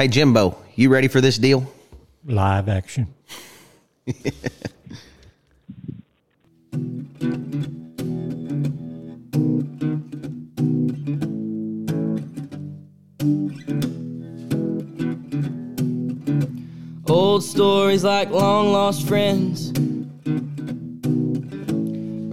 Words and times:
Hey, 0.00 0.08
Jimbo, 0.08 0.56
you 0.76 0.88
ready 0.88 1.08
for 1.08 1.20
this 1.20 1.36
deal? 1.36 1.70
Live 2.24 2.70
action. 2.70 3.06
Old 17.06 17.44
stories 17.44 18.02
like 18.02 18.30
long 18.30 18.72
lost 18.72 19.06
friends, 19.06 19.70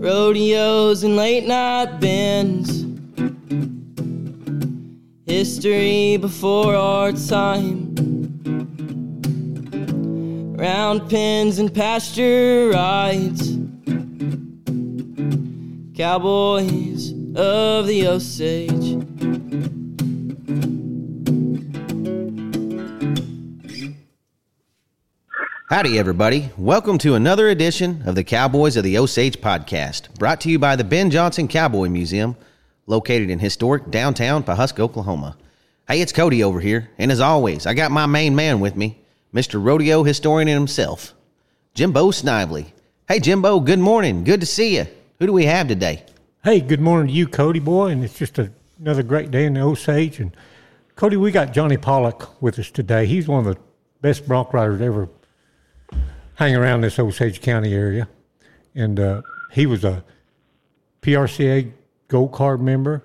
rodeos 0.01 1.03
and 1.03 1.17
late 1.17 1.45
night 1.45 1.99
bends, 1.99 2.76
history 5.37 6.17
before 6.17 6.73
our 6.73 7.11
time, 7.11 7.93
round 10.57 11.07
pens 11.11 11.59
and 11.59 11.71
pasture 11.71 12.71
rides, 12.73 13.55
cowboys 15.95 17.11
of 17.35 17.85
the 17.85 18.07
Osage. 18.07 18.97
Howdy, 25.69 25.99
everybody. 25.99 26.49
Welcome 26.57 26.97
to 26.97 27.13
another 27.13 27.49
edition 27.49 28.01
of 28.07 28.15
the 28.15 28.23
Cowboys 28.23 28.75
of 28.75 28.83
the 28.83 28.97
Osage 28.97 29.39
podcast, 29.39 30.11
brought 30.17 30.41
to 30.41 30.49
you 30.49 30.57
by 30.57 30.75
the 30.75 30.83
Ben 30.83 31.11
Johnson 31.11 31.47
Cowboy 31.47 31.89
Museum, 31.89 32.35
located 32.87 33.29
in 33.29 33.37
historic 33.37 33.91
downtown 33.91 34.43
Pawhuska, 34.43 34.79
Oklahoma. 34.79 35.37
Hey, 35.87 36.01
it's 36.01 36.11
Cody 36.11 36.43
over 36.43 36.59
here, 36.59 36.89
and 36.97 37.11
as 37.11 37.19
always, 37.19 37.67
I 37.67 37.73
got 37.73 37.91
my 37.91 38.05
main 38.05 38.35
man 38.35 38.59
with 38.59 38.75
me, 38.75 38.99
Mr. 39.33 39.63
Rodeo 39.63 40.03
Historian 40.03 40.47
himself, 40.47 41.13
Jimbo 41.75 42.11
Snively. 42.11 42.73
Hey, 43.07 43.19
Jimbo, 43.19 43.59
good 43.59 43.79
morning. 43.79 44.23
Good 44.23 44.39
to 44.39 44.45
see 44.45 44.77
you. 44.77 44.87
Who 45.19 45.27
do 45.27 45.33
we 45.33 45.45
have 45.45 45.67
today? 45.67 46.03
Hey, 46.43 46.61
good 46.61 46.81
morning 46.81 47.07
to 47.07 47.13
you, 47.13 47.27
Cody 47.27 47.59
boy, 47.59 47.89
and 47.89 48.03
it's 48.03 48.17
just 48.17 48.39
a, 48.39 48.51
another 48.79 49.03
great 49.03 49.31
day 49.31 49.45
in 49.45 49.53
the 49.53 49.61
Osage. 49.61 50.19
And 50.19 50.35
Cody, 50.95 51.17
we 51.17 51.31
got 51.31 51.53
Johnny 51.53 51.77
Pollock 51.77 52.41
with 52.41 52.57
us 52.57 52.71
today. 52.71 53.05
He's 53.05 53.27
one 53.27 53.45
of 53.45 53.55
the 53.55 53.61
best 54.01 54.27
bronc 54.27 54.53
riders 54.53 54.81
ever 54.81 55.09
hang 56.35 56.55
around 56.55 56.81
this 56.81 56.99
Osage 56.99 57.41
County 57.41 57.73
area, 57.73 58.07
and 58.75 58.99
uh, 58.99 59.21
he 59.51 59.65
was 59.65 59.83
a 59.83 60.03
PRCA 61.01 61.71
Gold 62.07 62.31
Card 62.31 62.61
member. 62.61 63.03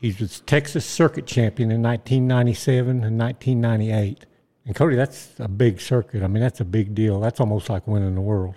He 0.00 0.14
was 0.20 0.40
Texas 0.40 0.84
Circuit 0.84 1.26
Champion 1.26 1.70
in 1.70 1.82
1997 1.82 3.02
and 3.02 3.18
1998. 3.18 4.26
And 4.66 4.74
Cody, 4.74 4.96
that's 4.96 5.32
a 5.38 5.48
big 5.48 5.80
circuit. 5.80 6.22
I 6.22 6.26
mean, 6.26 6.42
that's 6.42 6.60
a 6.60 6.64
big 6.64 6.94
deal. 6.94 7.20
That's 7.20 7.40
almost 7.40 7.68
like 7.68 7.86
winning 7.86 8.14
the 8.14 8.20
world. 8.20 8.56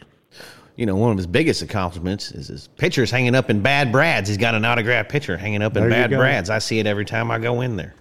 You 0.76 0.86
know, 0.86 0.96
one 0.96 1.12
of 1.12 1.18
his 1.18 1.26
biggest 1.26 1.62
accomplishments 1.62 2.32
is 2.32 2.48
his 2.48 2.68
pictures 2.68 3.10
hanging 3.10 3.34
up 3.34 3.50
in 3.50 3.62
Bad 3.62 3.92
Brad's. 3.92 4.30
He's 4.30 4.38
got 4.38 4.56
an 4.56 4.64
autographed 4.64 5.10
picture 5.10 5.36
hanging 5.36 5.62
up 5.62 5.76
in 5.76 5.84
There 5.84 5.90
Bad. 5.90 6.12
Brad's. 6.12 6.50
I 6.50 6.60
see 6.60 6.80
it 6.80 6.86
every 6.86 7.06
time 7.06 7.32
I 7.32 7.40
go 7.40 7.62
in 7.62 7.76
there. 7.78 7.96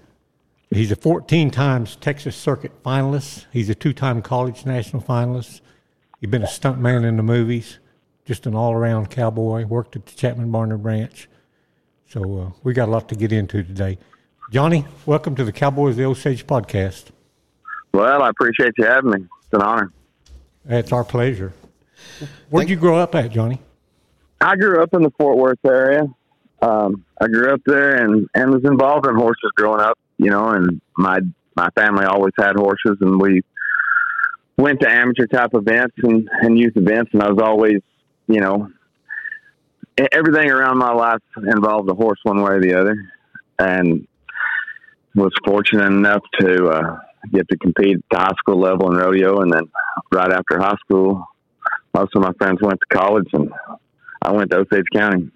He's 0.70 0.90
a 0.90 0.96
14 0.96 1.50
times 1.50 1.96
Texas 1.96 2.36
Circuit 2.36 2.82
finalist. 2.82 3.46
He's 3.52 3.70
a 3.70 3.74
two 3.74 3.92
time 3.92 4.20
college 4.20 4.66
national 4.66 5.02
finalist. 5.02 5.60
He's 6.20 6.30
been 6.30 6.42
a 6.42 6.46
stuntman 6.46 7.04
in 7.04 7.16
the 7.16 7.22
movies, 7.22 7.78
just 8.26 8.44
an 8.44 8.54
all 8.54 8.72
around 8.72 9.08
cowboy, 9.08 9.64
worked 9.64 9.96
at 9.96 10.04
the 10.04 10.14
Chapman 10.14 10.50
Barnard 10.50 10.84
Ranch. 10.84 11.28
So 12.08 12.38
uh, 12.38 12.50
we 12.64 12.74
got 12.74 12.88
a 12.88 12.90
lot 12.90 13.08
to 13.08 13.14
get 13.14 13.32
into 13.32 13.62
today. 13.62 13.98
Johnny, 14.52 14.84
welcome 15.06 15.34
to 15.36 15.44
the 15.44 15.52
Cowboys 15.52 15.92
of 15.92 15.96
the 15.96 16.04
Osage 16.04 16.46
podcast. 16.46 17.06
Well, 17.92 18.22
I 18.22 18.28
appreciate 18.28 18.74
you 18.76 18.84
having 18.84 19.10
me. 19.10 19.18
It's 19.18 19.52
an 19.52 19.62
honor. 19.62 19.92
It's 20.68 20.92
our 20.92 21.04
pleasure. 21.04 21.52
Where'd 22.50 22.68
you 22.68 22.76
grow 22.76 22.98
up 22.98 23.14
at, 23.14 23.30
Johnny? 23.30 23.60
I 24.40 24.56
grew 24.56 24.82
up 24.82 24.92
in 24.92 25.02
the 25.02 25.12
Fort 25.18 25.38
Worth 25.38 25.64
area. 25.64 26.02
Um, 26.60 27.04
I 27.20 27.28
grew 27.28 27.52
up 27.52 27.60
there 27.64 27.94
and, 27.94 28.28
and 28.34 28.50
was 28.50 28.64
involved 28.64 29.06
in 29.06 29.14
horses 29.14 29.50
growing 29.56 29.80
up, 29.80 29.98
you 30.18 30.30
know, 30.30 30.48
and 30.48 30.80
my 30.96 31.20
my 31.54 31.68
family 31.74 32.04
always 32.04 32.34
had 32.38 32.54
horses 32.56 32.98
and 33.00 33.18
we 33.18 33.42
went 34.58 34.80
to 34.80 34.90
amateur 34.90 35.26
type 35.26 35.50
events 35.54 35.94
and, 36.02 36.28
and 36.42 36.58
youth 36.58 36.76
events 36.76 37.10
and 37.14 37.22
I 37.22 37.30
was 37.30 37.38
always, 37.42 37.80
you 38.26 38.40
know, 38.40 38.70
everything 40.12 40.50
around 40.50 40.78
my 40.78 40.92
life 40.92 41.22
involved 41.36 41.90
a 41.90 41.94
horse 41.94 42.18
one 42.22 42.42
way 42.42 42.52
or 42.52 42.60
the 42.60 42.74
other 42.74 43.12
and 43.58 44.06
was 45.14 45.32
fortunate 45.46 45.86
enough 45.86 46.22
to 46.38 46.66
uh, 46.66 46.98
get 47.32 47.48
to 47.48 47.56
compete 47.56 47.96
at 47.96 48.04
the 48.10 48.18
high 48.18 48.34
school 48.38 48.60
level 48.60 48.90
in 48.92 48.98
rodeo 48.98 49.40
and 49.40 49.50
then 49.50 49.62
right 50.12 50.30
after 50.30 50.58
high 50.58 50.76
school 50.84 51.26
most 51.94 52.14
of 52.14 52.22
my 52.22 52.32
friends 52.38 52.58
went 52.60 52.78
to 52.78 52.96
college 52.96 53.28
and 53.32 53.50
I 54.20 54.32
went 54.32 54.50
to 54.50 54.58
Osage 54.58 54.86
County. 54.92 55.30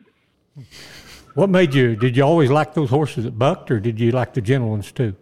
What 1.35 1.49
made 1.49 1.75
you, 1.75 1.97
did 1.97 2.17
you 2.17 2.23
always 2.23 2.51
like 2.51 2.75
those 2.75 2.91
horses 2.91 3.25
that 3.25 3.39
bucked, 3.39 3.71
or 3.71 3.79
did 3.81 4.01
you 4.01 4.11
like 4.11 4.35
the 4.35 4.41
gentle 4.41 4.71
ones 4.71 4.91
too? 4.93 5.15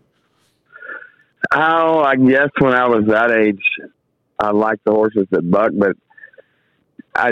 Oh, 1.52 2.00
I 2.00 2.16
guess 2.16 2.48
when 2.58 2.74
I 2.74 2.88
was 2.88 3.04
that 3.08 3.30
age, 3.30 3.62
I 4.38 4.50
liked 4.50 4.84
the 4.84 4.92
horses 4.92 5.26
that 5.30 5.48
bucked, 5.48 5.78
but 5.78 5.96
I 7.14 7.30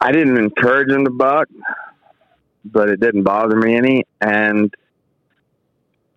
I 0.00 0.12
didn't 0.12 0.38
encourage 0.38 0.88
them 0.88 1.04
to 1.04 1.10
buck, 1.10 1.48
but 2.64 2.88
it 2.88 3.00
didn't 3.00 3.22
bother 3.22 3.56
me 3.56 3.76
any, 3.76 4.04
and 4.20 4.72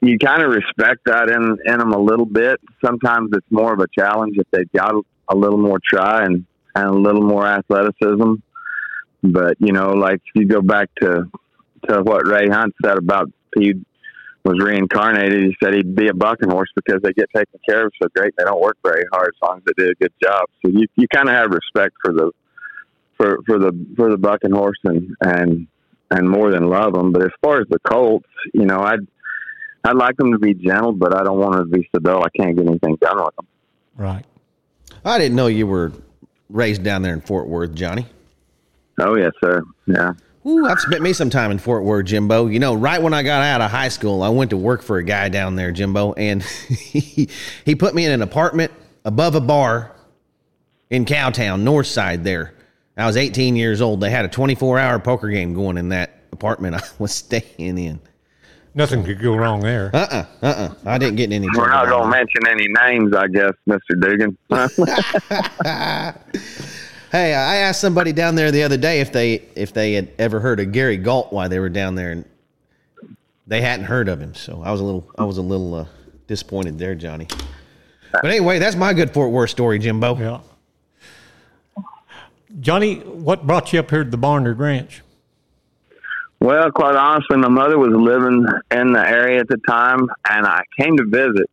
you 0.01 0.17
kind 0.17 0.41
of 0.41 0.51
respect 0.51 1.01
that 1.05 1.29
in 1.29 1.57
in 1.65 1.79
them 1.79 1.93
a 1.93 1.99
little 1.99 2.25
bit. 2.25 2.59
Sometimes 2.83 3.29
it's 3.33 3.45
more 3.49 3.73
of 3.73 3.79
a 3.79 3.87
challenge 3.97 4.35
if 4.37 4.47
they've 4.51 4.71
got 4.71 4.93
a 5.29 5.35
little 5.35 5.57
more 5.57 5.79
try 5.83 6.25
and 6.25 6.45
and 6.75 6.85
a 6.87 6.93
little 6.93 7.23
more 7.23 7.45
athleticism. 7.45 8.35
But 9.23 9.57
you 9.59 9.73
know, 9.73 9.91
like 9.91 10.21
if 10.25 10.41
you 10.41 10.45
go 10.45 10.61
back 10.61 10.89
to 11.01 11.29
to 11.87 12.01
what 12.03 12.27
Ray 12.27 12.47
Hunt 12.47 12.73
said 12.83 12.97
about 12.97 13.31
he 13.57 13.73
was 14.45 14.57
reincarnated, 14.59 15.43
he 15.43 15.55
said 15.61 15.73
he'd 15.73 15.95
be 15.95 16.07
a 16.07 16.13
bucking 16.13 16.49
horse 16.49 16.69
because 16.75 17.01
they 17.01 17.11
get 17.11 17.29
taken 17.35 17.59
care 17.67 17.85
of 17.85 17.91
so 18.01 18.07
great. 18.15 18.33
They 18.37 18.45
don't 18.45 18.61
work 18.61 18.77
very 18.83 19.03
hard 19.11 19.33
as 19.35 19.47
long 19.47 19.57
as 19.57 19.63
they 19.65 19.83
do 19.83 19.91
a 19.91 19.95
good 19.95 20.13
job. 20.23 20.45
So 20.63 20.71
you 20.71 20.87
you 20.95 21.07
kind 21.13 21.27
of 21.27 21.35
have 21.35 21.51
respect 21.51 21.95
for 22.03 22.13
the 22.13 22.31
for 23.19 23.39
for 23.45 23.59
the 23.59 23.87
for 23.95 24.09
the 24.09 24.17
bucking 24.17 24.51
horse 24.51 24.79
and 24.85 25.15
and 25.21 25.67
and 26.09 26.27
more 26.27 26.51
than 26.51 26.67
love 26.67 26.93
them. 26.93 27.11
But 27.11 27.23
as 27.23 27.31
far 27.41 27.61
as 27.61 27.67
the 27.69 27.79
colts, 27.79 28.27
you 28.53 28.65
know, 28.65 28.79
I'd 28.79 29.05
I'd 29.83 29.95
like 29.95 30.17
them 30.17 30.31
to 30.31 30.39
be 30.39 30.53
gentle, 30.53 30.93
but 30.93 31.15
I 31.15 31.23
don't 31.23 31.37
want 31.37 31.55
them 31.55 31.71
to 31.71 31.77
be 31.77 31.89
so 31.93 31.99
dull 31.99 32.23
I 32.23 32.29
can't 32.35 32.55
get 32.55 32.67
anything 32.67 32.95
done 32.95 33.17
with 33.17 33.35
them. 33.35 33.47
Right. 33.97 34.25
I 35.05 35.17
didn't 35.17 35.35
know 35.35 35.47
you 35.47 35.67
were 35.67 35.91
raised 36.49 36.83
down 36.83 37.01
there 37.01 37.13
in 37.13 37.21
Fort 37.21 37.47
Worth, 37.47 37.73
Johnny. 37.73 38.05
Oh 38.99 39.15
yes, 39.15 39.31
sir. 39.43 39.61
Yeah. 39.85 40.13
Ooh, 40.45 40.65
I've 40.65 40.79
spent 40.79 41.01
me 41.01 41.11
some 41.11 41.29
time 41.29 41.51
in 41.51 41.59
Fort 41.59 41.83
Worth, 41.83 42.05
Jimbo. 42.05 42.47
You 42.47 42.59
know, 42.59 42.73
right 42.73 43.01
when 43.01 43.13
I 43.13 43.23
got 43.23 43.43
out 43.43 43.61
of 43.61 43.69
high 43.69 43.89
school, 43.89 44.23
I 44.23 44.29
went 44.29 44.51
to 44.51 44.57
work 44.57 44.81
for 44.81 44.97
a 44.97 45.03
guy 45.03 45.29
down 45.29 45.55
there, 45.55 45.71
Jimbo, 45.71 46.13
and 46.13 46.41
he, 46.43 47.29
he 47.65 47.75
put 47.75 47.93
me 47.93 48.05
in 48.05 48.11
an 48.11 48.21
apartment 48.21 48.71
above 49.03 49.35
a 49.35 49.41
bar 49.41 49.91
in 50.89 51.05
Cowtown, 51.05 51.61
north 51.61 51.87
side 51.87 52.23
there. 52.23 52.53
I 53.01 53.05
was 53.05 53.17
18 53.17 53.55
years 53.55 53.81
old. 53.81 54.01
They 54.01 54.09
had 54.09 54.25
a 54.25 54.29
24 54.29 54.79
hour 54.79 54.99
poker 54.99 55.29
game 55.29 55.53
going 55.53 55.77
in 55.77 55.89
that 55.89 56.11
apartment 56.31 56.75
I 56.75 56.81
was 56.97 57.13
staying 57.13 57.77
in. 57.77 57.99
Nothing 58.75 59.03
could 59.03 59.21
go 59.21 59.35
wrong 59.35 59.61
there. 59.61 59.89
Uh 59.93 60.07
uh-uh, 60.11 60.45
uh, 60.45 60.73
I 60.85 60.97
didn't 60.97 61.15
get 61.15 61.25
in 61.25 61.33
any 61.33 61.47
We're 61.55 61.69
not 61.69 61.87
going 61.87 62.03
to 62.03 62.09
mention 62.09 62.47
any 62.47 62.67
names, 62.67 63.15
I 63.15 63.27
guess, 63.27 63.53
Mister 63.65 63.95
Dugan. 63.95 64.37
Hey, 67.11 67.33
I 67.33 67.55
asked 67.55 67.81
somebody 67.81 68.13
down 68.13 68.35
there 68.35 68.51
the 68.51 68.61
other 68.61 68.77
day 68.77 68.99
if 68.99 69.11
they 69.11 69.43
if 69.55 69.73
they 69.73 69.93
had 69.93 70.11
ever 70.19 70.39
heard 70.39 70.59
of 70.59 70.71
Gary 70.71 70.97
Galt 70.97 71.33
while 71.33 71.49
they 71.49 71.57
were 71.57 71.69
down 71.69 71.95
there, 71.95 72.11
and 72.11 72.23
they 73.47 73.61
hadn't 73.61 73.87
heard 73.87 74.09
of 74.09 74.21
him. 74.21 74.35
So 74.35 74.61
I 74.63 74.71
was 74.71 74.79
a 74.79 74.83
little 74.83 75.09
I 75.17 75.23
was 75.23 75.39
a 75.39 75.41
little 75.41 75.73
uh, 75.73 75.85
disappointed 76.27 76.77
there, 76.77 76.93
Johnny. 76.93 77.25
But 78.11 78.25
anyway, 78.25 78.59
that's 78.59 78.75
my 78.75 78.93
good 78.93 79.11
Fort 79.11 79.31
Worth 79.31 79.49
story, 79.49 79.79
Jimbo. 79.79 80.17
Yeah. 80.17 80.41
Johnny, 82.59 82.95
what 82.99 83.45
brought 83.45 83.71
you 83.73 83.79
up 83.79 83.89
here 83.91 84.03
to 84.03 84.09
the 84.09 84.17
Barnard 84.17 84.59
Ranch? 84.59 85.01
Well, 86.39 86.71
quite 86.71 86.95
honestly, 86.95 87.37
my 87.37 87.49
mother 87.49 87.77
was 87.77 87.91
living 87.91 88.45
in 88.71 88.93
the 88.93 89.07
area 89.07 89.41
at 89.41 89.49
the 89.49 89.59
time, 89.67 89.99
and 90.29 90.47
I 90.47 90.61
came 90.79 90.97
to 90.97 91.05
visit. 91.05 91.49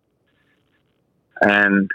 And 1.41 1.91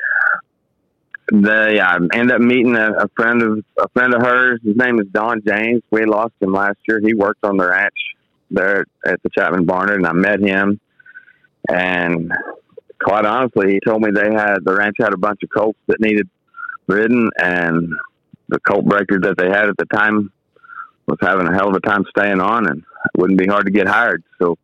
they, 1.32 1.80
I 1.80 1.96
ended 2.14 2.32
up 2.32 2.42
meeting 2.42 2.76
a, 2.76 2.92
a 2.92 3.08
friend 3.16 3.42
of 3.42 3.64
a 3.80 3.88
friend 3.90 4.14
of 4.14 4.22
hers. 4.22 4.60
His 4.64 4.76
name 4.76 5.00
is 5.00 5.08
Don 5.12 5.42
James. 5.48 5.82
We 5.90 6.06
lost 6.06 6.34
him 6.42 6.52
last 6.52 6.78
year. 6.88 7.00
He 7.00 7.14
worked 7.14 7.44
on 7.46 7.58
the 7.58 7.70
ranch 7.70 7.96
there 8.52 8.86
at 9.06 9.24
the 9.24 9.30
Chapman 9.30 9.66
Barnard, 9.66 9.98
and 9.98 10.08
I 10.08 10.12
met 10.12 10.42
him. 10.42 10.80
And 11.70 12.32
quite 13.02 13.26
honestly, 13.26 13.74
he 13.74 13.80
told 13.80 14.02
me 14.02 14.12
they 14.12 14.34
had 14.34 14.58
the 14.66 14.76
ranch 14.76 14.98
had 15.00 15.14
a 15.14 15.18
bunch 15.18 15.42
of 15.44 15.50
colts 15.50 15.80
that 15.88 16.02
needed 16.02 16.30
ridden, 16.88 17.30
and 17.38 17.94
the 18.52 18.60
cult 18.60 18.86
breaker 18.86 19.20
that 19.22 19.38
they 19.38 19.48
had 19.48 19.70
at 19.70 19.78
the 19.78 19.86
time 19.86 20.32
was 21.08 21.18
having 21.22 21.48
a 21.48 21.54
hell 21.54 21.70
of 21.70 21.76
a 21.76 21.80
time 21.80 22.06
staying 22.16 22.40
on, 22.40 22.68
and 22.68 22.80
it 22.80 23.18
wouldn't 23.20 23.40
be 23.40 23.48
hard 23.48 23.66
to 23.66 23.72
get 23.72 23.88
hired. 23.88 24.24
So 24.40 24.58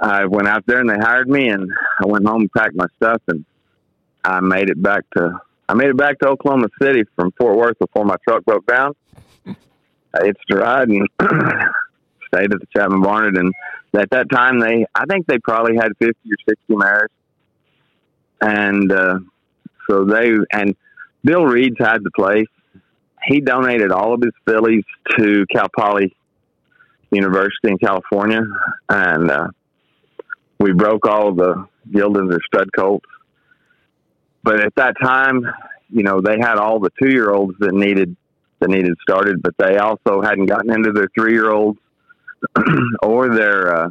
I 0.00 0.26
went 0.26 0.46
out 0.46 0.64
there 0.66 0.80
and 0.80 0.88
they 0.88 0.98
hired 0.98 1.28
me, 1.28 1.48
and 1.48 1.70
I 2.00 2.06
went 2.06 2.26
home 2.26 2.42
and 2.42 2.52
packed 2.52 2.76
my 2.76 2.86
stuff, 2.96 3.20
and 3.28 3.44
I 4.24 4.40
made 4.40 4.70
it 4.70 4.80
back 4.80 5.04
to 5.16 5.40
I 5.68 5.74
made 5.74 5.88
it 5.88 5.96
back 5.96 6.18
to 6.18 6.28
Oklahoma 6.28 6.68
City 6.80 7.04
from 7.16 7.32
Fort 7.32 7.56
Worth 7.56 7.78
before 7.78 8.04
my 8.04 8.16
truck 8.28 8.44
broke 8.44 8.66
down. 8.66 8.94
I 9.46 10.24
hitched 10.24 10.50
a 10.50 10.56
ride 10.56 10.88
and 10.88 11.08
stayed 12.28 12.52
at 12.52 12.60
the 12.60 12.66
Chapman 12.76 13.00
Barnard, 13.00 13.38
and 13.38 13.52
at 13.94 14.10
that 14.10 14.30
time 14.30 14.60
they 14.60 14.86
I 14.94 15.06
think 15.06 15.26
they 15.26 15.38
probably 15.38 15.76
had 15.76 15.92
fifty 15.98 16.30
or 16.30 16.36
sixty 16.46 16.76
mares, 16.76 17.10
and 18.40 18.92
uh, 18.92 19.18
so 19.88 20.04
they 20.04 20.32
and 20.52 20.76
Bill 21.24 21.44
Reed's 21.44 21.78
had 21.78 22.04
the 22.04 22.10
place. 22.10 22.48
He 23.26 23.40
donated 23.40 23.92
all 23.92 24.14
of 24.14 24.20
his 24.22 24.32
fillies 24.46 24.84
to 25.16 25.46
Cal 25.52 25.68
Poly 25.76 26.14
University 27.10 27.68
in 27.68 27.78
California, 27.78 28.42
and 28.88 29.30
uh, 29.30 29.48
we 30.58 30.72
broke 30.72 31.06
all 31.06 31.34
the 31.34 31.66
geldings 31.90 32.34
or 32.34 32.40
stud 32.46 32.68
colts. 32.76 33.06
But 34.42 34.60
at 34.60 34.74
that 34.76 34.94
time, 35.00 35.44
you 35.90 36.02
know, 36.02 36.20
they 36.20 36.38
had 36.40 36.56
all 36.56 36.80
the 36.80 36.90
two 37.00 37.10
year 37.10 37.30
olds 37.30 37.54
that 37.60 37.74
needed 37.74 38.16
that 38.60 38.70
needed 38.70 38.94
started, 39.02 39.42
but 39.42 39.54
they 39.58 39.76
also 39.76 40.22
hadn't 40.22 40.46
gotten 40.46 40.72
into 40.72 40.92
their 40.92 41.08
three 41.16 41.32
year 41.32 41.50
olds 41.50 41.78
or 43.02 43.34
their. 43.34 43.74
Uh, 43.74 43.88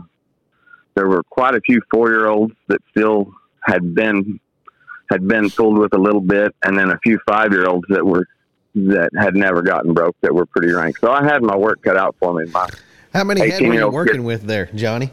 there 0.96 1.08
were 1.08 1.24
quite 1.24 1.56
a 1.56 1.62
few 1.62 1.80
four 1.90 2.10
year 2.10 2.28
olds 2.28 2.54
that 2.68 2.82
still 2.90 3.32
had 3.62 3.96
been 3.96 4.40
had 5.10 5.28
been 5.28 5.50
fooled 5.50 5.78
with 5.78 5.94
a 5.94 5.98
little 5.98 6.22
bit, 6.22 6.54
and 6.64 6.78
then 6.78 6.90
a 6.90 7.00
few 7.04 7.20
five 7.28 7.52
year 7.52 7.68
olds 7.68 7.86
that 7.90 8.06
were 8.06 8.26
that 8.76 9.10
had 9.18 9.36
never 9.36 9.62
gotten 9.62 9.94
broke 9.94 10.16
that 10.22 10.34
were 10.34 10.46
pretty 10.46 10.72
ranked. 10.72 11.02
So 11.02 11.12
I 11.12 11.24
had 11.24 11.44
my 11.44 11.56
work 11.56 11.82
cut 11.84 11.98
out 11.98 12.16
for 12.20 12.34
me. 12.34 12.50
My 12.52 12.68
How 13.14 13.24
many 13.24 13.50
head 13.50 13.62
were 13.62 13.74
you 13.74 13.90
working 13.90 14.16
kid. 14.16 14.22
with 14.24 14.44
there, 14.44 14.68
Johnny? 14.74 15.12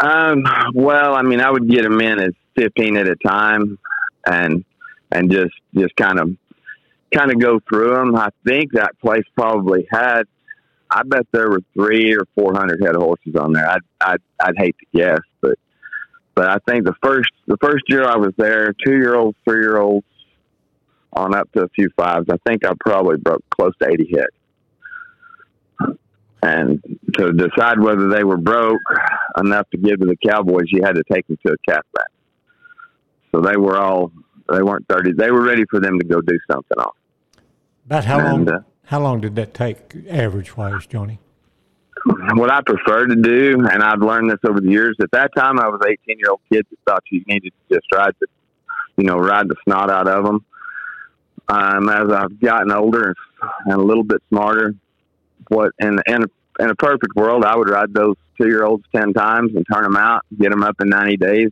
Um, 0.00 0.44
well, 0.74 1.14
I 1.14 1.22
mean, 1.22 1.40
I 1.40 1.50
would 1.50 1.68
get 1.68 1.82
them 1.82 2.00
in 2.00 2.20
as 2.20 2.32
fifteen 2.54 2.96
at 2.96 3.08
a 3.08 3.16
time, 3.16 3.78
and 4.26 4.64
and 5.10 5.30
just 5.30 5.54
just 5.74 5.96
kind 5.96 6.20
of 6.20 6.36
kind 7.12 7.32
of 7.32 7.40
go 7.40 7.58
through 7.68 7.94
them. 7.94 8.14
I 8.14 8.28
think 8.46 8.72
that 8.72 8.98
place 9.00 9.24
probably 9.36 9.86
had. 9.90 10.22
I 10.90 11.02
bet 11.04 11.26
there 11.32 11.50
were 11.50 11.62
three 11.74 12.14
or 12.14 12.22
four 12.34 12.54
hundred 12.54 12.80
head 12.82 12.94
of 12.94 13.02
horses 13.02 13.34
on 13.34 13.52
there. 13.52 13.68
I'd 13.68 13.80
I'd, 14.00 14.20
I'd 14.40 14.54
hate 14.56 14.76
to 14.78 14.98
guess, 14.98 15.20
but 15.40 15.58
but 16.34 16.48
I 16.48 16.58
think 16.68 16.84
the 16.84 16.94
first 17.02 17.30
the 17.48 17.56
first 17.60 17.82
year 17.88 18.04
I 18.04 18.16
was 18.16 18.32
there, 18.36 18.72
two 18.86 18.94
year 18.96 19.16
olds, 19.16 19.36
three 19.44 19.60
year 19.60 19.78
olds, 19.78 20.06
on 21.12 21.34
up 21.34 21.50
to 21.52 21.62
a 21.62 21.68
few 21.70 21.88
fives. 21.96 22.26
I 22.30 22.36
think 22.46 22.64
I 22.64 22.72
probably 22.80 23.16
broke 23.16 23.44
close 23.50 23.72
to 23.80 23.88
eighty 23.88 24.06
hits. 24.08 24.36
And 26.40 26.80
to 27.14 27.32
decide 27.32 27.80
whether 27.80 28.08
they 28.08 28.22
were 28.22 28.36
broke 28.36 28.80
enough 29.38 29.68
to 29.70 29.76
give 29.76 29.98
to 29.98 30.06
the 30.06 30.16
Cowboys, 30.24 30.66
you 30.68 30.84
had 30.84 30.94
to 30.94 31.02
take 31.10 31.26
them 31.26 31.36
to 31.44 31.52
a 31.52 31.56
calf 31.68 31.84
back. 31.94 32.06
So 33.32 33.40
they 33.40 33.56
were 33.56 33.76
all 33.76 34.12
they 34.50 34.62
weren't 34.62 34.86
thirty. 34.88 35.12
They 35.12 35.30
were 35.30 35.42
ready 35.42 35.64
for 35.68 35.80
them 35.80 35.98
to 35.98 36.06
go 36.06 36.20
do 36.20 36.38
something 36.50 36.78
else. 36.78 36.96
About 37.86 38.04
how 38.04 38.18
long? 38.18 38.40
And, 38.40 38.50
uh, 38.50 38.60
how 38.84 39.00
long 39.00 39.20
did 39.20 39.34
that 39.36 39.52
take, 39.52 39.96
average 40.08 40.56
wise, 40.56 40.86
Johnny? 40.86 41.18
What 42.34 42.50
I 42.50 42.62
prefer 42.62 43.06
to 43.06 43.16
do, 43.16 43.66
and 43.70 43.82
I've 43.82 44.00
learned 44.00 44.30
this 44.30 44.38
over 44.48 44.60
the 44.60 44.70
years. 44.70 44.96
At 45.02 45.10
that 45.10 45.34
time, 45.36 45.58
I 45.58 45.66
was 45.68 45.80
an 45.84 45.90
eighteen 45.90 46.18
year 46.20 46.30
old 46.30 46.40
kid 46.50 46.64
that 46.70 46.78
thought 46.88 47.02
you 47.10 47.22
needed 47.26 47.52
to 47.68 47.74
just 47.74 47.86
ride 47.92 48.14
the, 48.20 48.28
you 48.96 49.04
know, 49.04 49.16
ride 49.16 49.48
the 49.48 49.56
snot 49.64 49.90
out 49.90 50.06
of 50.06 50.24
them. 50.24 50.44
Um, 51.48 51.88
as 51.88 52.10
I've 52.10 52.38
gotten 52.40 52.70
older 52.70 53.14
and 53.64 53.74
a 53.74 53.82
little 53.82 54.04
bit 54.04 54.22
smarter, 54.28 54.74
what 55.48 55.72
in 55.78 55.98
in 56.06 56.24
a, 56.24 56.62
in 56.62 56.70
a 56.70 56.74
perfect 56.74 57.14
world, 57.16 57.44
I 57.44 57.56
would 57.56 57.70
ride 57.70 57.94
those 57.94 58.16
two 58.36 58.48
year 58.48 58.64
olds 58.64 58.84
ten 58.94 59.14
times 59.14 59.52
and 59.54 59.64
turn 59.72 59.84
them 59.84 59.96
out, 59.96 60.22
get 60.38 60.50
them 60.50 60.62
up 60.62 60.76
in 60.80 60.88
ninety 60.88 61.16
days, 61.16 61.50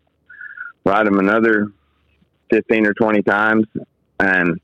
ride 0.84 1.06
them 1.06 1.18
another 1.18 1.72
fifteen 2.50 2.86
or 2.86 2.92
twenty 2.92 3.22
times, 3.22 3.66
and 4.20 4.60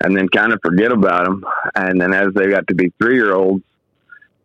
and 0.00 0.16
then 0.16 0.28
kind 0.28 0.52
of 0.52 0.58
forget 0.64 0.90
about 0.90 1.24
them. 1.24 1.44
And 1.76 2.00
then 2.00 2.12
as 2.12 2.28
they 2.34 2.48
got 2.48 2.66
to 2.66 2.74
be 2.74 2.92
three 3.00 3.14
year 3.14 3.34
olds, 3.34 3.64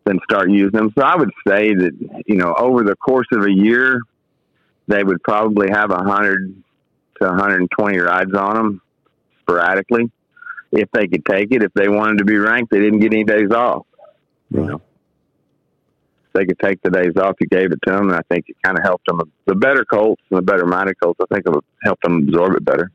then 0.06 0.20
start 0.24 0.52
using 0.52 0.78
them. 0.78 0.94
So 0.98 1.04
I 1.04 1.16
would 1.16 1.32
say 1.48 1.74
that 1.74 2.24
you 2.28 2.36
know 2.36 2.54
over 2.54 2.84
the 2.84 2.96
course 2.96 3.28
of 3.32 3.44
a 3.44 3.52
year, 3.52 4.02
they 4.88 5.04
would 5.04 5.24
probably 5.24 5.70
have 5.72 5.90
a 5.90 6.04
hundred 6.04 6.64
to 7.20 7.28
120 7.28 7.98
rides 7.98 8.34
on 8.34 8.56
them 8.56 8.82
sporadically 9.52 10.12
if 10.72 10.90
they 10.92 11.08
could 11.08 11.26
take 11.26 11.52
it. 11.52 11.64
If 11.64 11.74
they 11.74 11.90
wanted 11.90 12.20
to 12.20 12.26
be 12.26 12.38
ranked, 12.38 12.72
they 12.72 12.80
didn't 12.80 13.00
get 13.00 13.14
any 13.14 13.24
days 13.24 13.52
off. 13.52 13.86
You 14.50 14.62
know, 14.62 14.76
if 14.76 16.34
they 16.34 16.46
could 16.46 16.60
take 16.60 16.82
the 16.82 16.90
days 16.90 17.16
off, 17.18 17.36
you 17.40 17.48
gave 17.48 17.72
it 17.72 17.80
to 17.86 17.94
them, 17.94 18.10
and 18.10 18.16
I 18.16 18.22
think 18.30 18.46
it 18.50 18.58
kind 18.64 18.78
of 18.78 18.84
helped 18.84 19.06
them. 19.08 19.22
The 19.46 19.56
better 19.56 19.86
colts 19.86 20.22
and 20.30 20.38
the 20.38 20.42
better 20.42 20.66
minded 20.66 20.96
colts, 21.02 21.20
I 21.22 21.34
think 21.34 21.48
it 21.48 21.64
helped 21.84 22.04
them 22.04 22.24
absorb 22.28 22.56
it 22.56 22.66
better. 22.66 22.92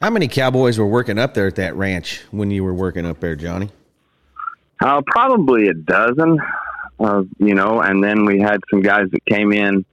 How 0.00 0.10
many 0.10 0.28
cowboys 0.28 0.78
were 0.78 0.86
working 0.86 1.18
up 1.18 1.34
there 1.34 1.48
at 1.48 1.56
that 1.56 1.74
ranch 1.74 2.22
when 2.30 2.50
you 2.50 2.62
were 2.62 2.74
working 2.74 3.04
up 3.04 3.20
there, 3.20 3.34
Johnny? 3.34 3.70
Uh, 4.80 5.02
probably 5.06 5.68
a 5.68 5.74
dozen, 5.74 6.38
uh, 7.00 7.24
you 7.38 7.54
know, 7.54 7.80
and 7.80 8.02
then 8.02 8.24
we 8.24 8.38
had 8.38 8.60
some 8.70 8.80
guys 8.80 9.06
that 9.10 9.24
came 9.26 9.52
in 9.52 9.84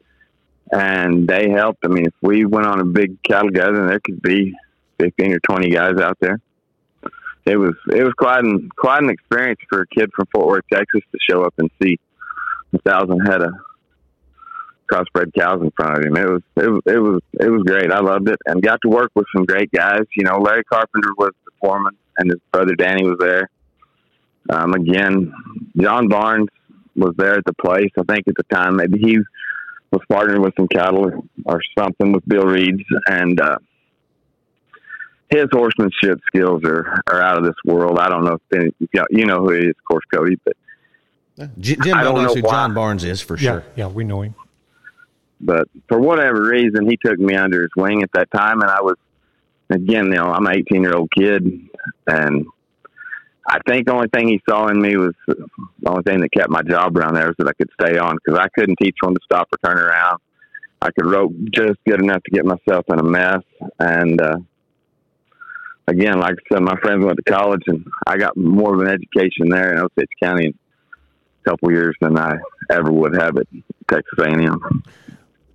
and 0.71 1.27
they 1.27 1.49
helped. 1.49 1.79
I 1.83 1.87
mean, 1.87 2.05
if 2.05 2.13
we 2.21 2.45
went 2.45 2.67
on 2.67 2.81
a 2.81 2.85
big 2.85 3.21
cattle 3.23 3.49
gathering, 3.49 3.87
there 3.87 3.99
could 3.99 4.21
be 4.21 4.53
15 4.99 5.33
or 5.33 5.39
20 5.39 5.69
guys 5.69 5.97
out 5.99 6.17
there. 6.19 6.39
It 7.45 7.57
was, 7.57 7.75
it 7.91 8.03
was 8.03 8.13
quite 8.17 8.43
an, 8.43 8.69
quite 8.75 9.03
an 9.03 9.09
experience 9.09 9.59
for 9.69 9.81
a 9.81 9.87
kid 9.87 10.09
from 10.15 10.25
Fort 10.33 10.47
Worth, 10.47 10.65
Texas 10.71 11.01
to 11.11 11.17
show 11.29 11.43
up 11.43 11.53
and 11.57 11.69
see 11.81 11.99
a 12.73 12.79
thousand 12.79 13.19
head 13.19 13.41
of 13.41 13.53
crossbred 14.91 15.31
cows 15.37 15.61
in 15.61 15.71
front 15.71 15.97
of 15.97 16.05
him. 16.05 16.17
It 16.17 16.27
was, 16.27 16.41
it 16.55 16.69
was, 16.69 16.81
it 16.85 16.99
was, 16.99 17.21
it 17.39 17.49
was 17.49 17.63
great. 17.63 17.91
I 17.91 17.99
loved 17.99 18.29
it 18.29 18.39
and 18.45 18.61
got 18.61 18.81
to 18.81 18.89
work 18.89 19.11
with 19.15 19.25
some 19.35 19.45
great 19.45 19.71
guys. 19.71 20.01
You 20.15 20.23
know, 20.23 20.37
Larry 20.39 20.63
Carpenter 20.63 21.09
was 21.17 21.31
the 21.45 21.51
foreman 21.59 21.95
and 22.17 22.31
his 22.31 22.39
brother 22.51 22.75
Danny 22.75 23.03
was 23.03 23.17
there. 23.19 23.49
Um, 24.49 24.73
again, 24.73 25.33
John 25.79 26.07
Barnes 26.07 26.49
was 26.95 27.13
there 27.17 27.35
at 27.35 27.45
the 27.45 27.53
place. 27.53 27.91
I 27.97 28.03
think 28.03 28.27
at 28.27 28.35
the 28.35 28.55
time 28.55 28.77
maybe 28.77 28.99
he 28.99 29.17
was 29.91 30.01
partnering 30.11 30.43
with 30.43 30.53
some 30.55 30.67
cattle 30.67 31.25
or 31.45 31.61
something 31.77 32.11
with 32.11 32.27
Bill 32.27 32.45
Reed's, 32.45 32.83
and 33.07 33.39
uh, 33.39 33.57
his 35.29 35.45
horsemanship 35.51 36.19
skills 36.27 36.61
are, 36.65 37.01
are 37.07 37.21
out 37.21 37.37
of 37.37 37.43
this 37.43 37.55
world. 37.65 37.97
I 37.99 38.09
don't 38.09 38.23
know 38.25 38.37
if 38.51 38.59
any, 38.59 38.71
you 39.09 39.25
know 39.25 39.39
who 39.39 39.51
he 39.53 39.59
is, 39.65 39.69
of 39.69 39.83
course, 39.89 40.03
Cody, 40.13 40.37
but 40.45 40.55
J- 41.59 41.75
Jim 41.81 41.97
I 41.97 42.03
don't 42.03 42.15
knows 42.15 42.35
know 42.35 42.41
who 42.41 42.45
why. 42.47 42.51
John 42.51 42.73
Barnes 42.73 43.03
is 43.03 43.21
for 43.21 43.35
Yeah, 43.37 43.51
sure. 43.53 43.63
yeah, 43.75 43.87
we 43.87 44.03
know 44.03 44.21
him. 44.21 44.35
but 45.41 45.67
for 45.89 45.99
whatever 45.99 46.43
reason, 46.43 46.87
he 46.89 46.97
took 47.03 47.17
me 47.19 47.35
under 47.35 47.61
his 47.63 47.71
wing 47.75 48.03
at 48.03 48.09
that 48.13 48.29
time, 48.31 48.61
and 48.61 48.69
I 48.71 48.81
was 48.81 48.95
again, 49.69 50.05
you 50.05 50.11
know, 50.11 50.31
I'm 50.31 50.45
an 50.45 50.55
18 50.57 50.81
year 50.83 50.93
old 50.95 51.09
kid, 51.17 51.43
and 52.07 52.45
I 53.47 53.59
think 53.67 53.87
the 53.87 53.93
only 53.93 54.07
thing 54.13 54.27
he 54.27 54.41
saw 54.49 54.67
in 54.67 54.81
me 54.81 54.95
was 54.95 55.13
the 55.27 55.45
only 55.87 56.03
thing 56.03 56.21
that 56.21 56.31
kept 56.31 56.49
my 56.49 56.61
job 56.61 56.97
around 56.97 57.15
there 57.15 57.27
was 57.27 57.35
that 57.39 57.47
I 57.47 57.53
could 57.53 57.69
stay 57.79 57.97
on 57.97 58.15
because 58.23 58.39
I 58.39 58.47
couldn't 58.57 58.77
teach 58.81 58.95
one 59.01 59.13
to 59.13 59.19
stop 59.23 59.47
or 59.51 59.57
turn 59.69 59.77
around. 59.83 60.19
I 60.81 60.89
could 60.91 61.05
rope 61.09 61.31
just 61.51 61.77
good 61.87 61.99
enough 62.01 62.21
to 62.23 62.31
get 62.31 62.45
myself 62.45 62.85
in 62.89 62.99
a 62.99 63.03
mess, 63.03 63.41
and 63.79 64.21
uh, 64.21 64.37
again, 65.87 66.19
like 66.19 66.33
I 66.33 66.55
said, 66.55 66.61
my 66.63 66.75
friends 66.81 67.05
went 67.05 67.17
to 67.17 67.31
college, 67.31 67.63
and 67.67 67.85
I 68.07 68.17
got 68.17 68.35
more 68.37 68.73
of 68.73 68.81
an 68.81 68.87
education 68.87 69.49
there 69.49 69.73
in 69.73 69.79
Osage 69.79 70.09
County 70.21 70.45
in 70.47 70.53
a 71.45 71.49
couple 71.49 71.71
years 71.71 71.95
than 72.01 72.17
I 72.17 72.33
ever 72.71 72.91
would 72.91 73.15
have 73.15 73.37
at 73.37 73.47
Texas 73.89 74.19
A&M. 74.19 74.83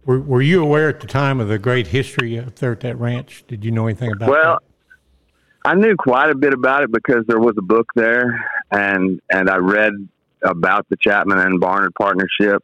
Were, 0.05 0.21
were 0.21 0.43
you 0.43 0.63
aware 0.63 0.89
at 0.89 1.01
the 1.01 1.07
time 1.07 1.41
of 1.41 1.49
the 1.49 1.59
great 1.59 1.89
history 1.89 2.39
up 2.39 2.57
there 2.57 2.73
at 2.73 2.81
that 2.81 2.99
ranch? 2.99 3.45
Did 3.47 3.65
you 3.65 3.71
know 3.71 3.87
anything 3.87 4.13
about 4.13 4.31
Well, 4.31 4.59
that? 4.61 5.71
I 5.71 5.75
knew 5.75 5.95
quite 5.97 6.31
a 6.31 6.35
bit 6.35 6.55
about 6.55 6.85
it 6.85 6.93
because 6.93 7.25
there 7.27 7.39
was 7.39 7.55
a 7.59 7.63
book 7.63 7.87
there, 7.95 8.51
and 8.71 9.21
and 9.31 9.51
I 9.51 9.57
read 9.57 9.93
about 10.43 10.89
the 10.89 10.97
Chapman 10.97 11.39
and 11.39 11.61
Barnard 11.61 11.95
partnership. 11.95 12.63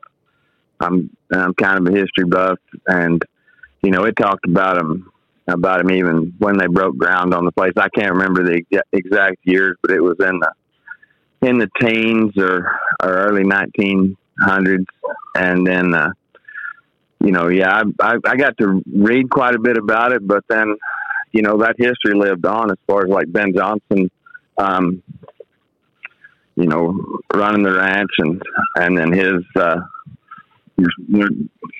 I'm 0.80 1.14
I'm 1.30 1.52
kind 1.52 1.86
of 1.86 1.94
a 1.94 1.96
history 1.96 2.24
buff, 2.24 2.58
and 2.86 3.22
you 3.82 3.90
know 3.90 4.04
it 4.04 4.16
talked 4.16 4.46
about 4.46 4.78
them 4.78 5.12
about 5.48 5.78
them 5.78 5.90
even 5.90 6.34
when 6.38 6.56
they 6.58 6.66
broke 6.66 6.96
ground 6.96 7.34
on 7.34 7.44
the 7.44 7.52
place. 7.52 7.72
I 7.76 7.88
can't 7.88 8.12
remember 8.12 8.42
the 8.42 8.62
exa- 8.62 8.80
exact 8.92 9.38
years, 9.44 9.76
but 9.82 9.92
it 9.92 10.02
was 10.02 10.16
in 10.20 10.40
the 10.40 10.52
in 11.42 11.58
the 11.58 11.68
teens 11.80 12.32
or 12.38 12.78
or 13.02 13.10
early 13.10 13.44
1900s, 13.44 14.86
and 15.34 15.66
then. 15.66 15.94
Uh, 15.94 16.10
you 17.18 17.32
know, 17.32 17.48
yeah, 17.48 17.82
I, 18.00 18.12
I 18.12 18.16
I 18.26 18.36
got 18.36 18.58
to 18.58 18.82
read 18.94 19.30
quite 19.30 19.54
a 19.54 19.58
bit 19.58 19.78
about 19.78 20.12
it, 20.12 20.26
but 20.26 20.44
then 20.48 20.76
you 21.32 21.42
know 21.42 21.58
that 21.58 21.74
history 21.78 22.14
lived 22.14 22.44
on 22.44 22.70
as 22.70 22.76
far 22.86 23.04
as 23.04 23.10
like 23.10 23.32
Ben 23.32 23.54
Johnson, 23.54 24.10
um, 24.58 25.02
you 26.56 26.66
know, 26.66 27.20
running 27.34 27.62
the 27.62 27.72
ranch 27.72 28.10
and 28.18 28.42
and 28.76 28.96
then 28.96 29.12
his 29.12 29.42
uh, 29.56 29.80
your, 30.76 30.90
your 31.08 31.28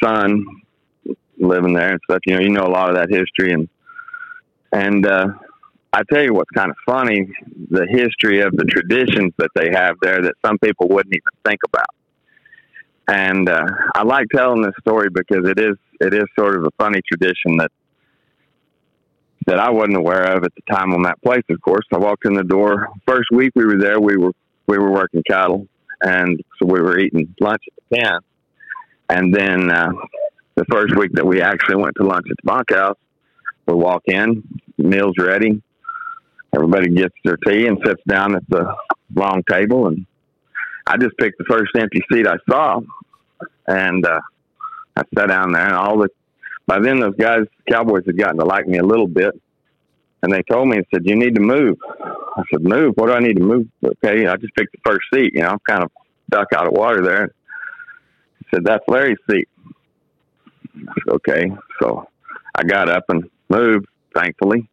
son 0.03 0.45
living 1.39 1.75
there 1.75 1.93
and 1.93 2.01
stuff. 2.09 2.21
You 2.27 2.35
know, 2.35 2.41
you 2.41 2.51
know 2.51 2.65
a 2.65 2.71
lot 2.71 2.91
of 2.91 2.97
that 2.97 3.11
history 3.11 3.53
and 3.53 3.69
and 4.73 5.07
uh, 5.07 5.29
I 5.93 6.03
tell 6.13 6.23
you 6.23 6.35
what's 6.35 6.51
kind 6.51 6.71
of 6.71 6.77
funny: 6.85 7.27
the 7.71 7.87
history 7.89 8.41
of 8.41 8.53
the 8.53 8.65
traditions 8.65 9.33
that 9.39 9.51
they 9.55 9.71
have 9.73 9.97
there 10.03 10.21
that 10.23 10.35
some 10.45 10.59
people 10.59 10.89
wouldn't 10.89 11.15
even 11.15 11.33
think 11.45 11.61
about. 11.67 11.87
And 13.09 13.49
uh, 13.49 13.67
I 13.95 14.03
like 14.03 14.27
telling 14.35 14.63
this 14.63 14.75
story 14.81 15.09
because 15.13 15.49
it 15.49 15.59
is 15.59 15.77
it 16.01 16.13
is 16.13 16.25
sort 16.39 16.57
of 16.57 16.65
a 16.65 16.71
funny 16.79 17.01
tradition 17.11 17.57
that 17.59 17.71
that 19.47 19.59
I 19.59 19.71
wasn't 19.71 19.97
aware 19.97 20.25
of 20.37 20.45
at 20.45 20.53
the 20.55 20.75
time 20.75 20.93
on 20.93 21.03
that 21.03 21.23
place. 21.23 21.45
Of 21.49 21.61
course, 21.63 21.87
I 21.93 21.99
walked 21.99 22.27
in 22.27 22.35
the 22.35 22.43
door. 22.45 22.89
First 23.07 23.31
week 23.33 23.53
we 23.55 23.65
were 23.65 23.79
there, 23.79 24.01
we 24.01 24.17
were 24.17 24.33
we 24.67 24.77
were 24.77 24.91
working 24.91 25.23
cattle, 25.27 25.69
and 26.03 26.39
so 26.59 26.67
we 26.67 26.81
were 26.81 26.99
eating 26.99 27.33
lunch 27.41 27.63
at 27.69 27.83
the 27.89 27.97
pen. 27.97 28.19
And 29.09 29.33
then 29.33 29.71
uh, 29.71 29.93
the 30.57 30.65
first 30.71 30.97
week 30.97 31.13
that 31.13 31.27
we 31.27 31.43
actually 31.43 31.77
went 31.77 31.95
to 31.97 32.05
lunch 32.05 32.27
at 32.31 32.37
the 32.43 32.47
bunkhouse, 32.47 32.99
we 33.67 33.75
walk 33.75 34.03
in, 34.07 34.43
meals 34.79 35.15
ready. 35.19 35.63
Everybody 36.55 36.89
gets 36.89 37.15
their 37.25 37.37
tea 37.37 37.67
and 37.67 37.79
sits 37.85 38.03
down 38.09 38.35
at 38.35 38.49
the 38.49 38.75
long 39.15 39.43
table, 39.49 39.89
and 39.89 40.07
I 40.87 40.97
just 40.97 41.17
picked 41.19 41.39
the 41.39 41.45
first 41.45 41.73
empty 41.77 42.01
seat 42.11 42.27
I 42.27 42.37
saw, 42.49 42.81
and 43.67 44.07
uh, 44.07 44.21
I 44.97 45.03
sat 45.15 45.29
down 45.29 45.53
there. 45.53 45.67
And 45.67 45.75
all 45.75 45.99
the 45.99 46.09
by 46.67 46.81
then 46.81 47.01
those 47.01 47.17
guys, 47.17 47.43
Cowboys, 47.71 48.05
had 48.07 48.19
gotten 48.19 48.39
to 48.39 48.45
like 48.45 48.67
me 48.67 48.79
a 48.79 48.85
little 48.85 49.07
bit, 49.07 49.33
and 50.23 50.33
they 50.33 50.43
told 50.51 50.69
me 50.69 50.79
and 50.79 50.87
said, 50.93 51.03
"You 51.05 51.17
need 51.17 51.35
to 51.35 51.43
move." 51.43 51.77
I 52.01 52.43
said, 52.51 52.63
"Move? 52.63 52.95
What 52.95 53.07
do 53.09 53.13
I 53.13 53.21
need 53.21 53.37
to 53.37 53.43
move?" 53.43 53.67
Okay, 53.85 54.27
I 54.27 54.37
just 54.37 54.55
picked 54.55 54.73
the 54.73 54.81
first 54.85 55.03
seat. 55.13 55.33
You 55.35 55.43
know, 55.43 55.51
I'm 55.51 55.59
kind 55.69 55.85
of 55.85 55.91
stuck 56.33 56.49
out 56.55 56.67
of 56.67 56.73
water 56.73 57.03
there. 57.03 57.35
He 58.39 58.47
said, 58.55 58.65
"That's 58.65 58.85
Larry's 58.89 59.19
seat." 59.31 59.49
Said, 60.77 61.15
okay, 61.15 61.53
so 61.81 62.09
I 62.55 62.63
got 62.65 62.89
up 62.89 63.05
and 63.09 63.25
moved, 63.49 63.87
thankfully. 64.15 64.69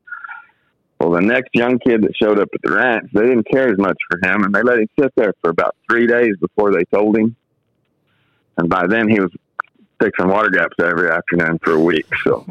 Well, 0.99 1.11
the 1.11 1.21
next 1.21 1.49
young 1.53 1.79
kid 1.79 2.03
that 2.03 2.15
showed 2.15 2.39
up 2.39 2.49
at 2.53 2.61
the 2.63 2.71
ranch, 2.71 3.09
they 3.13 3.21
didn't 3.21 3.47
care 3.51 3.69
as 3.69 3.77
much 3.77 3.97
for 4.09 4.17
him, 4.27 4.43
and 4.43 4.53
they 4.53 4.63
let 4.63 4.79
him 4.79 4.87
sit 4.99 5.11
there 5.15 5.33
for 5.41 5.49
about 5.49 5.75
three 5.89 6.07
days 6.07 6.35
before 6.39 6.71
they 6.71 6.83
told 6.93 7.17
him. 7.17 7.35
And 8.57 8.69
by 8.69 8.87
then, 8.87 9.09
he 9.09 9.19
was 9.19 9.31
fixing 10.01 10.27
water 10.27 10.49
gaps 10.49 10.75
every 10.79 11.09
afternoon 11.09 11.59
for 11.63 11.73
a 11.73 11.79
week. 11.79 12.05
So 12.23 12.45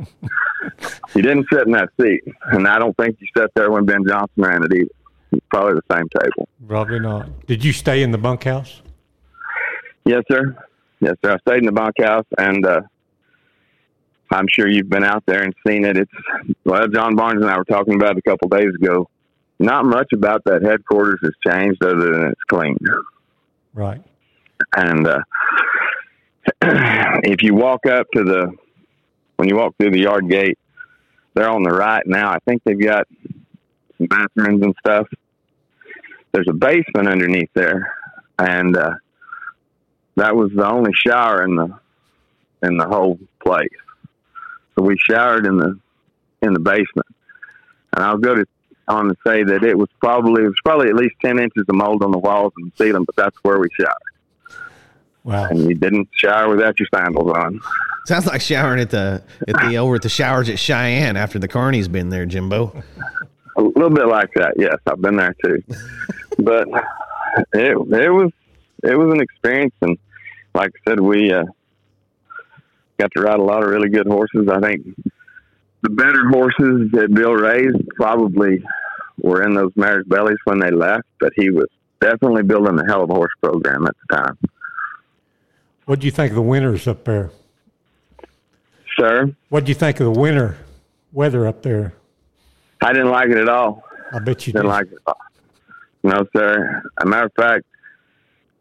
he 1.15 1.23
didn't 1.23 1.47
sit 1.53 1.67
in 1.67 1.73
that 1.73 1.91
seat, 2.01 2.23
and 2.53 2.67
I 2.67 2.79
don't 2.79 2.97
think 2.97 3.19
he 3.19 3.29
sat 3.37 3.51
there 3.55 3.71
when 3.71 3.85
Ben 3.85 4.05
Johnson 4.07 4.43
ran 4.43 4.65
it 4.65 4.73
either. 4.75 5.41
Probably 5.51 5.75
the 5.75 5.97
same 5.97 6.09
table. 6.21 6.49
Probably 6.67 7.01
not. 7.01 7.47
Did 7.47 7.65
you 7.65 7.73
stay 7.73 8.03
in 8.03 8.11
the 8.11 8.19
bunkhouse? 8.19 8.83
Yes, 10.05 10.25
sir. 10.31 10.57
Yes, 11.01 11.15
sir. 11.25 11.33
I 11.33 11.39
stayed 11.39 11.61
in 11.61 11.67
the 11.67 11.73
bunkhouse, 11.73 12.27
and 12.37 12.67
uh, 12.67 12.83
I'm 14.33 14.47
sure 14.49 14.69
you've 14.69 14.89
been 14.89 15.05
out 15.05 15.25
there 15.27 15.43
and 15.43 15.55
seen 15.67 15.85
it. 15.85 15.97
It's 15.97 16.11
well, 16.65 16.87
John 16.89 17.17
Barnes 17.17 17.43
and 17.43 17.51
I 17.51 17.57
were 17.57 17.65
talking 17.65 17.95
about 17.95 18.13
it 18.13 18.23
a 18.25 18.31
couple 18.31 18.49
days 18.49 18.75
ago. 18.75 19.09
Not 19.59 19.85
much 19.85 20.13
about 20.13 20.43
that 20.45 20.63
headquarters 20.63 21.21
has 21.23 21.33
changed, 21.47 21.85
other 21.85 22.13
than 22.13 22.27
it's 22.33 22.43
clean. 22.49 22.77
Right. 23.75 24.03
And 24.77 25.07
uh, 25.07 25.21
if 26.63 27.43
you 27.43 27.55
walk 27.55 27.87
up 27.87 28.07
to 28.15 28.25
the 28.25 28.53
when 29.37 29.49
you 29.49 29.57
walk 29.57 29.75
through 29.79 29.91
the 29.91 30.01
yard 30.01 30.29
gate, 30.29 30.59
they're 31.35 31.51
on 31.51 31.63
the 31.63 31.71
right 31.71 32.07
now. 32.07 32.31
I 32.31 32.39
think 32.47 32.63
they've 32.65 32.81
got 32.81 33.07
some 33.99 34.07
bathrooms 34.07 34.63
and 34.63 34.75
stuff. 34.81 35.09
There's 36.33 36.49
a 36.49 36.55
basement 36.55 37.09
underneath 37.09 37.51
there, 37.55 37.95
and 38.39 38.77
uh, 38.77 38.95
that 40.17 40.35
was 40.35 40.51
the 40.55 40.69
only 40.69 40.93
shower 41.07 41.45
in 41.45 41.57
the 41.57 41.79
in 42.63 42.77
the 42.77 42.87
whole 42.87 43.19
place. 43.45 43.69
So 44.75 44.83
we 44.83 44.97
showered 44.99 45.47
in 45.47 45.57
the 45.57 45.79
in 46.41 46.53
the 46.53 46.61
basement, 46.61 47.07
and 47.93 48.05
I'll 48.05 48.19
go 48.19 48.35
to 48.35 48.45
on 48.89 49.09
to 49.09 49.15
say 49.27 49.45
that 49.45 49.63
it 49.63 49.77
was 49.77 49.89
probably 50.01 50.43
it 50.43 50.49
was 50.49 50.61
probably 50.65 50.89
at 50.89 50.95
least 50.95 51.15
ten 51.23 51.39
inches 51.39 51.65
of 51.69 51.75
mold 51.75 52.03
on 52.03 52.11
the 52.11 52.19
walls 52.19 52.53
and 52.57 52.71
the 52.71 52.85
ceiling, 52.85 53.05
but 53.05 53.17
that's 53.17 53.37
where 53.43 53.59
we 53.59 53.69
showered. 53.79 54.59
Wow. 55.25 55.45
And 55.45 55.61
you 55.61 55.75
didn't 55.75 56.09
shower 56.13 56.49
without 56.49 56.79
your 56.81 56.89
sandals 56.93 57.31
on. 57.31 57.61
Sounds 58.07 58.27
like 58.27 58.41
showering 58.41 58.81
at 58.81 58.91
the 58.91 59.23
at 59.47 59.55
the 59.61 59.77
over 59.77 59.97
at 59.97 60.03
the 60.03 60.09
showers 60.09 60.49
at 60.49 60.59
Cheyenne 60.59 61.17
after 61.17 61.39
the 61.39 61.49
Carney's 61.49 61.89
been 61.89 62.09
there, 62.09 62.27
Jimbo. 62.27 62.83
A 63.57 63.63
little 63.63 63.91
bit 63.91 64.07
like 64.07 64.33
that, 64.35 64.55
yes. 64.59 64.77
I've 64.87 65.01
been 65.01 65.17
there 65.17 65.35
too, 65.45 65.63
but 66.39 66.67
it 67.53 67.77
it 67.77 68.11
was 68.11 68.33
it 68.83 68.99
was 68.99 69.15
an 69.15 69.21
experience, 69.21 69.75
and 69.83 69.97
like 70.55 70.73
I 70.75 70.91
said, 70.91 71.01
we 71.01 71.33
uh, 71.33 71.45
got 72.99 73.11
to 73.17 73.23
ride 73.23 73.39
a 73.39 73.43
lot 73.43 73.63
of 73.63 73.71
really 73.71 73.89
good 73.89 74.07
horses. 74.07 74.49
I 74.51 74.61
think 74.61 74.87
the 75.83 75.91
better 75.91 76.29
horses 76.31 76.91
that 76.93 77.13
Bill 77.13 77.33
raised 77.33 77.89
probably 77.97 78.63
were 79.21 79.43
in 79.43 79.55
those 79.55 79.73
mares' 79.77 80.05
bellies 80.07 80.37
when 80.45 80.59
they 80.61 80.71
left, 80.71 81.05
but 81.21 81.33
he 81.37 81.51
was 81.51 81.67
definitely 82.01 82.43
building 82.43 82.79
a 82.79 82.85
hell 82.87 83.03
of 83.03 83.11
a 83.11 83.15
horse 83.15 83.33
program 83.43 83.87
at 83.87 83.95
the 84.09 84.17
time. 84.17 84.39
What 85.87 86.01
do 86.01 86.07
you 86.07 86.11
think 86.13 86.31
of 86.31 86.37
the 86.37 86.43
winters 86.43 86.87
up 86.87 87.05
there? 87.05 87.31
Sir, 88.99 89.35
What 89.49 89.65
do 89.65 89.71
you 89.71 89.75
think 89.75 90.01
of 90.01 90.13
the 90.13 90.21
winter 90.21 90.57
weather 91.13 91.47
up 91.47 91.63
there? 91.63 91.95
I 92.83 92.93
didn't 92.93 93.11
like 93.11 93.31
it 93.31 93.39
at 93.39 93.49
all. 93.49 93.83
I 94.13 94.19
bet 94.19 94.47
you 94.47 94.53
Didn't 94.53 94.67
did. 94.67 94.71
like 94.71 94.87
it. 94.93 94.99
No, 96.05 96.27
sir. 96.37 96.83
As 96.99 97.05
a 97.05 97.07
matter 97.07 97.27
of 97.27 97.33
fact, 97.37 97.65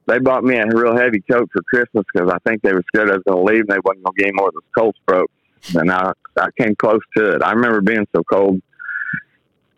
they 0.08 0.20
bought 0.20 0.43
me 0.43 0.58
a 0.58 0.65
real 0.67 0.96
heavy 0.96 1.22
coat 1.22 1.50
for 1.53 1.62
Christmas 1.63 2.05
because 2.13 2.29
I 2.29 2.38
think 2.48 2.62
they 2.62 2.74
were 2.74 2.84
scared 2.88 3.10
I 3.10 3.15
was 3.15 3.24
going 3.27 3.46
to 3.46 3.53
leave 3.53 3.62
and 3.62 3.70
they 3.70 3.79
wasn't 3.84 4.03
going 4.03 4.15
to 4.15 4.24
give 4.24 4.27
me 4.27 4.34
more 4.36 4.51
than 4.51 4.62
cold 4.77 4.96
broke. 5.05 5.31
And 5.75 5.91
I, 5.91 6.12
I 6.38 6.48
came 6.60 6.75
close 6.75 7.01
to 7.17 7.36
it. 7.36 7.43
I 7.43 7.51
remember 7.51 7.81
being 7.81 8.08
so 8.15 8.24
cold, 8.24 8.62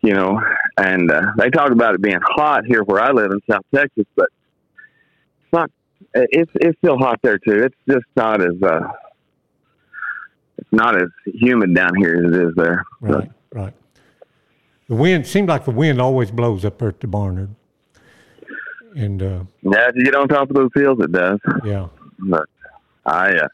you 0.00 0.14
know, 0.14 0.40
and 0.78 1.10
uh, 1.10 1.32
they 1.36 1.50
talk 1.50 1.70
about 1.70 1.94
it 1.94 2.02
being 2.02 2.20
hot 2.22 2.64
here 2.64 2.82
where 2.84 3.02
I 3.02 3.10
live 3.12 3.30
in 3.32 3.40
South 3.50 3.64
Texas, 3.74 4.06
but 4.16 4.28
it's 5.42 5.52
not, 5.52 5.70
it's, 6.14 6.50
it's 6.54 6.78
still 6.78 6.96
hot 6.96 7.20
there 7.22 7.38
too. 7.38 7.62
It's 7.64 7.76
just 7.88 8.06
not 8.16 8.40
as, 8.40 8.62
uh, 8.62 8.88
it's 10.56 10.72
not 10.72 10.96
as 10.96 11.08
humid 11.26 11.74
down 11.74 11.94
here 11.96 12.24
as 12.24 12.32
it 12.32 12.42
is 12.48 12.54
there. 12.56 12.84
Right, 13.00 13.30
right. 13.52 13.74
The 14.88 14.94
wind 14.94 15.26
seemed 15.26 15.48
like 15.48 15.64
the 15.64 15.70
wind 15.70 16.00
always 16.00 16.30
blows 16.30 16.64
up 16.64 16.78
there 16.78 16.88
at 16.88 17.00
the 17.00 17.06
Barnard. 17.06 17.54
And 18.94 19.22
uh, 19.22 19.44
Yeah, 19.62 19.88
if 19.88 19.96
you 19.96 20.04
get 20.04 20.14
on 20.14 20.28
top 20.28 20.50
of 20.50 20.56
those 20.56 20.70
hills, 20.74 20.98
it 21.00 21.12
does. 21.12 21.38
yeah, 21.64 21.88
but 22.18 22.48
I 23.04 23.36
uh, 23.36 23.48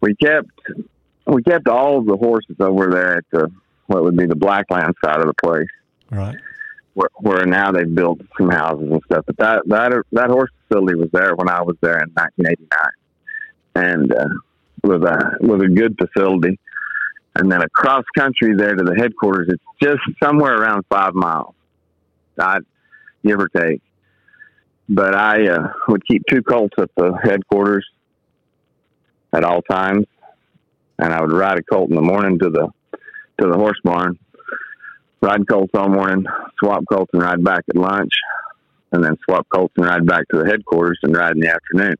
we 0.00 0.14
kept 0.16 0.50
we 1.26 1.42
kept 1.42 1.68
all 1.68 1.98
of 1.98 2.06
the 2.06 2.16
horses 2.16 2.56
over 2.60 2.90
there 2.90 3.16
at 3.18 3.24
the 3.32 3.50
what 3.86 4.02
would 4.02 4.16
be 4.16 4.26
the 4.26 4.36
Blackland 4.36 4.94
side 5.04 5.20
of 5.20 5.26
the 5.26 5.34
place, 5.42 5.68
right. 6.10 6.36
where, 6.94 7.10
where 7.16 7.46
now 7.46 7.70
they've 7.70 7.94
built 7.94 8.20
some 8.38 8.50
houses 8.50 8.90
and 8.90 9.02
stuff. 9.06 9.24
But 9.26 9.36
that 9.38 9.62
that 9.66 10.02
that 10.12 10.30
horse 10.30 10.50
facility 10.68 10.96
was 10.96 11.10
there 11.12 11.34
when 11.34 11.48
I 11.48 11.62
was 11.62 11.76
there 11.80 11.98
in 12.02 12.10
1989, 12.14 12.68
and 13.76 14.12
uh, 14.12 14.28
was 14.82 15.02
a 15.02 15.44
was 15.44 15.62
a 15.62 15.68
good 15.68 15.98
facility. 15.98 16.58
And 17.36 17.50
then 17.50 17.62
across 17.62 18.04
country 18.16 18.54
there 18.54 18.76
to 18.76 18.84
the 18.84 18.94
headquarters, 18.94 19.48
it's 19.48 19.62
just 19.82 20.00
somewhere 20.22 20.54
around 20.54 20.84
five 20.88 21.14
miles, 21.14 21.54
I, 22.38 22.58
give 23.24 23.40
or 23.40 23.48
take. 23.48 23.82
But 24.88 25.14
I 25.14 25.48
uh, 25.48 25.68
would 25.88 26.06
keep 26.06 26.22
two 26.28 26.42
colts 26.42 26.74
at 26.78 26.90
the 26.96 27.18
headquarters 27.22 27.86
at 29.32 29.44
all 29.44 29.62
times, 29.62 30.06
and 30.98 31.12
I 31.12 31.20
would 31.20 31.32
ride 31.32 31.58
a 31.58 31.62
colt 31.62 31.90
in 31.90 31.96
the 31.96 32.02
morning 32.02 32.38
to 32.38 32.50
the 32.50 32.68
to 33.40 33.48
the 33.48 33.56
horse 33.56 33.80
barn, 33.82 34.18
ride 35.20 35.48
colts 35.48 35.72
all 35.74 35.88
morning, 35.88 36.24
swap 36.58 36.84
colts 36.90 37.10
and 37.12 37.22
ride 37.22 37.42
back 37.42 37.64
at 37.68 37.76
lunch, 37.76 38.12
and 38.92 39.02
then 39.02 39.16
swap 39.24 39.46
colts 39.52 39.74
and 39.76 39.86
ride 39.86 40.06
back 40.06 40.28
to 40.28 40.38
the 40.38 40.46
headquarters 40.46 40.98
and 41.02 41.16
ride 41.16 41.32
in 41.32 41.40
the 41.40 41.50
afternoon. 41.50 41.96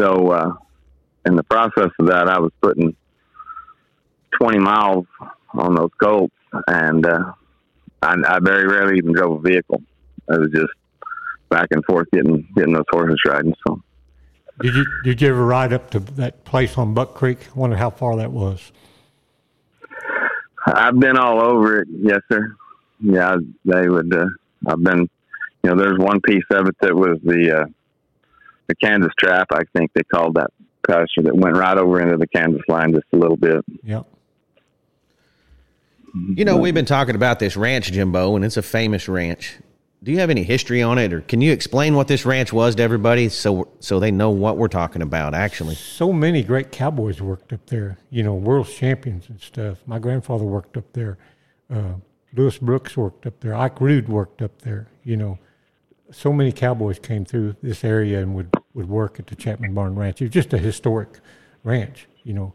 So, 0.00 0.30
uh, 0.30 0.52
in 1.26 1.36
the 1.36 1.42
process 1.42 1.90
of 1.98 2.06
that, 2.06 2.28
I 2.28 2.38
was 2.38 2.52
putting 2.62 2.96
20 4.40 4.58
miles 4.58 5.06
on 5.52 5.74
those 5.74 5.90
colts, 6.00 6.34
and 6.66 7.04
uh, 7.04 7.32
I, 8.00 8.14
I 8.26 8.38
very 8.40 8.66
rarely 8.66 8.98
even 8.98 9.12
drove 9.12 9.44
a 9.44 9.48
vehicle. 9.48 9.82
I 10.30 10.38
was 10.38 10.50
just 10.50 10.72
back 11.48 11.68
and 11.70 11.84
forth 11.84 12.08
getting 12.12 12.46
getting 12.56 12.74
those 12.74 12.84
horses 12.90 13.20
riding. 13.26 13.54
So 13.66 13.82
Did 14.60 14.74
you 14.74 14.86
did 15.04 15.22
you 15.22 15.28
ever 15.28 15.44
ride 15.44 15.72
up 15.72 15.90
to 15.90 16.00
that 16.00 16.44
place 16.44 16.76
on 16.78 16.94
Buck 16.94 17.14
Creek? 17.14 17.38
I 17.54 17.58
wonder 17.58 17.76
how 17.76 17.90
far 17.90 18.16
that 18.16 18.32
was. 18.32 18.72
I've 20.66 20.98
been 20.98 21.16
all 21.16 21.42
over 21.42 21.80
it. 21.80 21.88
Yes, 21.90 22.20
sir. 22.30 22.54
Yeah, 23.00 23.36
they 23.64 23.88
would. 23.88 24.14
Uh, 24.14 24.26
I've 24.66 24.82
been. 24.82 25.08
You 25.64 25.70
know, 25.70 25.76
there's 25.76 25.98
one 25.98 26.20
piece 26.20 26.44
of 26.50 26.68
it 26.68 26.76
that 26.80 26.94
was 26.94 27.18
the 27.22 27.60
uh, 27.60 27.64
the 28.66 28.74
Kansas 28.76 29.12
Trap. 29.18 29.48
I 29.52 29.62
think 29.76 29.92
they 29.94 30.02
called 30.02 30.34
that 30.34 30.50
pasture 30.86 31.22
that 31.22 31.36
went 31.36 31.56
right 31.56 31.76
over 31.76 32.00
into 32.00 32.16
the 32.16 32.26
Kansas 32.28 32.62
line 32.68 32.92
just 32.92 33.06
a 33.12 33.16
little 33.16 33.36
bit. 33.36 33.64
Yep. 33.82 34.06
You 36.14 36.44
know, 36.44 36.56
we've 36.56 36.74
been 36.74 36.86
talking 36.86 37.14
about 37.14 37.38
this 37.38 37.56
ranch, 37.56 37.92
Jimbo, 37.92 38.34
and 38.34 38.44
it's 38.44 38.56
a 38.56 38.62
famous 38.62 39.08
ranch. 39.08 39.58
Do 40.02 40.12
you 40.12 40.18
have 40.20 40.30
any 40.30 40.44
history 40.44 40.80
on 40.80 40.96
it, 40.98 41.12
or 41.12 41.22
can 41.22 41.40
you 41.40 41.52
explain 41.52 41.96
what 41.96 42.06
this 42.06 42.24
ranch 42.24 42.52
was 42.52 42.76
to 42.76 42.82
everybody, 42.82 43.28
so 43.28 43.68
so 43.80 43.98
they 43.98 44.12
know 44.12 44.30
what 44.30 44.56
we're 44.56 44.68
talking 44.68 45.02
about? 45.02 45.34
Actually, 45.34 45.74
So 45.74 46.12
many 46.12 46.44
great 46.44 46.70
cowboys 46.70 47.20
worked 47.20 47.52
up 47.52 47.66
there. 47.66 47.98
You 48.10 48.22
know, 48.22 48.34
world 48.34 48.68
champions 48.68 49.28
and 49.28 49.40
stuff. 49.40 49.78
My 49.86 49.98
grandfather 49.98 50.44
worked 50.44 50.76
up 50.76 50.92
there. 50.92 51.18
Uh, 51.68 51.94
Lewis 52.34 52.58
Brooks 52.58 52.96
worked 52.96 53.26
up 53.26 53.40
there. 53.40 53.54
Ike 53.54 53.80
Rude 53.80 54.08
worked 54.08 54.40
up 54.40 54.62
there. 54.62 54.88
You 55.02 55.16
know, 55.16 55.38
so 56.12 56.32
many 56.32 56.52
cowboys 56.52 56.98
came 56.98 57.24
through 57.24 57.56
this 57.62 57.84
area 57.84 58.20
and 58.20 58.34
would, 58.34 58.54
would 58.74 58.88
work 58.88 59.18
at 59.18 59.26
the 59.26 59.34
Chapman 59.34 59.74
Barn 59.74 59.94
Ranch. 59.94 60.20
It 60.20 60.26
was 60.26 60.32
just 60.32 60.52
a 60.52 60.58
historic 60.58 61.20
ranch, 61.64 62.06
you 62.22 62.34
know. 62.34 62.54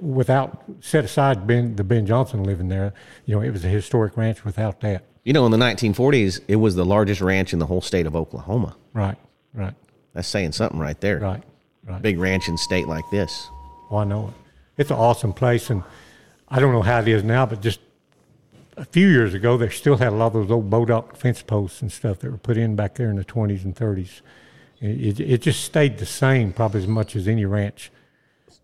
Without 0.00 0.64
set 0.80 1.04
aside 1.04 1.46
Ben 1.46 1.76
the 1.76 1.84
Ben 1.84 2.06
Johnson 2.06 2.44
living 2.44 2.68
there, 2.68 2.94
you 3.26 3.34
know, 3.34 3.42
it 3.42 3.50
was 3.50 3.64
a 3.64 3.68
historic 3.68 4.16
ranch 4.16 4.44
without 4.44 4.80
that. 4.80 5.04
You 5.24 5.32
know, 5.32 5.46
in 5.46 5.52
the 5.52 5.58
1940s, 5.58 6.40
it 6.48 6.56
was 6.56 6.74
the 6.74 6.84
largest 6.84 7.20
ranch 7.20 7.52
in 7.52 7.58
the 7.58 7.66
whole 7.66 7.80
state 7.80 8.06
of 8.06 8.16
Oklahoma. 8.16 8.76
Right, 8.92 9.16
right, 9.54 9.74
That's 10.14 10.26
saying 10.26 10.52
something 10.52 10.80
right 10.80 11.00
there. 11.00 11.20
right, 11.20 11.42
right. 11.86 12.02
Big 12.02 12.18
ranch 12.18 12.48
in 12.48 12.58
state 12.58 12.88
like 12.88 13.04
this. 13.10 13.48
Well, 13.90 14.00
I 14.00 14.04
know 14.04 14.28
it. 14.28 14.34
It's 14.78 14.90
an 14.90 14.96
awesome 14.96 15.32
place, 15.32 15.70
and 15.70 15.82
I 16.48 16.58
don't 16.58 16.72
know 16.72 16.82
how 16.82 17.00
it 17.00 17.08
is 17.08 17.22
now, 17.22 17.46
but 17.46 17.60
just 17.60 17.78
a 18.76 18.84
few 18.84 19.06
years 19.06 19.32
ago, 19.34 19.56
they 19.56 19.68
still 19.68 19.96
had 19.96 20.08
a 20.08 20.16
lot 20.16 20.28
of 20.28 20.32
those 20.32 20.50
old 20.50 20.70
Bodock 20.70 21.16
fence 21.16 21.42
posts 21.42 21.82
and 21.82 21.92
stuff 21.92 22.18
that 22.20 22.30
were 22.30 22.38
put 22.38 22.56
in 22.56 22.74
back 22.74 22.94
there 22.94 23.10
in 23.10 23.16
the 23.16 23.24
20s 23.24 23.64
and 23.64 23.76
30s. 23.76 24.22
It, 24.80 25.20
it, 25.20 25.20
it 25.20 25.42
just 25.42 25.62
stayed 25.62 25.98
the 25.98 26.06
same, 26.06 26.52
probably 26.52 26.80
as 26.80 26.88
much 26.88 27.14
as 27.14 27.28
any 27.28 27.44
ranch 27.44 27.92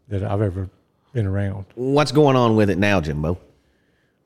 that 0.09 0.25
I've 0.25 0.43
ever 0.43 0.71
been 1.13 1.27
around. 1.27 1.67
What's 1.77 2.11
going 2.11 2.35
on 2.37 2.57
with 2.57 2.69
it 2.69 2.79
now, 2.79 3.01
Jimbo? 3.01 3.39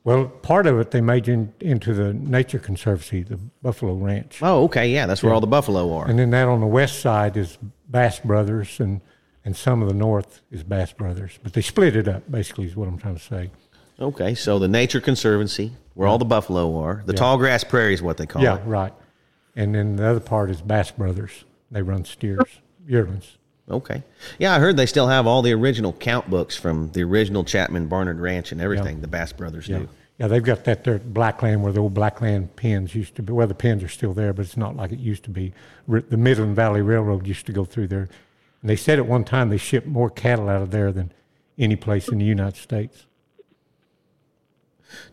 Well, 0.05 0.27
part 0.27 0.67
of 0.67 0.81
it 0.81 0.91
they 0.91 1.01
made 1.01 1.29
in, 1.29 1.53
into 1.61 1.95
the 1.95 2.13
Nature 2.13 2.59
Conservancy, 2.59 3.23
the 3.23 3.37
Buffalo 3.63 3.95
Ranch. 3.95 4.41
Oh, 4.43 4.65
okay. 4.65 4.89
Yeah, 4.89 5.07
that's 5.07 5.23
where 5.23 5.33
all 5.33 5.41
the 5.41 5.47
buffalo 5.47 5.95
are. 5.95 6.09
And 6.09 6.19
then 6.19 6.31
that 6.31 6.49
on 6.49 6.61
the 6.61 6.67
west 6.67 7.01
side 7.01 7.37
is 7.37 7.57
Bass 7.89 8.19
Brothers, 8.19 8.81
and, 8.81 9.01
and 9.45 9.57
some 9.57 9.81
of 9.81 9.89
the 9.89 9.95
north 9.95 10.41
is 10.51 10.65
Bass 10.65 10.93
Brothers. 10.93 11.39
But 11.43 11.53
they 11.53 11.61
split 11.61 11.95
it 11.95 12.09
up, 12.09 12.29
basically, 12.31 12.67
is 12.67 12.75
what 12.75 12.89
I'm 12.89 12.99
trying 12.99 13.17
to 13.17 13.23
say. 13.23 13.51
Okay, 14.01 14.35
so 14.35 14.59
the 14.59 14.67
Nature 14.67 15.01
Conservancy, 15.01 15.73
where 15.95 16.09
all 16.09 16.19
the 16.19 16.25
buffalo 16.25 16.77
are. 16.81 17.05
The 17.07 17.13
tall 17.13 17.37
grass 17.39 17.63
prairie 17.63 17.95
is 17.95 18.03
what 18.03 18.17
they 18.17 18.27
call 18.27 18.43
Yeah, 18.43 18.57
it. 18.57 18.63
Yeah, 18.65 18.73
right. 18.73 18.93
And 19.55 19.75
then 19.75 19.97
the 19.97 20.07
other 20.07 20.21
part 20.21 20.51
is 20.51 20.61
Bass 20.63 20.91
Brothers. 20.91 21.45
They 21.71 21.83
run 21.83 22.05
steers, 22.05 22.61
yearlings. 22.87 23.39
Okay. 23.71 24.03
Yeah, 24.39 24.55
I 24.55 24.59
heard 24.59 24.77
they 24.77 24.87
still 24.87 25.07
have 25.09 25.27
all 25.27 25.41
the 25.43 25.53
original 25.53 25.93
count 25.93 26.29
books 26.29 26.57
from 26.57 26.91
the 26.93 27.03
original 27.05 27.45
Chapman 27.45 27.87
Barnard 27.87 28.21
Ranch 28.21 28.53
and 28.53 28.61
everything 28.61 29.01
the 29.01 29.07
Bass 29.09 29.33
Brothers 29.33 29.69
Yeah. 29.69 29.79
do. 29.81 29.89
Yeah, 30.19 30.27
they've 30.29 30.43
got 30.45 30.65
that 30.65 30.85
there 30.85 30.97
at 30.97 31.15
Blackland 31.15 31.63
where 31.63 31.73
the 31.73 31.81
old 31.81 31.95
Blackland 31.95 32.55
pens 32.55 32.95
used 32.95 33.17
to 33.17 33.23
be. 33.23 33.33
Well, 33.33 33.47
the 33.47 33.55
pens 33.55 33.83
are 33.83 33.89
still 33.89 34.13
there, 34.13 34.33
but 34.33 34.45
it's 34.45 34.57
not 34.57 34.77
like 34.77 34.93
it 34.93 34.99
used 34.99 35.25
to 35.25 35.31
be. 35.31 35.53
The 35.89 36.17
Midland 36.17 36.55
Valley 36.55 36.83
Railroad 36.83 37.27
used 37.27 37.47
to 37.47 37.53
go 37.53 37.65
through 37.65 37.89
there. 37.89 38.09
And 38.61 38.69
they 38.71 38.77
said 38.77 38.99
at 38.99 39.07
one 39.07 39.25
time 39.25 39.49
they 39.49 39.57
shipped 39.57 39.87
more 39.87 40.11
cattle 40.11 40.49
out 40.49 40.63
of 40.63 40.71
there 40.71 40.93
than 40.93 41.13
any 41.59 41.77
place 41.77 42.09
in 42.09 42.19
the 42.19 42.25
United 42.25 42.57
States. 42.61 43.07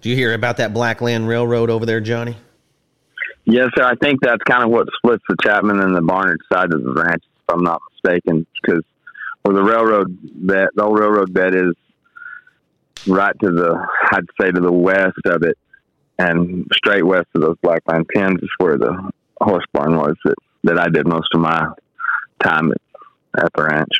Do 0.01 0.09
you 0.09 0.15
hear 0.15 0.33
about 0.33 0.57
that 0.57 0.73
Blackland 0.73 1.27
Railroad 1.27 1.69
over 1.69 1.85
there, 1.85 2.01
Johnny? 2.01 2.35
Yes, 3.45 3.69
sir. 3.75 3.83
I 3.85 3.95
think 3.95 4.19
that's 4.21 4.43
kind 4.43 4.63
of 4.63 4.69
what 4.69 4.87
splits 4.97 5.23
the 5.29 5.37
Chapman 5.43 5.79
and 5.79 5.95
the 5.95 6.01
Barnard 6.01 6.41
side 6.51 6.71
of 6.73 6.83
the 6.83 6.93
ranch, 6.93 7.23
if 7.23 7.28
I'm 7.49 7.63
not 7.63 7.81
mistaken, 7.91 8.45
because 8.61 8.83
where 9.41 9.55
the 9.55 9.63
railroad 9.63 10.17
bed, 10.23 10.67
the 10.75 10.83
old 10.83 10.99
railroad 10.99 11.33
bed 11.33 11.55
is 11.55 11.73
right 13.07 13.37
to 13.39 13.51
the, 13.51 13.87
I'd 14.11 14.25
say 14.39 14.51
to 14.51 14.59
the 14.59 14.71
west 14.71 15.19
of 15.25 15.43
it, 15.43 15.57
and 16.17 16.67
straight 16.73 17.05
west 17.05 17.27
of 17.35 17.41
those 17.41 17.57
Blackland 17.61 18.07
pins 18.09 18.41
is 18.41 18.49
where 18.57 18.77
the 18.77 19.11
horse 19.41 19.63
barn 19.71 19.95
was 19.95 20.15
that, 20.25 20.35
that 20.65 20.77
I 20.77 20.89
did 20.89 21.07
most 21.07 21.29
of 21.33 21.39
my 21.39 21.69
time 22.43 22.71
at, 22.71 23.45
at 23.45 23.53
the 23.55 23.63
ranch. 23.63 23.93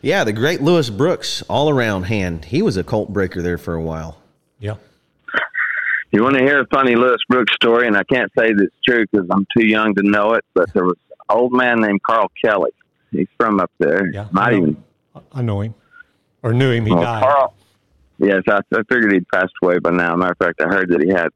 Yeah, 0.00 0.24
the 0.24 0.32
great 0.32 0.62
Lewis 0.62 0.90
Brooks, 0.90 1.42
all 1.48 1.68
around 1.68 2.04
hand. 2.04 2.46
He 2.46 2.62
was 2.62 2.76
a 2.76 2.82
colt 2.82 3.12
breaker 3.12 3.42
there 3.42 3.58
for 3.58 3.74
a 3.74 3.82
while. 3.82 4.18
Yeah. 4.58 4.76
You 6.10 6.22
want 6.22 6.36
to 6.36 6.42
hear 6.42 6.60
a 6.60 6.66
funny 6.66 6.94
Lewis 6.94 7.20
Brooks 7.28 7.54
story, 7.54 7.86
and 7.86 7.96
I 7.96 8.04
can't 8.04 8.30
say 8.36 8.52
that 8.52 8.62
it's 8.62 8.76
true 8.84 9.04
because 9.10 9.26
I'm 9.30 9.46
too 9.56 9.66
young 9.66 9.94
to 9.94 10.02
know 10.02 10.32
it, 10.32 10.44
but 10.54 10.72
there 10.72 10.84
was 10.84 10.96
an 11.10 11.11
old 11.28 11.52
man 11.52 11.80
named 11.80 12.02
Carl 12.02 12.30
Kelly. 12.44 12.70
He's 13.10 13.28
from 13.38 13.60
up 13.60 13.70
there. 13.78 14.10
Yeah. 14.12 14.28
I 14.34 14.50
Not 14.50 14.52
know, 14.52 14.56
even 14.56 14.76
I 15.32 15.42
know 15.42 15.60
him. 15.60 15.74
Or 16.42 16.52
knew 16.52 16.70
him. 16.70 16.86
He 16.86 16.92
Well, 16.92 17.02
died. 17.02 17.22
Carl. 17.22 17.54
Yes, 18.18 18.42
I, 18.48 18.60
I 18.74 18.82
figured 18.88 19.12
he'd 19.12 19.28
passed 19.28 19.52
away 19.62 19.78
by 19.78 19.90
now. 19.90 20.14
Matter 20.16 20.32
of 20.32 20.38
fact, 20.38 20.60
I 20.60 20.68
heard 20.68 20.90
that 20.90 21.02
he 21.02 21.08
had. 21.08 21.28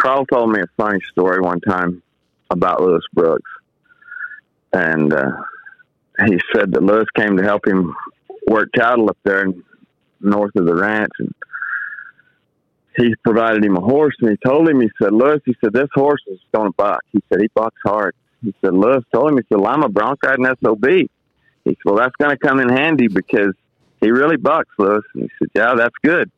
Carl 0.00 0.26
told 0.26 0.50
me 0.50 0.60
a 0.60 0.66
funny 0.76 1.00
story 1.10 1.40
one 1.40 1.60
time 1.60 2.02
about 2.50 2.82
Lewis 2.82 3.04
Brooks, 3.12 3.50
and 4.72 5.12
uh, 5.12 5.30
he 6.26 6.38
said 6.54 6.72
that 6.72 6.82
Lewis 6.82 7.06
came 7.16 7.36
to 7.36 7.42
help 7.42 7.66
him 7.66 7.94
work 8.48 8.70
cattle 8.74 9.08
up 9.08 9.18
there 9.24 9.42
in, 9.44 9.62
north 10.20 10.54
of 10.56 10.66
the 10.66 10.74
ranch, 10.74 11.12
and 11.18 11.34
he 12.96 13.14
provided 13.24 13.64
him 13.64 13.76
a 13.76 13.80
horse. 13.80 14.14
And 14.20 14.30
he 14.30 14.36
told 14.44 14.68
him, 14.68 14.80
he 14.80 14.90
said, 15.00 15.12
Lewis, 15.12 15.40
he 15.44 15.54
said, 15.62 15.72
this 15.72 15.88
horse 15.94 16.22
is 16.28 16.38
going 16.54 16.68
to 16.68 16.74
buck. 16.76 17.00
He 17.12 17.22
said, 17.28 17.40
he 17.40 17.48
bucks 17.54 17.80
hard. 17.84 18.14
He 18.42 18.54
said, 18.60 18.74
Lewis 18.74 19.02
told 19.12 19.30
him, 19.30 19.38
he 19.38 19.42
said, 19.48 19.60
well, 19.60 19.72
I'm 19.72 19.82
a 19.82 19.88
bronc 19.88 20.22
riding 20.24 20.46
SOB. 20.62 20.84
He 20.86 21.08
said, 21.64 21.76
well, 21.84 21.96
that's 21.96 22.14
going 22.16 22.30
to 22.30 22.36
come 22.36 22.60
in 22.60 22.68
handy 22.68 23.08
because 23.08 23.54
he 24.00 24.10
really 24.10 24.36
bucks, 24.36 24.70
Lewis. 24.78 25.04
And 25.14 25.24
he 25.24 25.30
said, 25.38 25.48
yeah, 25.54 25.74
that's 25.76 25.94
good. 26.04 26.30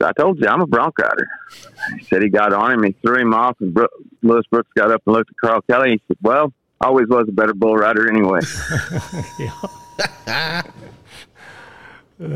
So 0.00 0.08
I 0.08 0.12
told 0.12 0.40
you, 0.40 0.48
I'm 0.48 0.62
a 0.62 0.66
bronc 0.66 0.98
rider. 0.98 1.28
He 1.98 2.04
said 2.06 2.22
he 2.22 2.30
got 2.30 2.54
on 2.54 2.72
him, 2.72 2.82
he 2.84 2.92
threw 3.02 3.20
him 3.20 3.34
off, 3.34 3.56
and 3.60 3.74
Bro- 3.74 3.88
Lewis 4.22 4.46
Brooks 4.50 4.70
got 4.74 4.90
up 4.90 5.02
and 5.06 5.14
looked 5.14 5.28
at 5.30 5.36
Carl 5.36 5.60
Kelly. 5.70 5.90
He 5.92 6.00
said, 6.08 6.16
well, 6.22 6.54
always 6.80 7.06
was 7.08 7.26
a 7.28 7.32
better 7.32 7.52
bull 7.52 7.76
rider 7.76 8.10
anyway. 8.10 8.40
He 12.18 12.26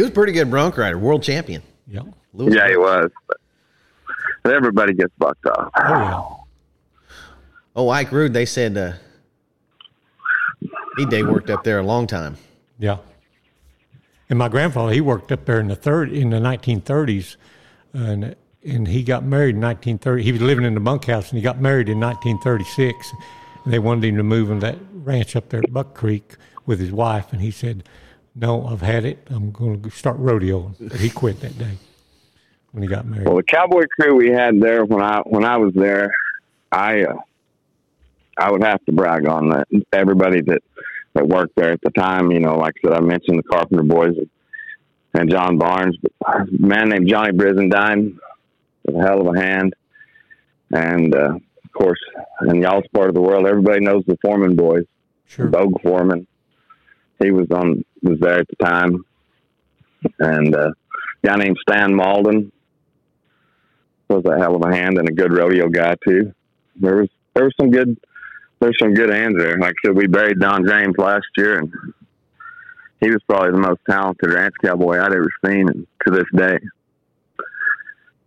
was 0.00 0.08
a 0.08 0.12
pretty 0.12 0.32
good 0.32 0.50
bronc 0.50 0.76
rider, 0.76 0.98
world 0.98 1.22
champion. 1.22 1.62
Yeah. 1.86 2.02
Lewis 2.34 2.54
yeah, 2.54 2.68
he 2.68 2.76
was. 2.76 3.10
But 4.42 4.52
everybody 4.52 4.92
gets 4.92 5.12
bucked 5.16 5.46
off. 5.46 5.70
Oh, 5.76 5.88
yeah. 5.88 6.43
Oh, 7.76 7.88
Ike 7.88 8.12
Rude, 8.12 8.32
they 8.32 8.46
said 8.46 8.76
uh, 8.76 8.92
he 10.96 11.06
day 11.06 11.22
worked 11.22 11.50
up 11.50 11.64
there 11.64 11.78
a 11.78 11.82
long 11.82 12.06
time. 12.06 12.36
Yeah. 12.78 12.98
And 14.30 14.38
my 14.38 14.48
grandfather, 14.48 14.92
he 14.92 15.00
worked 15.00 15.32
up 15.32 15.44
there 15.44 15.60
in 15.60 15.68
the 15.68 15.76
third 15.76 16.12
in 16.12 16.30
the 16.30 16.38
1930s, 16.38 17.36
and 17.92 18.36
and 18.66 18.88
he 18.88 19.02
got 19.02 19.24
married 19.24 19.56
in 19.56 19.60
1930. 19.60 20.22
He 20.22 20.32
was 20.32 20.40
living 20.40 20.64
in 20.64 20.74
the 20.74 20.80
bunkhouse, 20.80 21.28
and 21.28 21.36
he 21.36 21.42
got 21.42 21.60
married 21.60 21.88
in 21.88 22.00
1936. 22.00 23.12
And 23.64 23.72
they 23.72 23.78
wanted 23.78 24.04
him 24.04 24.16
to 24.16 24.22
move 24.22 24.50
in 24.50 24.60
that 24.60 24.78
ranch 24.92 25.36
up 25.36 25.50
there 25.50 25.60
at 25.60 25.72
Buck 25.72 25.94
Creek 25.94 26.36
with 26.64 26.80
his 26.80 26.90
wife, 26.90 27.32
and 27.32 27.42
he 27.42 27.50
said, 27.50 27.84
"No, 28.34 28.66
I've 28.66 28.80
had 28.80 29.04
it. 29.04 29.26
I'm 29.30 29.50
going 29.50 29.82
to 29.82 29.90
start 29.90 30.18
rodeoing." 30.18 30.76
But 30.80 31.00
he 31.00 31.10
quit 31.10 31.40
that 31.40 31.58
day 31.58 31.76
when 32.72 32.82
he 32.82 32.88
got 32.88 33.04
married. 33.04 33.26
Well, 33.26 33.36
the 33.36 33.42
cowboy 33.42 33.84
crew 33.98 34.14
we 34.14 34.30
had 34.30 34.60
there 34.60 34.84
when 34.84 35.02
I 35.02 35.20
when 35.20 35.44
I 35.44 35.56
was 35.56 35.74
there, 35.74 36.14
I 36.72 37.02
uh, 37.02 37.16
I 38.36 38.50
would 38.50 38.62
have 38.62 38.84
to 38.84 38.92
brag 38.92 39.26
on 39.26 39.50
that. 39.50 39.68
Everybody 39.92 40.40
that 40.42 40.62
that 41.14 41.26
worked 41.28 41.54
there 41.56 41.72
at 41.72 41.80
the 41.82 41.90
time, 41.90 42.32
you 42.32 42.40
know, 42.40 42.56
like 42.56 42.74
I 42.84 42.88
said, 42.88 42.96
I 42.96 43.00
mentioned 43.00 43.38
the 43.38 43.44
Carpenter 43.44 43.84
boys 43.84 44.16
and, 44.16 44.30
and 45.14 45.30
John 45.30 45.58
Barnes, 45.58 45.96
but 46.02 46.12
a 46.26 46.44
man 46.50 46.88
named 46.88 47.08
Johnny 47.08 47.30
Brizendine 47.30 48.18
was 48.84 48.96
a 48.96 49.06
hell 49.06 49.20
of 49.20 49.34
a 49.34 49.40
hand, 49.40 49.74
and 50.72 51.14
uh, 51.14 51.34
of 51.34 51.72
course, 51.72 52.00
in 52.48 52.62
y'all's 52.62 52.86
part 52.92 53.08
of 53.08 53.14
the 53.14 53.20
world, 53.20 53.46
everybody 53.46 53.80
knows 53.80 54.02
the 54.06 54.18
Foreman 54.22 54.56
boys. 54.56 54.84
Sure. 55.26 55.46
Bogue 55.46 55.80
Foreman. 55.82 56.26
He 57.22 57.30
was 57.30 57.46
on 57.52 57.84
was 58.02 58.18
there 58.20 58.40
at 58.40 58.48
the 58.48 58.64
time, 58.64 59.04
and 60.18 60.54
uh, 60.54 60.70
a 60.70 61.26
guy 61.26 61.36
named 61.36 61.56
Stan 61.68 61.94
Malden 61.94 62.52
was 64.08 64.24
a 64.26 64.38
hell 64.38 64.56
of 64.56 64.62
a 64.62 64.74
hand 64.74 64.98
and 64.98 65.08
a 65.08 65.12
good 65.12 65.32
rodeo 65.32 65.68
guy 65.68 65.94
too. 66.06 66.32
There 66.76 66.96
was 66.96 67.08
there 67.34 67.44
was 67.44 67.54
some 67.58 67.70
good 67.70 67.98
there's 68.60 68.76
some 68.80 68.94
good 68.94 69.10
hands 69.12 69.36
there. 69.38 69.56
Like 69.58 69.74
I 69.84 69.88
said, 69.88 69.96
we 69.96 70.06
buried 70.06 70.38
Don 70.40 70.66
James 70.66 70.94
last 70.98 71.26
year, 71.36 71.58
and 71.58 71.72
he 73.00 73.10
was 73.10 73.20
probably 73.28 73.50
the 73.52 73.58
most 73.58 73.80
talented 73.88 74.32
ranch 74.32 74.54
cowboy 74.64 74.98
I'd 74.98 75.12
ever 75.12 75.28
seen, 75.44 75.68
and 75.68 75.86
to 76.06 76.10
this 76.12 76.24
day. 76.34 76.58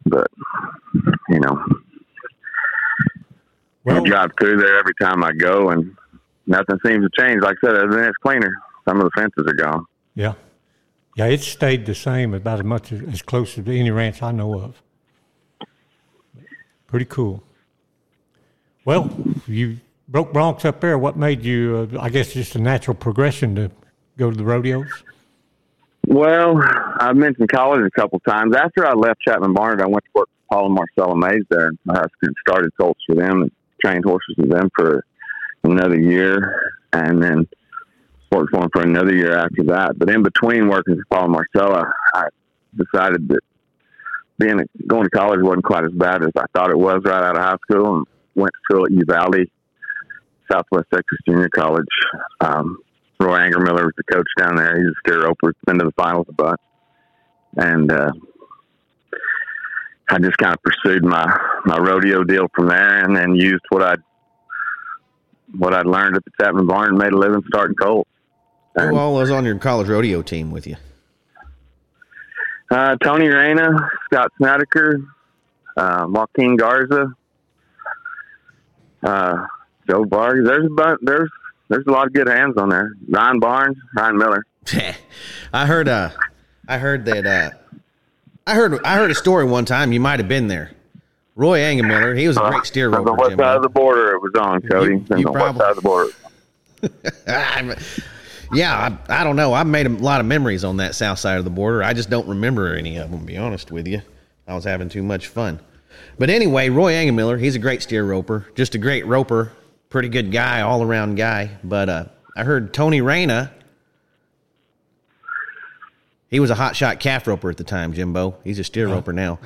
But 0.05 0.27
you 1.29 1.39
know, 1.39 1.65
Well, 3.83 4.03
I 4.05 4.07
drive 4.07 4.31
through 4.39 4.57
there 4.57 4.77
every 4.79 4.93
time 5.01 5.23
I 5.23 5.31
go, 5.33 5.69
and 5.69 5.95
nothing 6.45 6.77
seems 6.85 7.05
to 7.05 7.09
change. 7.21 7.41
Like 7.41 7.57
I 7.63 7.67
said, 7.67 7.75
other 7.77 7.89
than 7.95 8.03
it's 8.05 8.17
cleaner. 8.17 8.51
Some 8.87 9.01
of 9.01 9.03
the 9.03 9.11
fences 9.17 9.43
are 9.45 9.53
gone. 9.53 9.85
yeah, 10.15 10.33
yeah, 11.17 11.25
it 11.25 11.41
stayed 11.41 11.85
the 11.85 11.93
same 11.95 12.33
about 12.33 12.59
as 12.59 12.65
much 12.65 12.93
as, 12.93 13.01
as 13.11 13.21
close 13.21 13.57
as 13.57 13.67
any 13.67 13.91
ranch 13.91 14.23
I 14.23 14.31
know 14.31 14.57
of. 14.61 14.81
Pretty 16.85 17.03
cool. 17.05 17.43
Well, 18.85 19.11
you 19.45 19.79
broke 20.07 20.33
broncs 20.33 20.65
up 20.65 20.81
there. 20.81 20.97
What 20.97 21.17
made 21.17 21.43
you? 21.43 21.89
Uh, 21.93 22.01
I 22.01 22.09
guess 22.09 22.33
just 22.33 22.55
a 22.55 22.59
natural 22.59 22.95
progression 22.95 23.55
to 23.55 23.71
go 24.17 24.31
to 24.31 24.37
the 24.37 24.43
rodeos. 24.43 24.87
Well, 26.07 26.59
I 26.99 27.11
mentioned 27.13 27.49
college 27.49 27.81
a 27.85 27.91
couple 27.91 28.19
times. 28.21 28.55
After 28.55 28.85
I 28.85 28.93
left 28.93 29.21
Chapman 29.21 29.53
Barnard, 29.53 29.81
I 29.81 29.87
went 29.87 30.05
to 30.05 30.11
work 30.15 30.29
for 30.49 30.55
Paul 30.55 30.65
and 30.67 30.75
Marcella 30.75 31.17
Mays 31.17 31.43
there 31.49 31.67
in 31.67 31.77
Husk 31.89 32.09
and 32.21 32.35
started 32.47 32.71
colts 32.79 33.01
for 33.05 33.15
them 33.15 33.41
and 33.41 33.51
trained 33.83 34.05
horses 34.05 34.35
with 34.37 34.49
them 34.49 34.69
for 34.75 35.05
another 35.63 35.99
year, 35.99 36.71
and 36.93 37.21
then 37.21 37.47
worked 38.31 38.51
for 38.51 38.61
them 38.61 38.69
for 38.71 38.83
another 38.83 39.13
year 39.13 39.37
after 39.37 39.63
that. 39.65 39.99
But 39.99 40.09
in 40.09 40.23
between 40.23 40.69
working 40.69 40.95
for 40.95 41.03
Paul 41.09 41.25
and 41.25 41.33
Marcella, 41.33 41.91
I 42.13 42.27
decided 42.75 43.27
that 43.27 43.41
being 44.39 44.61
going 44.85 45.03
to 45.03 45.09
college 45.09 45.41
wasn't 45.41 45.65
quite 45.65 45.83
as 45.83 45.91
bad 45.91 46.23
as 46.23 46.31
I 46.37 46.45
thought 46.53 46.69
it 46.69 46.77
was 46.77 47.01
right 47.03 47.23
out 47.23 47.35
of 47.35 47.43
high 47.43 47.57
school, 47.69 47.97
and 47.97 48.05
went 48.35 48.53
to 48.53 48.59
school 48.63 48.85
at 48.85 48.91
Uvalde, 48.91 49.47
Southwest 50.51 50.87
Texas 50.93 51.17
Junior 51.27 51.49
College. 51.49 51.85
Um, 52.41 52.77
Roy 53.19 53.39
Angermiller 53.39 53.85
was 53.85 53.93
the 53.97 54.03
coach 54.03 54.27
down 54.37 54.55
there. 54.55 54.77
He's 54.77 54.87
a 54.89 54.99
steer 54.99 55.23
roper. 55.23 55.53
Been 55.65 55.79
to 55.79 55.85
the 55.85 55.91
finals 55.91 56.27
a 56.29 56.33
bunch, 56.33 56.61
and 57.55 57.91
uh, 57.91 58.11
I 60.09 60.19
just 60.19 60.37
kind 60.37 60.53
of 60.53 60.61
pursued 60.61 61.03
my 61.03 61.25
my 61.65 61.77
rodeo 61.77 62.23
deal 62.23 62.47
from 62.55 62.67
there, 62.67 63.03
and 63.03 63.15
then 63.15 63.35
used 63.35 63.63
what 63.69 63.83
I 63.83 63.95
what 65.57 65.73
I'd 65.73 65.87
learned 65.87 66.15
at 66.15 66.23
the 66.25 66.31
Chapman 66.39 66.67
Barn 66.67 66.89
and 66.89 66.97
made 66.97 67.13
a 67.13 67.17
living 67.17 67.43
starting 67.47 67.75
colts. 67.75 68.09
Who 68.75 68.95
all 68.95 69.15
was 69.15 69.31
on 69.31 69.43
your 69.43 69.57
college 69.57 69.87
rodeo 69.87 70.21
team 70.21 70.51
with 70.51 70.67
you? 70.67 70.75
Uh, 72.69 72.95
Tony 72.97 73.27
Reyna, 73.27 73.89
Scott 74.05 74.31
Snedeker, 74.37 75.01
uh, 75.77 76.05
Joaquin 76.07 76.57
Garza, 76.57 77.13
uh, 79.03 79.47
Joe 79.89 80.03
Vargas. 80.05 80.47
There's 80.47 80.65
a 80.65 80.69
bunch, 80.69 80.99
there's 81.01 81.29
there's 81.69 81.85
a 81.87 81.91
lot 81.91 82.07
of 82.07 82.13
good 82.13 82.27
hands 82.29 82.55
on 82.57 82.69
there. 82.69 82.93
Ryan 83.09 83.39
Barnes, 83.39 83.77
Ryan 83.95 84.17
Miller. 84.17 84.45
I 85.53 85.65
heard 85.65 85.87
uh 85.87 86.09
I 86.67 86.77
heard 86.77 87.05
that 87.05 87.25
uh 87.25 87.49
I 88.45 88.53
heard 88.55 88.83
I 88.83 88.95
heard 88.97 89.11
a 89.11 89.15
story 89.15 89.45
one 89.45 89.65
time. 89.65 89.91
You 89.91 89.99
might 89.99 90.19
have 90.19 90.27
been 90.29 90.47
there. 90.47 90.71
Roy 91.35 91.59
Angermiller, 91.59 92.17
he 92.17 92.27
was 92.27 92.35
a 92.37 92.39
great 92.49 92.65
steer 92.65 92.89
roper. 92.89 93.11
on 93.11 93.17
what 93.17 93.29
Jimbo. 93.29 93.43
side 93.43 93.55
of 93.57 93.61
the 93.61 93.69
border 93.69 94.15
it 94.15 94.21
was 94.21 94.31
on, 94.39 94.61
Cody. 94.61 94.93
You- 94.95 95.17
you 95.19 95.27
on 95.27 95.33
probably- 95.33 95.59
side 95.59 95.69
of 95.69 95.75
the 95.75 95.81
border. 95.81 96.11
Yeah, 98.53 98.97
I, 99.09 99.19
I 99.21 99.23
don't 99.25 99.35
know. 99.35 99.51
I've 99.51 99.67
made 99.67 99.87
a 99.87 99.89
lot 99.89 100.21
of 100.21 100.25
memories 100.25 100.63
on 100.63 100.77
that 100.77 100.95
south 100.95 101.19
side 101.19 101.37
of 101.37 101.43
the 101.43 101.49
border. 101.49 101.83
I 101.83 101.91
just 101.93 102.09
don't 102.09 102.25
remember 102.29 102.73
any 102.75 102.95
of 102.95 103.11
them, 103.11 103.19
to 103.19 103.25
be 103.25 103.35
honest 103.35 103.73
with 103.73 103.87
you. 103.89 104.01
I 104.47 104.55
was 104.55 104.63
having 104.63 104.87
too 104.87 105.03
much 105.03 105.27
fun. 105.27 105.59
But 106.17 106.29
anyway, 106.29 106.69
Roy 106.69 106.93
Angermiller, 106.93 107.37
he's 107.37 107.55
a 107.55 107.59
great 107.59 107.81
steer 107.83 108.05
roper, 108.05 108.47
just 108.55 108.73
a 108.73 108.77
great 108.77 109.05
roper, 109.05 109.51
pretty 109.89 110.09
good 110.09 110.31
guy, 110.31 110.61
all 110.61 110.83
around 110.83 111.15
guy. 111.15 111.51
But 111.63 111.89
uh, 111.89 112.05
I 112.35 112.43
heard 112.43 112.73
Tony 112.73 113.01
Reyna, 113.01 113.51
he 116.29 116.39
was 116.39 116.49
a 116.49 116.55
hot 116.55 116.75
shot 116.75 116.99
calf 116.99 117.25
roper 117.27 117.49
at 117.49 117.57
the 117.57 117.63
time, 117.63 117.93
Jimbo. 117.93 118.35
He's 118.43 118.59
a 118.59 118.63
steer 118.63 118.87
roper 118.87 119.13
now. 119.13 119.39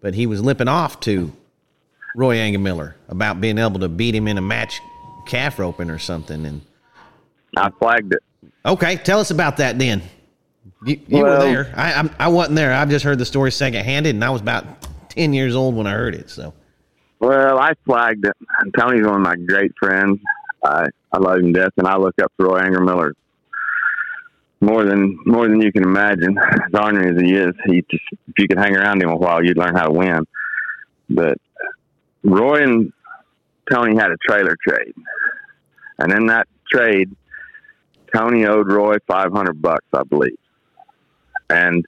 But 0.00 0.14
he 0.14 0.26
was 0.26 0.42
limping 0.42 0.68
off 0.68 1.00
to 1.00 1.32
Roy 2.14 2.36
Angermiller 2.36 2.94
about 3.08 3.40
being 3.40 3.58
able 3.58 3.80
to 3.80 3.88
beat 3.88 4.14
him 4.14 4.28
in 4.28 4.36
a 4.38 4.42
match 4.42 4.80
calf 5.26 5.58
roping 5.58 5.90
or 5.90 5.98
something. 5.98 6.44
And 6.44 6.60
I 7.56 7.70
flagged 7.70 8.12
it. 8.12 8.22
Okay, 8.64 8.96
tell 8.96 9.18
us 9.20 9.30
about 9.30 9.56
that 9.58 9.78
then. 9.78 10.02
You, 10.84 11.00
you 11.08 11.18
were 11.18 11.24
Well- 11.24 11.40
there. 11.40 11.72
I, 11.74 11.94
I'm, 11.94 12.10
I 12.18 12.28
wasn't 12.28 12.56
there. 12.56 12.72
I've 12.72 12.90
just 12.90 13.04
heard 13.04 13.18
the 13.18 13.24
story 13.24 13.50
secondhanded, 13.50 14.10
and 14.10 14.24
I 14.24 14.30
was 14.30 14.40
about 14.42 14.64
ten 15.08 15.32
years 15.32 15.56
old 15.56 15.74
when 15.74 15.86
I 15.86 15.92
heard 15.92 16.14
it. 16.14 16.28
So 16.28 16.52
Well, 17.18 17.58
I 17.58 17.72
flagged 17.84 18.26
it. 18.26 18.34
Tony's 18.78 19.06
one 19.06 19.16
of 19.16 19.22
my 19.22 19.36
great 19.36 19.72
friends. 19.78 20.20
I 20.64 20.86
I 21.12 21.18
love 21.18 21.38
him 21.38 21.54
to 21.54 21.60
death, 21.60 21.72
and 21.76 21.86
I 21.86 21.96
look 21.96 22.14
up 22.22 22.32
to 22.38 22.44
Roy 22.46 22.60
Angermiller 22.60 23.12
more 24.60 24.84
than 24.84 25.18
more 25.24 25.48
than 25.48 25.60
you 25.60 25.72
can 25.72 25.82
imagine. 25.82 26.36
As 26.38 26.80
ornery 26.80 27.14
as 27.14 27.20
he 27.20 27.34
is, 27.34 27.54
he 27.66 27.84
just 27.90 28.02
if 28.12 28.38
you 28.38 28.48
could 28.48 28.58
hang 28.58 28.76
around 28.76 29.02
him 29.02 29.10
a 29.10 29.16
while, 29.16 29.44
you'd 29.44 29.58
learn 29.58 29.74
how 29.74 29.86
to 29.86 29.92
win. 29.92 30.26
But 31.08 31.38
Roy 32.22 32.62
and 32.62 32.92
Tony 33.70 33.96
had 33.96 34.10
a 34.10 34.16
trailer 34.28 34.56
trade, 34.66 34.94
and 35.98 36.12
in 36.12 36.26
that 36.26 36.48
trade, 36.70 37.14
Tony 38.14 38.44
owed 38.46 38.70
Roy 38.70 38.96
five 39.06 39.32
hundred 39.32 39.62
bucks, 39.62 39.86
I 39.92 40.02
believe, 40.02 40.38
and 41.48 41.86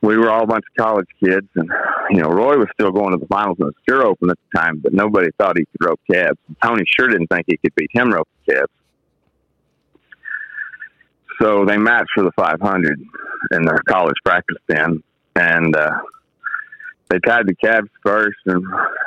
we 0.00 0.16
were 0.16 0.30
all 0.30 0.44
a 0.44 0.46
bunch 0.46 0.64
of 0.70 0.84
college 0.84 1.08
kids, 1.22 1.48
and 1.56 1.70
you 2.10 2.20
know 2.20 2.28
Roy 2.28 2.56
was 2.56 2.68
still 2.72 2.92
going 2.92 3.12
to 3.12 3.18
the 3.18 3.26
finals 3.26 3.58
in 3.60 3.66
the 3.66 3.72
steer 3.82 4.02
open 4.02 4.30
at 4.30 4.38
the 4.52 4.58
time, 4.58 4.78
but 4.78 4.92
nobody 4.92 5.28
thought 5.38 5.58
he 5.58 5.64
could 5.64 5.86
rope 5.86 6.00
calves. 6.10 6.38
Tony 6.62 6.84
sure 6.86 7.08
didn't 7.08 7.28
think 7.28 7.46
he 7.48 7.56
could 7.56 7.74
beat 7.74 7.90
him 7.92 8.10
roping 8.10 8.32
calves. 8.48 8.70
So 11.40 11.64
they 11.64 11.76
matched 11.76 12.10
for 12.14 12.24
the 12.24 12.32
500 12.32 13.00
in 13.52 13.62
their 13.62 13.78
college 13.88 14.16
practice 14.24 14.56
den, 14.68 15.02
and 15.36 15.76
uh, 15.76 15.90
they 17.08 17.18
tied 17.20 17.46
the 17.46 17.54
calves 17.54 17.88
first, 18.04 18.38
and 18.46 18.64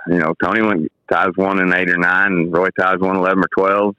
you 0.08 0.20
know 0.20 0.34
Tony 0.44 0.62
went 0.62 0.92
ties 1.12 1.32
one 1.36 1.60
in 1.60 1.74
eight 1.74 1.90
or 1.90 1.98
nine, 1.98 2.32
and 2.34 2.54
Roy 2.54 2.70
ties 2.78 3.00
one 3.00 3.18
eleven 3.18 3.40
or 3.40 3.50
twelve. 3.58 3.96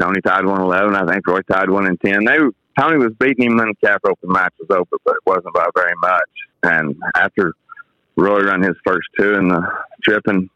Tony 0.00 0.20
tied 0.20 0.44
one 0.44 0.60
eleven, 0.60 0.94
I 0.94 1.06
think. 1.10 1.26
Roy 1.26 1.40
tied 1.42 1.70
one 1.70 1.86
in 1.86 1.96
ten. 1.98 2.24
They 2.24 2.38
Tony 2.78 2.98
was 2.98 3.12
beating 3.18 3.46
him 3.46 3.58
in 3.60 3.68
the 3.68 3.86
calf 3.86 4.00
roping 4.04 4.32
match 4.32 4.52
was 4.58 4.68
over, 4.70 4.98
but 5.04 5.14
it 5.14 5.26
wasn't 5.26 5.54
by 5.54 5.66
very 5.74 5.94
much. 6.00 6.20
And 6.62 6.96
after 7.14 7.52
Roy 8.16 8.40
run 8.40 8.62
his 8.62 8.76
first 8.84 9.08
two 9.18 9.34
in 9.34 9.48
the 9.48 9.62
tripping, 10.02 10.48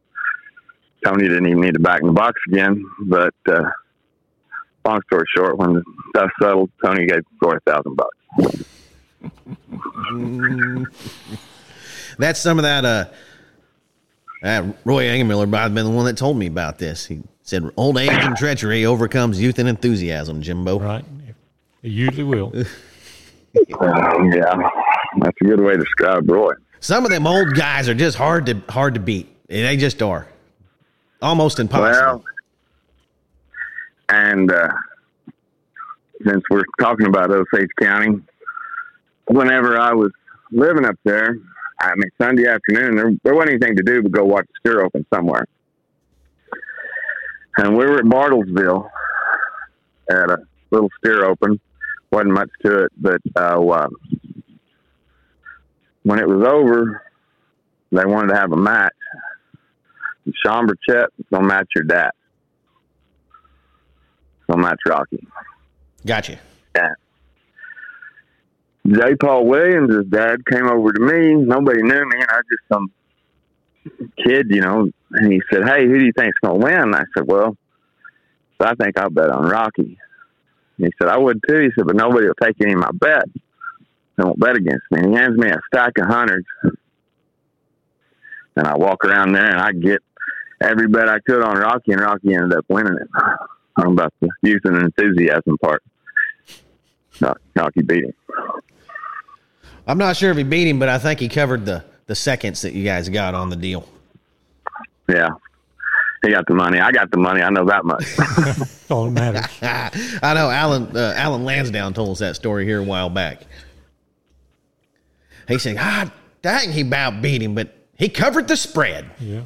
Tony 1.05 1.29
didn't 1.29 1.47
even 1.47 1.61
need 1.61 1.75
to 1.75 1.81
back 1.81 2.01
in 2.01 2.07
the 2.07 2.13
box 2.13 2.41
again. 2.49 2.85
But 3.03 3.35
uh, 3.49 3.65
long 4.85 5.01
story 5.07 5.25
short, 5.37 5.59
when 5.59 5.75
the 5.75 5.85
dust 6.15 6.33
settled, 6.41 6.71
Tony 6.85 7.07
gave 7.07 7.23
Roy 7.43 7.57
a 7.57 7.61
thousand 7.71 7.97
bucks. 7.97 8.17
that's 12.19 12.41
some 12.41 12.59
of 12.59 12.63
that. 12.63 12.85
Uh, 12.85 13.07
uh, 14.43 14.73
Roy 14.85 15.05
Angermiller 15.05 15.49
might 15.49 15.63
have 15.63 15.75
been 15.75 15.87
the 15.87 15.93
one 15.93 16.05
that 16.07 16.17
told 16.17 16.37
me 16.37 16.47
about 16.47 16.79
this. 16.79 17.07
He 17.07 17.23
said, 17.43 17.71
"Old 17.77 17.99
age 17.99 18.11
and 18.11 18.37
treachery 18.37 18.87
overcomes 18.87 19.41
youth 19.41 19.59
and 19.59 19.69
enthusiasm." 19.69 20.43
Jimbo. 20.43 20.79
Right? 20.79 21.05
It 21.87 21.93
usually 21.93 22.25
will. 22.25 22.53
Um, 23.81 24.31
yeah, 24.33 24.55
that's 25.19 25.37
a 25.41 25.45
good 25.45 25.61
way 25.61 25.73
to 25.73 25.79
describe 25.79 26.31
Roy. 26.31 26.53
Some 26.79 27.07
of 27.07 27.11
them 27.11 27.27
old 27.27 27.55
guys 27.55 27.89
are 27.89 27.95
just 27.95 28.19
hard 28.19 28.45
to 28.47 28.61
hard 28.69 28.93
to 28.95 29.01
beat. 29.01 29.35
They 29.49 29.79
just 29.79 30.03
are. 30.03 30.29
Almost 31.23 31.59
impossible. 31.59 32.23
Well, 32.23 32.25
and 34.11 34.53
uh, 34.53 34.69
since 36.23 36.45
we're 36.51 36.65
talking 36.79 37.07
about 37.07 37.31
Osage 37.31 37.71
County, 37.81 38.21
whenever 39.29 39.81
I 39.81 39.95
was 39.95 40.13
living 40.53 40.85
up 40.85 40.97
there, 41.05 41.39
I 41.81 41.95
mean 41.95 42.11
Sunday 42.21 42.47
afternoon, 42.47 42.95
there, 42.95 43.11
there 43.25 43.35
wasn't 43.35 43.53
anything 43.53 43.77
to 43.77 43.83
do 43.83 44.03
but 44.03 44.13
go 44.13 44.25
watch 44.27 44.45
the 44.49 44.71
steer 44.71 44.85
open 44.85 45.07
somewhere. 45.15 45.47
And 47.57 47.75
we 47.75 47.87
were 47.87 47.97
at 47.97 48.05
Bartlesville 48.05 48.91
at 50.11 50.29
a 50.29 50.39
little 50.71 50.91
steer 50.99 51.25
open. 51.25 51.59
Wasn't 52.13 52.33
much 52.33 52.51
to 52.65 52.85
it, 52.85 52.93
but 52.97 53.21
uh, 53.35 53.59
when 56.03 56.19
it 56.21 56.29
was 56.29 56.47
over, 56.47 57.03
they 57.91 58.05
wanted 58.05 58.29
to 58.29 58.37
have 58.37 58.53
a 58.53 58.57
match. 58.57 58.93
And 60.25 60.35
Shaun 60.45 60.69
Burchett 60.69 61.09
gonna 61.33 61.47
match 61.47 61.69
your 61.75 61.85
dad. 61.85 62.13
Gonna 64.49 64.63
match 64.63 64.79
Rocky. 64.87 65.27
Gotcha. 66.05 66.39
Yeah. 66.77 66.95
J. 68.87 69.17
Paul 69.17 69.47
Williams, 69.47 69.93
his 69.93 70.07
dad, 70.07 70.47
came 70.47 70.69
over 70.69 70.93
to 70.93 71.01
me. 71.01 71.35
Nobody 71.35 71.83
knew 71.83 71.89
me, 71.89 72.21
and 72.21 72.27
I 72.31 72.37
was 72.37 72.45
just 72.49 72.69
some 72.73 72.93
kid, 74.25 74.47
you 74.51 74.61
know. 74.61 74.89
And 75.11 75.33
he 75.33 75.43
said, 75.53 75.69
"Hey, 75.69 75.87
who 75.87 75.99
do 75.99 76.05
you 76.05 76.13
think's 76.17 76.39
gonna 76.39 76.55
win?" 76.55 76.75
And 76.75 76.95
I 76.95 77.05
said, 77.17 77.27
"Well, 77.27 77.57
I 78.61 78.75
think 78.77 78.99
I'll 78.99 79.11
bet 79.11 79.31
on 79.31 79.49
Rocky." 79.49 79.99
And 80.79 80.87
he 80.87 80.93
said, 80.99 81.09
"I 81.09 81.19
would 81.19 81.41
too." 81.49 81.61
He 81.61 81.71
said, 81.75 81.87
"But 81.87 81.97
nobody 81.97 82.27
will 82.27 82.35
take 82.43 82.57
any 82.61 82.73
of 82.73 82.79
my 82.79 82.91
bets. 82.93 83.31
They 84.17 84.25
won't 84.25 84.41
bet 84.41 84.57
against 84.57 84.85
me." 84.91 85.01
And 85.01 85.11
he 85.11 85.17
hands 85.17 85.37
me 85.37 85.49
a 85.49 85.61
stack 85.67 85.99
of 85.99 86.07
hundreds, 86.07 86.47
and 88.57 88.67
I 88.67 88.77
walk 88.77 89.05
around 89.05 89.33
there 89.33 89.47
and 89.47 89.61
I 89.61 89.73
get 89.73 90.03
every 90.61 90.89
bet 90.89 91.09
I 91.09 91.21
could 91.21 91.43
on 91.43 91.57
Rocky, 91.59 91.93
and 91.93 92.01
Rocky 92.01 92.35
ended 92.35 92.57
up 92.57 92.65
winning 92.69 92.97
it. 93.01 93.09
I'm 93.77 93.93
about 93.93 94.13
the 94.21 94.31
youth 94.43 94.63
and 94.65 94.77
enthusiasm 94.77 95.59
part. 95.59 95.83
Rocky 97.55 97.83
beat 97.83 98.05
him. 98.05 98.15
I'm 99.87 99.99
not 99.99 100.17
sure 100.17 100.31
if 100.31 100.37
he 100.37 100.43
beat 100.43 100.69
him, 100.69 100.79
but 100.79 100.89
I 100.89 100.99
think 100.99 101.21
he 101.21 101.29
covered 101.29 101.65
the 101.65 101.85
the 102.07 102.15
seconds 102.15 102.63
that 102.63 102.73
you 102.73 102.85
guys 102.85 103.09
got 103.09 103.35
on 103.35 103.51
the 103.51 103.57
deal. 103.57 103.89
Yeah. 105.09 105.31
He 106.25 106.33
got 106.33 106.47
the 106.47 106.55
money. 106.55 106.81
I 106.81 106.91
got 106.93 107.11
the 107.11 107.19
money. 107.19 107.43
I 107.43 107.51
know 107.51 107.65
that 107.67 107.85
much. 107.85 108.17
That's 108.17 108.91
all 108.91 109.11
that 109.11 109.35
matters. 109.63 110.21
I 110.23 110.35
know 110.35 110.51
Alan 110.51 110.97
uh, 110.97 111.15
Alan 111.17 111.45
Lansdowne 111.45 111.95
told 111.95 112.11
us 112.11 112.19
that 112.21 112.37
story 112.37 112.65
here 112.65 112.81
a 112.81 112.85
while 112.85 113.11
back. 113.11 113.43
He 115.49 115.59
said, 115.59 115.77
"God 115.77 116.11
dang, 116.43 116.73
he 116.73 116.81
about 116.81 117.23
beat 117.23 117.43
him, 117.43 117.55
but 117.55 117.75
he 117.97 118.09
covered 118.09 118.49
the 118.49 118.57
spread." 118.57 119.11
Yeah. 119.21 119.43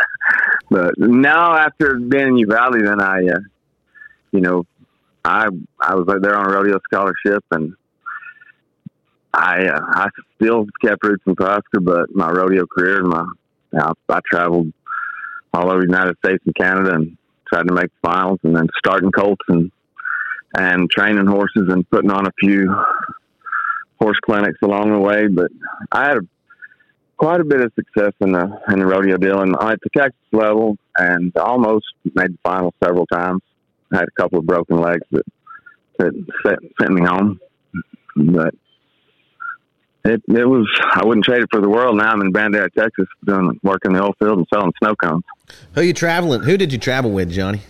but 0.70 0.98
now 0.98 1.56
after 1.56 1.96
being 1.96 2.28
in 2.28 2.36
Uvalde, 2.38 2.84
then 2.84 3.00
I, 3.00 3.26
uh, 3.26 3.38
you 4.32 4.40
know, 4.40 4.66
I 5.24 5.48
I 5.80 5.94
was 5.94 6.06
there 6.20 6.36
on 6.36 6.46
a 6.46 6.52
rodeo 6.52 6.78
scholarship, 6.84 7.44
and 7.50 7.74
I 9.32 9.66
uh, 9.66 9.80
I 9.80 10.08
still 10.36 10.66
kept 10.84 11.02
roots 11.04 11.22
in 11.26 11.34
Huska, 11.34 11.82
but 11.82 12.14
my 12.14 12.30
rodeo 12.30 12.66
career 12.66 13.00
and 13.00 13.08
my 13.08 13.24
I, 13.78 13.92
I 14.08 14.20
traveled 14.30 14.72
all 15.54 15.70
over 15.70 15.80
the 15.80 15.86
United 15.86 16.16
States 16.24 16.42
and 16.46 16.54
Canada 16.54 16.94
and 16.94 17.16
tried 17.48 17.68
to 17.68 17.74
make 17.74 17.90
finals, 18.02 18.38
and 18.42 18.56
then 18.56 18.68
starting 18.78 19.10
colts 19.10 19.44
and 19.48 19.70
and 20.54 20.90
training 20.90 21.26
horses 21.26 21.68
and 21.68 21.88
putting 21.90 22.10
on 22.10 22.26
a 22.26 22.32
few 22.38 22.74
horse 23.98 24.18
clinics 24.24 24.58
along 24.62 24.92
the 24.92 24.98
way. 24.98 25.26
But 25.26 25.50
I 25.90 26.08
had 26.08 26.16
a 26.18 26.20
quite 27.16 27.40
a 27.40 27.44
bit 27.44 27.60
of 27.60 27.72
success 27.74 28.12
in 28.20 28.32
the 28.32 28.60
in 28.68 28.80
the 28.80 28.86
rodeo 28.86 29.16
deal, 29.16 29.40
and 29.40 29.54
at 29.60 29.78
the 29.80 29.90
Texas 29.96 30.18
level, 30.32 30.76
and 30.98 31.34
almost 31.36 31.86
made 32.14 32.32
the 32.32 32.38
final 32.42 32.74
several 32.82 33.06
times. 33.06 33.42
I 33.92 33.98
had 33.98 34.08
a 34.08 34.20
couple 34.20 34.38
of 34.38 34.46
broken 34.46 34.80
legs 34.80 35.06
that 35.12 35.24
that 35.98 36.12
sent, 36.44 36.58
sent 36.80 36.92
me 36.92 37.02
home, 37.02 37.38
but 38.16 38.54
it 40.04 40.22
it 40.28 40.44
was 40.48 40.68
I 40.94 41.04
wouldn't 41.04 41.24
trade 41.24 41.42
it 41.42 41.48
for 41.50 41.60
the 41.60 41.68
world. 41.68 41.96
Now 41.96 42.10
I'm 42.10 42.20
in 42.20 42.32
Bandera, 42.32 42.72
Texas, 42.72 43.06
doing 43.24 43.58
work 43.62 43.84
in 43.84 43.92
the 43.92 44.02
oil 44.02 44.14
field 44.18 44.38
and 44.38 44.46
selling 44.52 44.72
snow 44.82 44.94
cones. 44.96 45.24
Who 45.74 45.82
you 45.82 45.92
traveling? 45.92 46.42
Who 46.42 46.56
did 46.56 46.72
you 46.72 46.78
travel 46.78 47.10
with, 47.10 47.30
Johnny? 47.30 47.60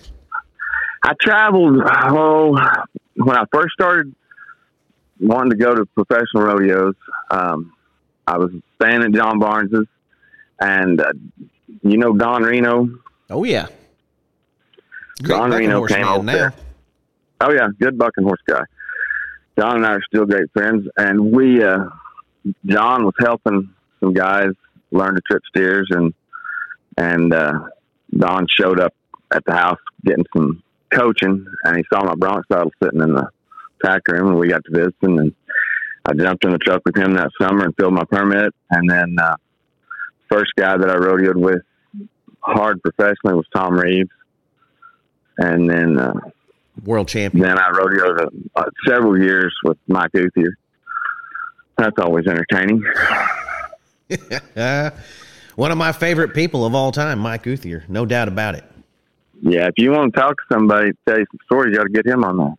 I 1.03 1.13
traveled 1.21 1.83
oh 1.85 2.57
when 3.17 3.37
I 3.37 3.45
first 3.53 3.75
started 3.75 4.15
wanting 5.21 5.51
to 5.51 5.57
go 5.57 5.75
to 5.75 5.87
professional 5.87 6.45
rodeos. 6.45 6.95
Um, 7.31 7.73
I 8.27 8.39
was 8.39 8.51
staying 8.81 9.03
at 9.03 9.13
John 9.13 9.39
Barnes's, 9.39 9.87
and 10.61 11.01
uh, 11.01 11.13
you 11.83 11.99
know 11.99 12.17
Don 12.17 12.43
Reno. 12.45 12.89
Oh 13.29 13.45
yeah, 13.45 13.67
Don 15.19 15.51
Reno 15.51 15.79
horse 15.79 15.93
came 15.93 16.03
man 16.03 16.15
over 16.15 16.25
now. 16.25 16.33
there. 16.33 16.55
Oh 17.41 17.53
yeah, 17.53 17.69
good 17.79 17.99
bucking 17.99 18.25
horse 18.25 18.41
guy. 18.47 18.63
John 19.59 19.77
and 19.77 19.87
I 19.87 19.95
are 19.95 20.03
still 20.07 20.25
great 20.25 20.51
friends, 20.53 20.87
and 20.97 21.33
we 21.33 21.63
uh, 21.63 21.85
John 22.67 23.05
was 23.05 23.15
helping 23.19 23.71
some 24.01 24.13
guys 24.13 24.51
learn 24.91 25.15
to 25.15 25.21
trip 25.21 25.43
steers, 25.49 25.89
and 25.91 26.13
and 26.97 27.33
uh, 27.33 27.69
Don 28.17 28.47
showed 28.49 28.81
up 28.81 28.95
at 29.33 29.45
the 29.45 29.55
house 29.55 29.79
getting 30.05 30.27
some 30.35 30.63
coaching, 30.91 31.47
and 31.65 31.77
he 31.77 31.85
saw 31.93 32.05
my 32.05 32.15
bronc 32.15 32.45
saddle 32.53 32.73
sitting 32.83 33.01
in 33.01 33.15
the 33.15 33.29
tack 33.85 34.07
room, 34.09 34.29
and 34.29 34.39
we 34.39 34.49
got 34.49 34.63
to 34.65 34.71
visiting, 34.71 35.19
and 35.19 35.35
I 36.05 36.13
jumped 36.15 36.45
in 36.45 36.51
the 36.53 36.59
truck 36.59 36.83
with 36.85 36.97
him 36.97 37.15
that 37.15 37.31
summer 37.41 37.65
and 37.65 37.75
filled 37.77 37.95
my 37.95 38.05
permit, 38.05 38.53
and 38.71 38.91
then 38.91 39.17
uh, 39.21 39.37
first 40.31 40.53
guy 40.57 40.77
that 40.77 40.91
I 40.91 40.97
rodeoed 40.97 41.37
with 41.37 41.63
hard 42.41 42.83
professionally 42.83 43.37
was 43.37 43.47
Tom 43.55 43.75
Reeves, 43.75 44.11
and 45.39 45.69
then. 45.69 45.99
Uh, 45.99 46.15
World 46.85 47.07
champion. 47.07 47.45
then 47.45 47.59
I 47.59 47.71
rodeoed 47.71 48.49
uh, 48.57 48.65
several 48.89 49.19
years 49.23 49.55
with 49.63 49.77
Mike 49.89 50.13
Uthier. 50.13 50.55
That's 51.83 51.99
always 51.99 52.29
entertaining. 52.29 52.85
Uh, 54.57 54.91
one 55.57 55.73
of 55.73 55.79
my 55.79 55.91
favorite 55.91 56.33
people 56.33 56.65
of 56.65 56.77
all 56.77 56.93
time, 56.93 57.19
Mike 57.19 57.43
Uthier, 57.43 57.89
no 57.89 58.07
doubt 58.07 58.29
about 58.29 58.55
it. 58.55 58.63
Yeah, 59.41 59.67
if 59.67 59.75
you 59.79 59.91
want 59.91 60.15
to 60.15 60.21
talk 60.21 60.37
to 60.37 60.55
somebody, 60.55 60.93
tell 61.09 61.19
you 61.19 61.27
some 61.29 61.41
stories, 61.45 61.73
you 61.73 61.79
got 61.79 61.85
to 61.85 61.89
get 61.89 62.07
him 62.07 62.23
on 62.23 62.37
that. 62.37 62.55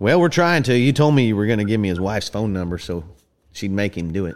Well, 0.00 0.18
we're 0.18 0.30
trying 0.30 0.64
to. 0.64 0.76
You 0.76 0.92
told 0.92 1.14
me 1.14 1.28
you 1.28 1.36
were 1.36 1.46
going 1.46 1.60
to 1.60 1.64
give 1.64 1.80
me 1.80 1.90
his 1.90 2.00
wife's 2.00 2.28
phone 2.28 2.52
number, 2.52 2.76
so 2.76 3.04
she'd 3.52 3.70
make 3.70 3.96
him 3.96 4.12
do 4.12 4.26
it. 4.26 4.34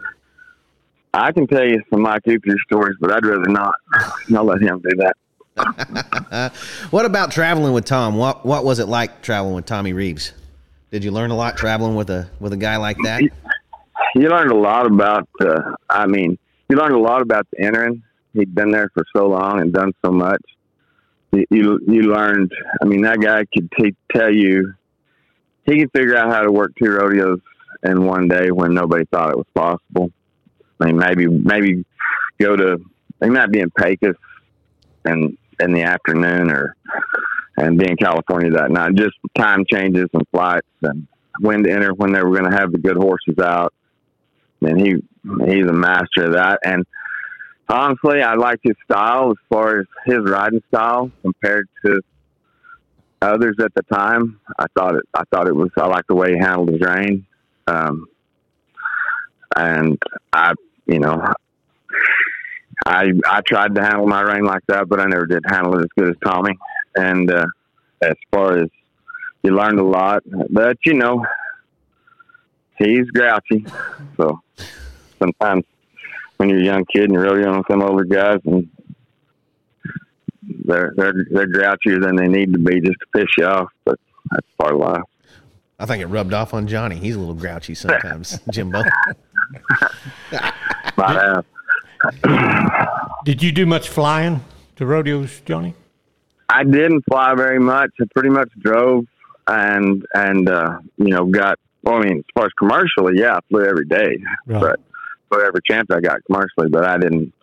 I 1.13 1.33
can 1.33 1.45
tell 1.45 1.65
you 1.65 1.83
some 1.89 2.03
Mike 2.03 2.23
Uthier 2.23 2.55
stories, 2.65 2.95
but 3.01 3.11
I'd 3.11 3.25
rather 3.25 3.49
not. 3.49 3.75
I'll 4.33 4.45
let 4.45 4.61
him 4.61 4.79
do 4.79 4.95
that. 4.97 5.13
What 6.91 7.05
about 7.05 7.31
traveling 7.31 7.73
with 7.73 7.83
Tom? 7.83 8.15
What 8.15 8.45
What 8.45 8.63
was 8.63 8.79
it 8.79 8.87
like 8.87 9.21
traveling 9.23 9.55
with 9.55 9.65
Tommy 9.65 9.91
Reeves? 9.91 10.31
Did 10.89 11.03
you 11.03 11.11
learn 11.11 11.31
a 11.31 11.35
lot 11.35 11.57
traveling 11.57 11.95
with 11.95 12.09
a 12.09 12.29
with 12.39 12.53
a 12.53 12.57
guy 12.57 12.77
like 12.77 12.97
that? 13.03 13.21
You 14.17 14.29
learned 14.29 14.51
a 14.51 14.55
lot 14.55 14.87
about. 14.87 15.29
Uh, 15.39 15.75
I 15.87 16.07
mean, 16.07 16.39
you 16.69 16.75
learned 16.75 16.95
a 16.95 16.99
lot 16.99 17.21
about 17.21 17.45
the 17.51 17.63
entering. 17.63 18.01
He'd 18.33 18.53
been 18.55 18.71
there 18.71 18.89
for 18.95 19.05
so 19.15 19.27
long 19.27 19.61
and 19.61 19.71
done 19.71 19.93
so 20.03 20.11
much. 20.11 20.41
You 21.31 21.45
you, 21.51 21.79
you 21.87 22.01
learned. 22.03 22.51
I 22.81 22.85
mean, 22.85 23.03
that 23.03 23.19
guy 23.19 23.45
could 23.53 23.71
t- 23.77 23.95
tell 24.11 24.33
you. 24.33 24.73
He 25.67 25.79
could 25.79 25.91
figure 25.91 26.17
out 26.17 26.31
how 26.31 26.41
to 26.41 26.51
work 26.51 26.71
two 26.81 26.89
rodeos 26.89 27.41
in 27.83 28.05
one 28.05 28.27
day 28.27 28.49
when 28.49 28.73
nobody 28.73 29.05
thought 29.05 29.29
it 29.29 29.37
was 29.37 29.45
possible. 29.53 30.11
I 30.79 30.87
mean, 30.87 30.97
maybe 30.97 31.27
maybe 31.27 31.85
go 32.39 32.55
to. 32.55 32.79
They 33.19 33.29
might 33.29 33.51
be 33.51 33.59
in 33.59 33.69
Pecos 33.69 34.15
and 35.05 35.37
in 35.59 35.73
the 35.73 35.83
afternoon, 35.83 36.49
or 36.49 36.75
and 37.57 37.77
be 37.77 37.87
in 37.87 37.97
California 37.97 38.49
that 38.51 38.71
night. 38.71 38.95
Just 38.95 39.15
time 39.37 39.63
changes 39.71 40.07
and 40.11 40.23
flights 40.31 40.67
and 40.81 41.07
when 41.39 41.63
to 41.65 41.71
enter 41.71 41.93
when 41.93 42.13
they 42.13 42.23
were 42.23 42.35
going 42.35 42.49
to 42.49 42.57
have 42.57 42.71
the 42.71 42.79
good 42.79 42.97
horses 42.97 43.37
out. 43.39 43.75
And 44.61 44.79
he 44.79 44.95
he's 45.45 45.65
a 45.65 45.73
master 45.73 46.25
of 46.25 46.33
that. 46.33 46.59
And 46.63 46.85
honestly, 47.69 48.21
I 48.21 48.35
like 48.35 48.59
his 48.63 48.75
style 48.85 49.31
as 49.31 49.37
far 49.49 49.79
as 49.79 49.85
his 50.05 50.19
riding 50.19 50.63
style 50.69 51.11
compared 51.21 51.67
to 51.85 52.01
others 53.21 53.55
at 53.59 53.73
the 53.75 53.83
time. 53.83 54.39
I 54.57 54.65
thought 54.75 54.95
it. 54.95 55.03
I 55.13 55.23
thought 55.31 55.47
it 55.47 55.55
was. 55.55 55.69
I 55.77 55.87
like 55.87 56.05
the 56.07 56.15
way 56.15 56.33
he 56.33 56.37
handled 56.37 56.71
his 56.71 56.81
rein. 56.81 57.25
Um, 57.67 58.07
and 59.55 60.01
I, 60.31 60.53
you 60.85 60.99
know, 60.99 61.21
I 62.85 63.11
I 63.25 63.41
tried 63.41 63.75
to 63.75 63.81
handle 63.81 64.07
my 64.07 64.21
rein 64.21 64.45
like 64.45 64.63
that, 64.67 64.87
but 64.87 64.99
I 64.99 65.05
never 65.05 65.25
did 65.25 65.43
handle 65.47 65.77
it 65.79 65.81
as 65.81 65.89
good 65.97 66.09
as 66.09 66.15
Tommy. 66.23 66.57
And 66.95 67.31
uh, 67.31 67.45
as 68.01 68.15
far 68.31 68.57
as 68.57 68.69
you 69.43 69.51
learned 69.51 69.79
a 69.79 69.83
lot, 69.83 70.23
but 70.49 70.77
you 70.85 70.93
know, 70.93 71.25
he's 72.77 73.09
grouchy. 73.11 73.65
So 74.17 74.41
sometimes 75.19 75.63
when 76.37 76.49
you're 76.49 76.59
a 76.59 76.63
young 76.63 76.85
kid 76.93 77.05
and 77.05 77.13
you're 77.13 77.25
rodeoing 77.25 77.57
with 77.57 77.67
some 77.69 77.81
older 77.81 78.03
guys, 78.03 78.39
and 78.45 78.69
they're 80.65 80.93
they're 80.95 81.25
they're 81.31 81.47
grouchier 81.47 82.01
than 82.01 82.15
they 82.15 82.27
need 82.27 82.53
to 82.53 82.59
be 82.59 82.79
just 82.79 82.99
to 82.99 83.07
piss 83.15 83.27
you 83.37 83.45
off. 83.45 83.69
But 83.85 83.99
that's 84.31 84.47
part 84.59 84.73
of 84.73 84.79
life. 84.79 85.03
I 85.79 85.85
think 85.85 86.01
it 86.01 86.07
rubbed 86.07 86.33
off 86.33 86.53
on 86.53 86.67
Johnny. 86.67 86.95
He's 86.95 87.15
a 87.15 87.19
little 87.19 87.35
grouchy 87.35 87.75
sometimes, 87.75 88.39
Jimbo. 88.51 88.83
But, 90.97 91.43
uh, 92.25 92.87
Did 93.23 93.43
you 93.43 93.51
do 93.51 93.67
much 93.67 93.87
flying 93.87 94.43
to 94.77 94.85
rodeos, 94.85 95.41
Johnny? 95.45 95.75
I 96.49 96.63
didn't 96.63 97.03
fly 97.07 97.35
very 97.35 97.59
much. 97.59 97.91
I 98.01 98.05
pretty 98.15 98.29
much 98.29 98.49
drove 98.57 99.05
and 99.47 100.05
and 100.13 100.49
uh, 100.49 100.79
you 100.97 101.09
know 101.09 101.25
got. 101.25 101.59
Well, 101.87 102.01
I 102.01 102.05
mean, 102.05 102.17
as 102.17 102.23
far 102.35 102.45
as 102.47 102.51
commercially, 102.59 103.13
yeah, 103.21 103.35
I 103.35 103.39
flew 103.49 103.63
every 103.65 103.85
day, 103.85 104.17
Right. 104.45 104.59
but 104.61 104.79
flew 105.31 105.41
every 105.41 105.61
chance 105.69 105.87
I 105.89 106.01
got 106.01 106.17
commercially. 106.25 106.67
But 106.69 106.83
I 106.83 106.97
didn't. 106.97 107.33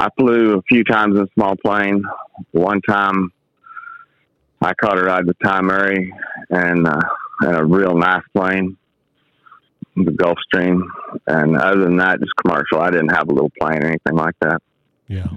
I 0.00 0.08
flew 0.18 0.58
a 0.58 0.62
few 0.62 0.82
times 0.82 1.16
in 1.16 1.22
a 1.22 1.28
small 1.34 1.54
plane. 1.64 2.02
One 2.50 2.80
time, 2.82 3.32
I 4.60 4.74
caught 4.74 4.98
a 4.98 5.02
ride 5.04 5.26
with 5.26 5.36
Ty 5.44 5.60
Murray 5.60 6.12
and 6.50 6.88
uh, 6.88 7.00
in 7.44 7.54
a 7.54 7.64
real 7.64 7.94
nice 7.96 8.24
plane, 8.34 8.76
the 9.94 10.10
Gulfstream. 10.10 10.82
And 11.28 11.56
other 11.56 11.82
than 11.84 11.96
that, 11.98 12.18
just 12.18 12.32
commercial. 12.44 12.80
I 12.80 12.90
didn't 12.90 13.10
have 13.10 13.28
a 13.28 13.32
little 13.32 13.52
plane 13.60 13.84
or 13.84 13.86
anything 13.86 14.16
like 14.16 14.34
that. 14.40 14.60
Yeah. 15.06 15.28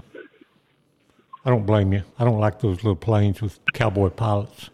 I 1.46 1.50
don't 1.52 1.66
blame 1.68 1.94
you. 1.94 2.02
I 2.18 2.24
don't 2.24 2.40
like 2.40 2.60
those 2.60 2.78
little 2.78 2.96
planes 2.96 3.40
with 3.42 3.60
cowboy 3.74 4.10
pilots. 4.10 4.72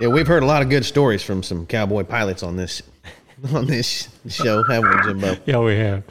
Yeah, 0.00 0.08
we've 0.08 0.26
heard 0.26 0.42
a 0.42 0.46
lot 0.46 0.62
of 0.62 0.68
good 0.68 0.84
stories 0.84 1.22
from 1.22 1.42
some 1.42 1.66
cowboy 1.66 2.04
pilots 2.04 2.42
on 2.42 2.56
this 2.56 2.82
on 3.54 3.66
this 3.66 4.08
show, 4.28 4.62
haven't 4.64 4.90
we, 4.90 5.02
Jimbo? 5.02 5.36
Yeah, 5.46 5.58
we 5.60 5.76
have. 5.76 6.02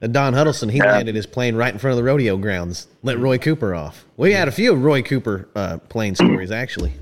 Uh, 0.00 0.06
Don 0.06 0.32
Huddleston, 0.34 0.68
he 0.68 0.78
Yeah. 0.78 0.92
landed 0.92 1.14
his 1.16 1.26
plane 1.26 1.56
right 1.56 1.72
in 1.72 1.78
front 1.80 1.92
of 1.92 1.96
the 1.96 2.04
rodeo 2.04 2.36
grounds. 2.36 2.86
Let 3.02 3.18
Roy 3.18 3.38
Cooper 3.38 3.74
off. 3.74 4.04
We 4.16 4.32
had 4.32 4.46
a 4.46 4.52
few 4.52 4.72
of 4.72 4.82
Roy 4.84 5.02
Cooper 5.02 5.48
uh, 5.56 5.78
plane 5.78 6.14
stories 6.14 6.50
actually. 6.52 6.92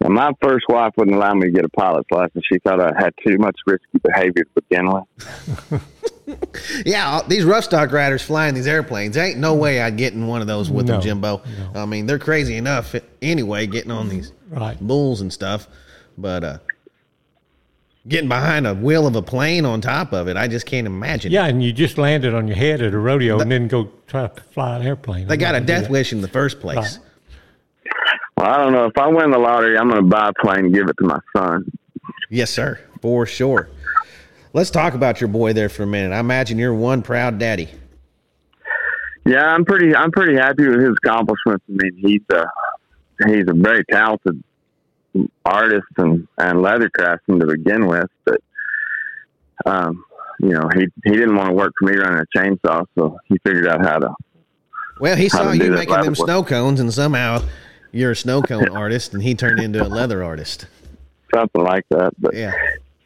And 0.00 0.14
my 0.14 0.30
first 0.40 0.66
wife 0.68 0.92
wouldn't 0.96 1.16
allow 1.16 1.34
me 1.34 1.46
to 1.46 1.50
get 1.52 1.64
a 1.64 1.68
pilot's 1.70 2.08
license. 2.12 2.44
She 2.52 2.58
thought 2.60 2.80
I 2.80 2.92
had 2.96 3.12
too 3.26 3.38
much 3.38 3.56
risky 3.66 3.98
behavior 4.04 4.44
to 4.44 4.62
begin 4.68 4.88
with. 4.92 5.82
Yeah, 6.84 7.20
these 7.28 7.44
rough 7.44 7.64
stock 7.64 7.92
riders 7.92 8.22
flying 8.22 8.54
these 8.54 8.66
airplanes. 8.66 9.16
Ain't 9.16 9.38
no 9.38 9.54
way 9.54 9.80
I'd 9.80 9.96
get 9.96 10.12
in 10.12 10.26
one 10.26 10.40
of 10.40 10.46
those 10.46 10.70
with 10.70 10.86
them, 10.86 10.96
No, 10.96 11.00
Jimbo. 11.02 11.42
I 11.74 11.86
mean, 11.86 12.06
they're 12.06 12.18
crazy 12.18 12.56
enough 12.56 12.94
anyway, 13.22 13.66
getting 13.66 13.90
on 13.92 14.08
these 14.08 14.32
Right. 14.50 14.78
bulls 14.80 15.20
and 15.20 15.32
stuff. 15.32 15.68
But 16.18 16.44
uh, 16.44 16.58
getting 18.08 18.28
behind 18.28 18.66
a 18.66 18.74
wheel 18.74 19.06
of 19.06 19.14
a 19.16 19.22
plane 19.22 19.64
on 19.64 19.80
top 19.80 20.12
of 20.12 20.28
it, 20.28 20.36
I 20.36 20.48
just 20.48 20.66
can't 20.66 20.86
imagine. 20.86 21.30
Yeah, 21.32 21.46
and 21.46 21.62
you 21.62 21.72
just 21.72 21.98
landed 21.98 22.34
on 22.34 22.46
your 22.48 22.56
head 22.56 22.80
at 22.82 22.92
a 22.94 22.98
rodeo 22.98 23.40
and 23.40 23.50
then 23.50 23.68
go 23.68 23.90
try 24.06 24.26
to 24.28 24.42
fly 24.52 24.76
an 24.76 24.82
airplane. 24.86 25.26
They 25.28 25.34
I'm 25.34 25.40
got 25.40 25.54
a 25.54 25.60
death 25.60 25.88
wish 25.90 26.12
in 26.12 26.20
the 26.22 26.28
first 26.28 26.60
place. 26.60 26.98
Well, 28.36 28.46
I 28.46 28.58
don't 28.58 28.72
know. 28.72 28.86
If 28.86 28.98
I 28.98 29.06
win 29.08 29.30
the 29.30 29.38
lottery, 29.38 29.78
I'm 29.78 29.88
going 29.88 30.02
to 30.02 30.08
buy 30.08 30.28
a 30.28 30.44
plane 30.44 30.66
and 30.66 30.74
give 30.74 30.88
it 30.88 30.96
to 30.98 31.04
my 31.04 31.20
son. 31.36 31.70
Yes, 32.30 32.50
sir, 32.50 32.78
for 33.00 33.24
sure. 33.26 33.68
Let's 34.56 34.70
talk 34.70 34.94
about 34.94 35.20
your 35.20 35.28
boy 35.28 35.52
there 35.52 35.68
for 35.68 35.82
a 35.82 35.86
minute. 35.86 36.14
I 36.14 36.18
imagine 36.18 36.58
you're 36.58 36.72
one 36.72 37.02
proud 37.02 37.38
daddy. 37.38 37.68
Yeah, 39.26 39.44
I'm 39.44 39.66
pretty. 39.66 39.94
I'm 39.94 40.10
pretty 40.10 40.34
happy 40.34 40.66
with 40.66 40.80
his 40.80 40.94
accomplishments. 41.04 41.62
I 41.68 41.72
mean, 41.72 41.92
he's 41.98 42.22
a 42.30 42.46
he's 43.26 43.44
a 43.48 43.52
very 43.52 43.84
talented 43.84 44.42
artist 45.44 45.86
and 45.98 46.26
and 46.38 46.62
leather 46.62 46.88
craftsman 46.88 47.40
to 47.40 47.46
begin 47.46 47.86
with, 47.86 48.06
but 48.24 48.40
um, 49.66 50.02
you 50.40 50.52
know, 50.52 50.70
he 50.74 50.86
he 51.04 51.10
didn't 51.10 51.36
want 51.36 51.50
to 51.50 51.54
work 51.54 51.74
for 51.78 51.90
me 51.90 51.98
running 51.98 52.20
a 52.20 52.38
chainsaw, 52.38 52.86
so 52.94 53.18
he 53.26 53.36
figured 53.46 53.68
out 53.68 53.84
how 53.84 53.98
to. 53.98 54.14
Well, 54.98 55.16
he 55.16 55.28
saw 55.28 55.52
you 55.52 55.70
making 55.70 56.00
them 56.00 56.14
snow 56.14 56.42
cones, 56.42 56.80
and 56.80 56.94
somehow 56.94 57.42
you're 57.92 58.12
a 58.12 58.16
snow 58.16 58.40
cone 58.40 58.68
artist, 58.74 59.12
and 59.12 59.22
he 59.22 59.34
turned 59.34 59.60
into 59.60 59.86
a 59.86 59.88
leather 59.88 60.24
artist. 60.24 60.66
Something 61.34 61.62
like 61.62 61.84
that, 61.90 62.14
but 62.18 62.32
Yeah. 62.34 62.54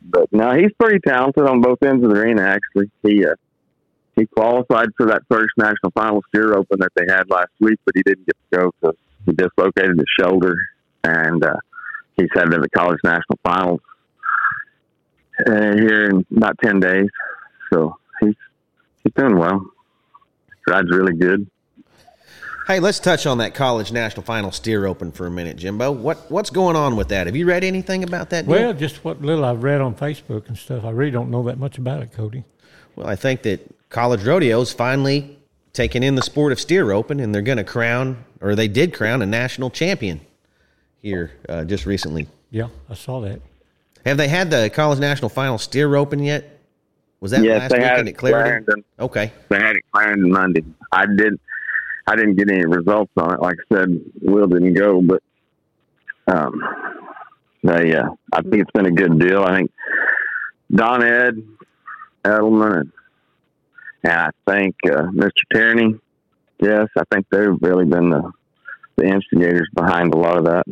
But 0.02 0.32
no, 0.32 0.52
he's 0.54 0.72
pretty 0.78 0.98
talented 1.00 1.44
on 1.44 1.60
both 1.60 1.82
ends 1.82 2.04
of 2.04 2.10
the 2.10 2.20
arena. 2.20 2.42
Actually, 2.42 2.90
he 3.02 3.24
uh, 3.24 3.34
he 4.16 4.26
qualified 4.26 4.88
for 4.96 5.06
that 5.06 5.22
first 5.30 5.52
national 5.56 5.92
final 5.94 6.22
steer 6.28 6.54
open 6.54 6.78
that 6.80 6.92
they 6.96 7.04
had 7.08 7.28
last 7.30 7.50
week, 7.60 7.78
but 7.84 7.94
he 7.94 8.02
didn't 8.02 8.26
get 8.26 8.36
to 8.50 8.58
go 8.58 8.70
because 8.80 8.96
he 9.26 9.32
dislocated 9.32 9.96
his 9.98 10.06
shoulder, 10.18 10.56
and 11.04 11.44
uh, 11.44 11.56
he's 12.16 12.28
headed 12.34 12.52
to 12.52 12.60
the 12.60 12.70
college 12.70 12.98
national 13.04 13.38
finals 13.42 13.80
uh, 15.46 15.74
here 15.76 16.10
in 16.10 16.26
about 16.36 16.58
ten 16.62 16.80
days. 16.80 17.08
So 17.72 17.96
he's 18.20 18.34
he's 19.04 19.12
doing 19.14 19.36
well. 19.36 19.64
Ride's 20.66 20.90
really 20.90 21.14
good. 21.14 21.48
Hey, 22.70 22.78
let's 22.78 23.00
touch 23.00 23.26
on 23.26 23.38
that 23.38 23.52
college 23.52 23.90
national 23.90 24.22
final 24.22 24.52
steer 24.52 24.86
open 24.86 25.10
for 25.10 25.26
a 25.26 25.30
minute, 25.30 25.56
Jimbo. 25.56 25.90
What 25.90 26.30
what's 26.30 26.50
going 26.50 26.76
on 26.76 26.94
with 26.94 27.08
that? 27.08 27.26
Have 27.26 27.34
you 27.34 27.44
read 27.44 27.64
anything 27.64 28.04
about 28.04 28.30
that? 28.30 28.46
Deal? 28.46 28.54
Well, 28.54 28.72
just 28.72 29.04
what 29.04 29.20
little 29.20 29.44
I've 29.44 29.64
read 29.64 29.80
on 29.80 29.96
Facebook 29.96 30.46
and 30.46 30.56
stuff. 30.56 30.84
I 30.84 30.90
really 30.90 31.10
don't 31.10 31.32
know 31.32 31.42
that 31.42 31.58
much 31.58 31.78
about 31.78 32.00
it, 32.00 32.12
Cody. 32.12 32.44
Well, 32.94 33.08
I 33.08 33.16
think 33.16 33.42
that 33.42 33.74
college 33.88 34.22
rodeos 34.22 34.72
finally 34.72 35.36
taking 35.72 36.04
in 36.04 36.14
the 36.14 36.22
sport 36.22 36.52
of 36.52 36.60
steer 36.60 36.92
open, 36.92 37.18
and 37.18 37.34
they're 37.34 37.42
going 37.42 37.58
to 37.58 37.64
crown, 37.64 38.24
or 38.40 38.54
they 38.54 38.68
did 38.68 38.94
crown, 38.94 39.20
a 39.20 39.26
national 39.26 39.70
champion 39.70 40.20
here 41.02 41.32
uh, 41.48 41.64
just 41.64 41.86
recently. 41.86 42.28
Yeah, 42.52 42.68
I 42.88 42.94
saw 42.94 43.20
that. 43.22 43.40
Have 44.06 44.16
they 44.16 44.28
had 44.28 44.48
the 44.48 44.70
college 44.72 45.00
national 45.00 45.30
final 45.30 45.58
steer 45.58 45.96
open 45.96 46.22
yet? 46.22 46.60
Was 47.18 47.32
that 47.32 47.42
Yes, 47.42 47.62
last 47.62 47.70
they 47.72 47.80
had 47.80 47.90
weekend 47.94 48.08
it 48.08 48.12
at 48.12 48.16
Clarendon? 48.16 48.64
Clarendon. 48.64 48.84
Okay. 49.00 49.32
They 49.48 49.58
had 49.58 49.74
it 49.74 49.82
Clarendon 49.92 50.30
Monday. 50.30 50.64
I 50.92 51.06
did. 51.06 51.36
I 52.06 52.16
didn't 52.16 52.36
get 52.36 52.50
any 52.50 52.64
results 52.64 53.12
on 53.16 53.34
it. 53.34 53.40
Like 53.40 53.56
I 53.70 53.76
said, 53.76 54.00
Will 54.22 54.46
didn't 54.46 54.74
go, 54.74 55.00
but 55.00 55.22
um, 56.26 56.62
they. 57.62 57.94
Uh, 57.94 58.10
I 58.32 58.42
think 58.42 58.62
it's 58.62 58.70
been 58.72 58.86
a 58.86 58.90
good 58.90 59.18
deal. 59.18 59.42
I 59.42 59.56
think 59.58 59.70
Don 60.72 61.04
Ed, 61.04 61.42
Edelman, 62.24 62.80
and, 62.80 62.92
and 64.04 64.12
I 64.12 64.30
think 64.48 64.76
uh, 64.86 65.02
Mr. 65.12 65.30
Tierney. 65.52 65.98
Yes, 66.62 66.88
I 66.96 67.02
think 67.12 67.26
they've 67.30 67.56
really 67.60 67.86
been 67.86 68.10
the 68.10 68.32
the 68.96 69.06
instigators 69.06 69.68
behind 69.74 70.12
a 70.14 70.18
lot 70.18 70.36
of 70.36 70.44
that. 70.44 70.64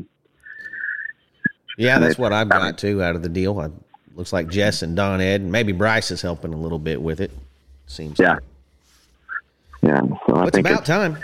Yeah, 1.78 1.98
that's 1.98 2.18
what 2.18 2.32
I've 2.32 2.48
got 2.48 2.76
too 2.76 3.02
out 3.02 3.14
of 3.16 3.22
the 3.22 3.28
deal. 3.28 3.58
I, 3.58 3.70
looks 4.14 4.32
like 4.32 4.48
Jess 4.48 4.82
and 4.82 4.96
Don 4.96 5.20
Ed, 5.20 5.40
and 5.40 5.52
maybe 5.52 5.72
Bryce 5.72 6.10
is 6.10 6.20
helping 6.20 6.52
a 6.52 6.56
little 6.56 6.80
bit 6.80 7.00
with 7.00 7.20
it. 7.20 7.30
Seems. 7.86 8.18
Yeah. 8.18 8.34
like. 8.34 8.42
Yeah, 9.82 10.00
so 10.26 10.34
I 10.34 10.44
it's 10.44 10.54
think 10.54 10.66
about 10.66 10.80
it's, 10.80 10.88
time. 10.88 11.18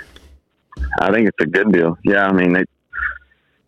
I 1.01 1.11
think 1.11 1.29
it's 1.29 1.40
a 1.40 1.47
good 1.47 1.73
deal. 1.73 1.99
Yeah, 2.05 2.27
I 2.27 2.33
mean 2.33 2.53
they 2.53 2.64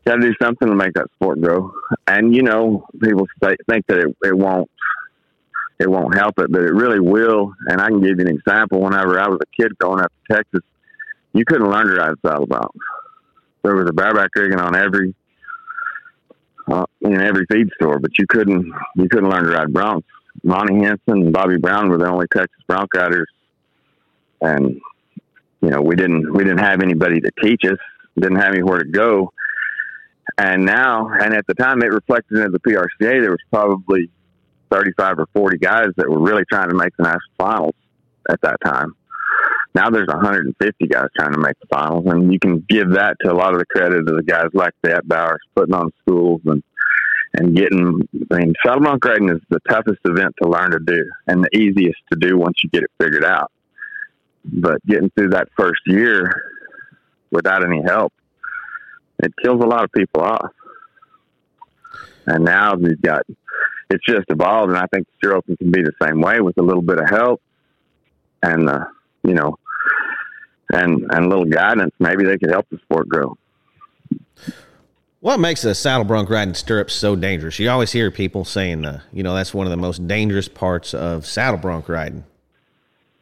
got 0.04 0.16
to 0.16 0.20
do 0.20 0.34
something 0.40 0.68
to 0.68 0.74
make 0.74 0.94
that 0.94 1.10
sport 1.14 1.40
grow. 1.40 1.72
And 2.06 2.34
you 2.34 2.42
know, 2.42 2.86
people 3.00 3.26
say, 3.42 3.56
think 3.68 3.86
that 3.88 3.98
it, 3.98 4.16
it 4.22 4.36
won't 4.36 4.70
it 5.78 5.90
won't 5.90 6.16
help 6.16 6.38
it, 6.38 6.50
but 6.50 6.62
it 6.62 6.72
really 6.72 7.00
will. 7.00 7.52
And 7.68 7.80
I 7.80 7.88
can 7.88 8.00
give 8.00 8.18
you 8.18 8.26
an 8.26 8.28
example. 8.28 8.80
Whenever 8.80 9.20
I 9.20 9.28
was 9.28 9.38
a 9.42 9.62
kid 9.62 9.76
growing 9.78 10.00
up 10.00 10.12
in 10.28 10.36
Texas, 10.36 10.62
you 11.34 11.44
couldn't 11.44 11.70
learn 11.70 11.86
to 11.88 11.94
ride 11.94 12.14
a. 12.24 12.70
There 13.62 13.74
was 13.74 13.88
a 13.88 13.92
bareback 13.92 14.30
rigging 14.34 14.60
on 14.60 14.74
every 14.74 15.14
uh, 16.68 16.86
in 17.02 17.20
every 17.20 17.46
feed 17.50 17.68
store, 17.74 17.98
but 17.98 18.16
you 18.18 18.26
couldn't 18.28 18.72
you 18.96 19.08
couldn't 19.08 19.28
learn 19.28 19.44
to 19.44 19.50
ride 19.50 19.68
broncs. 19.68 20.04
Monty 20.42 20.74
Henson 20.74 21.22
and 21.22 21.32
Bobby 21.32 21.58
Brown 21.58 21.88
were 21.88 21.98
the 21.98 22.08
only 22.08 22.26
Texas 22.32 22.62
bronc 22.66 22.92
riders, 22.94 23.28
and 24.40 24.80
you 25.60 25.70
know 25.70 25.80
we 25.80 25.96
didn't 25.96 26.32
we 26.32 26.44
didn't 26.44 26.58
have 26.58 26.82
anybody 26.82 27.20
to 27.20 27.30
teach 27.42 27.62
us, 27.64 27.78
didn't 28.18 28.38
have 28.38 28.52
anywhere 28.52 28.78
to 28.78 28.88
go. 28.88 29.32
And 30.38 30.64
now, 30.64 31.08
and 31.08 31.32
at 31.32 31.46
the 31.46 31.54
time, 31.54 31.82
it 31.82 31.92
reflected 31.92 32.38
into 32.38 32.50
the 32.50 32.60
PRCA. 32.60 33.22
There 33.22 33.30
was 33.30 33.40
probably 33.50 34.10
35 34.70 35.20
or 35.20 35.26
40 35.32 35.58
guys 35.58 35.88
that 35.96 36.08
were 36.08 36.18
really 36.18 36.44
trying 36.50 36.68
to 36.68 36.74
make 36.74 36.96
the 36.96 37.04
national 37.04 37.20
finals 37.38 37.74
at 38.28 38.40
that 38.42 38.56
time. 38.64 38.94
Now 39.74 39.90
there's 39.90 40.08
150 40.08 40.86
guys 40.86 41.08
trying 41.16 41.32
to 41.32 41.38
make 41.38 41.58
the 41.60 41.66
finals, 41.68 42.06
and 42.06 42.32
you 42.32 42.38
can 42.38 42.64
give 42.68 42.92
that 42.92 43.16
to 43.20 43.30
a 43.30 43.34
lot 43.34 43.52
of 43.52 43.58
the 43.58 43.66
credit 43.66 44.08
of 44.08 44.16
the 44.16 44.22
guys 44.22 44.48
like 44.54 44.72
that 44.82 45.06
Bowers 45.06 45.40
putting 45.54 45.74
on 45.74 45.92
schools 46.02 46.40
and 46.46 46.62
and 47.34 47.54
getting. 47.54 48.08
I 48.30 48.36
mean, 48.38 48.54
saddle 48.64 48.80
bronc 48.80 49.04
riding 49.04 49.28
is 49.28 49.40
the 49.50 49.60
toughest 49.68 50.00
event 50.04 50.34
to 50.42 50.48
learn 50.48 50.70
to 50.70 50.78
do, 50.80 51.04
and 51.26 51.44
the 51.44 51.56
easiest 51.56 51.98
to 52.10 52.18
do 52.18 52.38
once 52.38 52.56
you 52.64 52.70
get 52.70 52.84
it 52.84 52.90
figured 52.98 53.24
out. 53.24 53.52
But 54.52 54.84
getting 54.86 55.10
through 55.10 55.30
that 55.30 55.48
first 55.56 55.80
year 55.86 56.30
without 57.30 57.64
any 57.64 57.82
help, 57.82 58.12
it 59.22 59.32
kills 59.42 59.62
a 59.62 59.66
lot 59.66 59.84
of 59.84 59.92
people 59.92 60.22
off. 60.22 60.52
And 62.26 62.44
now 62.44 62.74
you've 62.78 63.02
got 63.02 63.22
it's 63.88 64.04
just 64.04 64.24
evolved, 64.30 64.70
and 64.70 64.78
I 64.78 64.86
think 64.92 65.06
steer 65.16 65.36
open 65.36 65.56
can 65.56 65.70
be 65.70 65.82
the 65.82 65.92
same 66.02 66.20
way 66.20 66.40
with 66.40 66.58
a 66.58 66.62
little 66.62 66.82
bit 66.82 66.98
of 66.98 67.08
help 67.08 67.40
and 68.42 68.68
uh, 68.68 68.84
you 69.22 69.34
know 69.34 69.56
and 70.72 71.06
and 71.10 71.24
a 71.24 71.28
little 71.28 71.44
guidance. 71.44 71.92
Maybe 71.98 72.24
they 72.24 72.38
could 72.38 72.50
help 72.50 72.66
the 72.70 72.78
sport 72.78 73.08
grow. 73.08 73.36
What 75.20 75.40
makes 75.40 75.64
a 75.64 75.74
saddle 75.74 76.04
bronc 76.04 76.30
riding 76.30 76.54
stirrups 76.54 76.94
so 76.94 77.16
dangerous? 77.16 77.58
You 77.58 77.70
always 77.70 77.90
hear 77.90 78.10
people 78.10 78.44
saying, 78.44 78.84
uh, 78.84 79.00
you 79.12 79.22
know, 79.22 79.34
that's 79.34 79.52
one 79.52 79.66
of 79.66 79.70
the 79.70 79.76
most 79.76 80.06
dangerous 80.06 80.46
parts 80.46 80.94
of 80.94 81.26
saddle 81.26 81.58
bronc 81.58 81.88
riding. 81.88 82.24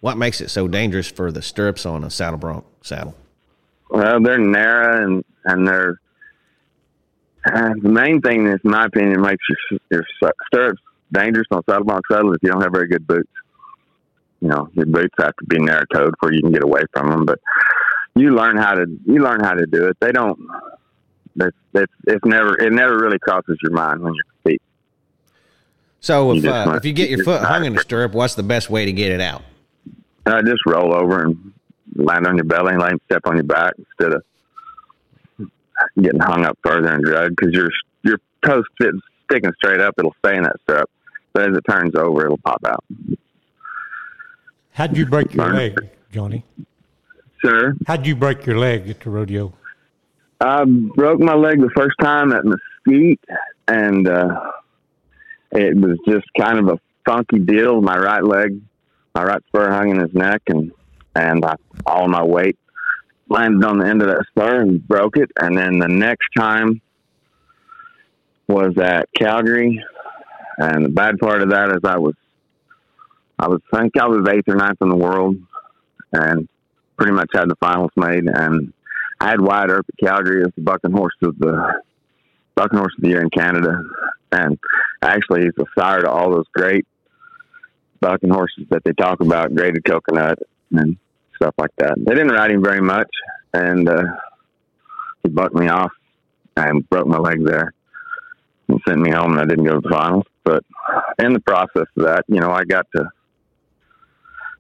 What 0.04 0.18
makes 0.18 0.42
it 0.42 0.50
so 0.50 0.68
dangerous 0.68 1.10
for 1.10 1.32
the 1.32 1.40
stirrups 1.40 1.86
on 1.86 2.04
a 2.04 2.10
saddle 2.10 2.38
bronc 2.38 2.66
saddle? 2.82 3.14
Well, 3.88 4.20
they're 4.22 4.36
narrow 4.36 5.02
and 5.02 5.24
and 5.46 5.66
they're 5.66 5.98
uh, 7.46 7.72
the 7.80 7.88
main 7.88 8.20
thing, 8.20 8.46
in 8.46 8.60
my 8.64 8.84
opinion, 8.84 9.22
makes 9.22 9.42
your 9.48 9.80
your 9.90 10.04
stirrups 10.52 10.82
dangerous 11.10 11.46
on 11.50 11.62
saddle 11.64 11.84
bronc 11.84 12.04
saddle 12.12 12.32
is 12.34 12.38
you 12.42 12.50
don't 12.50 12.60
have 12.60 12.72
very 12.72 12.86
good 12.86 13.06
boots. 13.06 13.30
You 14.42 14.48
know, 14.48 14.68
your 14.74 14.84
boots 14.84 15.14
have 15.16 15.34
to 15.36 15.46
be 15.46 15.58
narrow 15.58 15.86
toed 15.90 16.12
where 16.20 16.34
you 16.34 16.42
can 16.42 16.52
get 16.52 16.64
away 16.64 16.82
from 16.92 17.08
them. 17.08 17.24
But 17.24 17.38
you 18.14 18.36
learn 18.36 18.58
how 18.58 18.74
to 18.74 18.84
you 19.06 19.22
learn 19.22 19.40
how 19.40 19.54
to 19.54 19.64
do 19.64 19.86
it. 19.86 19.96
They 20.00 20.12
don't. 20.12 20.38
It's 21.36 21.56
it's, 21.72 21.92
it's 22.06 22.24
never 22.26 22.62
it 22.62 22.74
never 22.74 22.98
really 22.98 23.18
crosses 23.18 23.56
your 23.62 23.72
mind 23.72 24.02
when 24.02 24.12
you're 24.12 24.24
competing. 24.34 24.66
So 26.00 26.32
if 26.32 26.42
just 26.42 26.68
uh, 26.68 26.74
if 26.74 26.84
you 26.84 26.92
get 26.92 27.08
your 27.08 27.24
foot 27.24 27.40
hung 27.40 27.64
in 27.64 27.74
a 27.74 27.80
stirrup, 27.80 28.12
what's 28.12 28.34
the 28.34 28.42
best 28.42 28.68
way 28.68 28.84
to 28.84 28.92
get 28.92 29.10
it 29.10 29.22
out? 29.22 29.40
Uh, 30.26 30.42
just 30.42 30.62
roll 30.66 30.94
over 30.94 31.24
and 31.24 31.52
land 31.96 32.26
on 32.26 32.36
your 32.36 32.44
belly 32.44 32.72
and 32.72 32.80
land 32.80 33.00
step 33.06 33.22
on 33.26 33.36
your 33.36 33.44
back 33.44 33.74
instead 33.78 34.14
of 34.14 34.22
getting 36.00 36.20
hung 36.20 36.44
up 36.44 36.58
further 36.64 36.92
and 36.92 37.04
dragged 37.04 37.36
because 37.36 37.52
your 37.52 37.70
your 38.02 38.18
toes 38.44 38.64
fit, 38.78 38.94
sticking 39.30 39.52
straight 39.56 39.80
up. 39.80 39.94
It'll 39.98 40.14
stay 40.24 40.36
in 40.36 40.44
that 40.44 40.56
strap, 40.62 40.88
but 41.32 41.50
as 41.50 41.56
it 41.56 41.64
turns 41.68 41.94
over, 41.94 42.24
it'll 42.24 42.38
pop 42.38 42.62
out. 42.66 42.84
How'd 44.72 44.96
you 44.96 45.06
break 45.06 45.34
your 45.34 45.52
leg, 45.52 45.76
Johnny? 46.10 46.44
Sir, 47.44 47.74
How'd 47.86 48.06
you 48.06 48.16
break 48.16 48.46
your 48.46 48.58
leg 48.58 48.88
at 48.88 49.00
the 49.00 49.10
rodeo? 49.10 49.52
I 50.40 50.64
broke 50.64 51.20
my 51.20 51.34
leg 51.34 51.60
the 51.60 51.70
first 51.76 51.94
time 52.00 52.32
at 52.32 52.44
Mesquite, 52.44 53.20
and 53.68 54.08
uh, 54.08 54.40
it 55.52 55.76
was 55.76 55.98
just 56.08 56.26
kind 56.38 56.58
of 56.58 56.68
a 56.68 56.80
funky 57.06 57.38
deal. 57.38 57.80
My 57.80 57.96
right 57.96 58.24
leg, 58.24 58.60
my 59.14 59.22
right 59.22 59.42
spur 59.48 59.70
hung 59.70 59.90
in 59.90 60.00
his 60.00 60.14
neck, 60.14 60.42
and 60.48 60.72
and 61.14 61.44
I, 61.44 61.54
all 61.86 62.08
my 62.08 62.24
weight 62.24 62.58
landed 63.28 63.64
on 63.64 63.78
the 63.78 63.86
end 63.86 64.02
of 64.02 64.08
that 64.08 64.24
spur 64.28 64.60
and 64.60 64.86
broke 64.86 65.16
it. 65.16 65.30
And 65.40 65.56
then 65.56 65.78
the 65.78 65.88
next 65.88 66.28
time 66.36 66.80
was 68.48 68.76
at 68.78 69.08
Calgary, 69.16 69.82
and 70.58 70.84
the 70.84 70.90
bad 70.90 71.18
part 71.18 71.42
of 71.42 71.50
that 71.50 71.70
is 71.70 71.80
I 71.84 71.98
was, 71.98 72.14
I 73.38 73.48
was 73.48 73.60
I 73.72 73.80
think 73.80 73.96
I 73.98 74.06
was 74.06 74.26
eighth 74.28 74.48
or 74.48 74.56
ninth 74.56 74.78
in 74.80 74.88
the 74.88 74.96
world, 74.96 75.36
and 76.12 76.48
pretty 76.96 77.12
much 77.12 77.30
had 77.32 77.48
the 77.48 77.56
finals 77.56 77.90
made 77.96 78.24
and. 78.26 78.72
I 79.20 79.30
had 79.30 79.40
Wyatt 79.40 79.70
Earp 79.70 79.86
at 79.88 80.06
Calgary 80.06 80.42
as 80.42 80.50
the 80.54 80.62
bucking 80.62 80.90
horse 80.90 81.14
of 81.22 81.38
the 81.38 81.80
bucking 82.56 82.78
horse 82.78 82.92
of 82.98 83.02
the 83.02 83.08
year 83.08 83.22
in 83.22 83.30
Canada, 83.30 83.82
and 84.32 84.58
actually 85.00 85.42
he's 85.42 85.54
the 85.56 85.66
sire 85.78 86.02
to 86.02 86.10
all 86.10 86.30
those 86.32 86.48
great 86.52 86.84
bucking 88.00 88.30
horses 88.30 88.66
that 88.70 88.84
they 88.84 88.92
talk 88.92 89.20
about, 89.20 89.54
Grated 89.54 89.84
Coconut 89.84 90.38
and 90.72 90.96
stuff 91.36 91.54
like 91.58 91.74
that. 91.78 91.94
They 91.96 92.14
didn't 92.14 92.32
ride 92.32 92.50
him 92.50 92.62
very 92.62 92.80
much, 92.80 93.10
and 93.52 93.88
uh, 93.88 94.04
he 95.22 95.30
bucked 95.30 95.54
me 95.54 95.68
off 95.68 95.92
and 96.56 96.88
broke 96.88 97.06
my 97.06 97.18
leg 97.18 97.44
there 97.44 97.72
and 98.68 98.80
sent 98.86 99.00
me 99.00 99.10
home, 99.10 99.32
and 99.32 99.40
I 99.40 99.44
didn't 99.44 99.64
go 99.64 99.74
to 99.74 99.80
the 99.80 99.88
finals. 99.88 100.24
But 100.44 100.64
in 101.18 101.32
the 101.32 101.40
process 101.40 101.86
of 101.96 102.04
that, 102.04 102.24
you 102.28 102.40
know, 102.40 102.50
I 102.50 102.64
got 102.64 102.86
to 102.94 103.08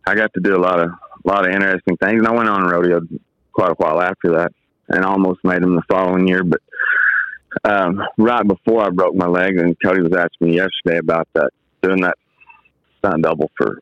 I 0.06 0.14
got 0.14 0.32
to 0.34 0.40
do 0.40 0.56
a 0.56 0.60
lot 0.60 0.80
of 0.80 0.90
a 0.90 1.28
lot 1.28 1.46
of 1.46 1.54
interesting 1.54 1.96
things, 1.96 2.18
and 2.18 2.26
I 2.26 2.32
went 2.32 2.48
on 2.48 2.64
rodeo 2.64 3.00
quite 3.52 3.70
a 3.70 3.74
while 3.74 4.00
after 4.00 4.32
that 4.32 4.52
and 4.88 5.04
almost 5.04 5.40
made 5.44 5.62
them 5.62 5.76
the 5.76 5.82
following 5.88 6.28
year. 6.28 6.44
But 6.44 6.60
um, 7.64 8.02
right 8.18 8.46
before 8.46 8.84
I 8.84 8.90
broke 8.90 9.14
my 9.14 9.26
leg, 9.26 9.56
and 9.56 9.76
Cody 9.82 10.02
was 10.02 10.12
asking 10.12 10.48
me 10.48 10.56
yesterday 10.56 10.98
about 10.98 11.28
that, 11.34 11.50
doing 11.82 12.02
that 12.02 12.18
stunt 13.04 13.22
double 13.22 13.50
for, 13.56 13.80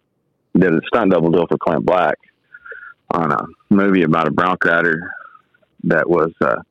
did 0.55 0.73
a 0.73 0.81
stunt 0.87 1.13
double 1.13 1.31
deal 1.31 1.47
for 1.47 1.59
Clint 1.59 1.85
Black 1.85 2.17
on 3.11 3.33
a 3.33 3.45
movie 3.71 4.03
about 4.03 4.29
a 4.29 4.31
bronc 4.31 4.65
rider 4.65 5.13
that 5.85 6.09
was, 6.09 6.33
uh, 6.41 6.63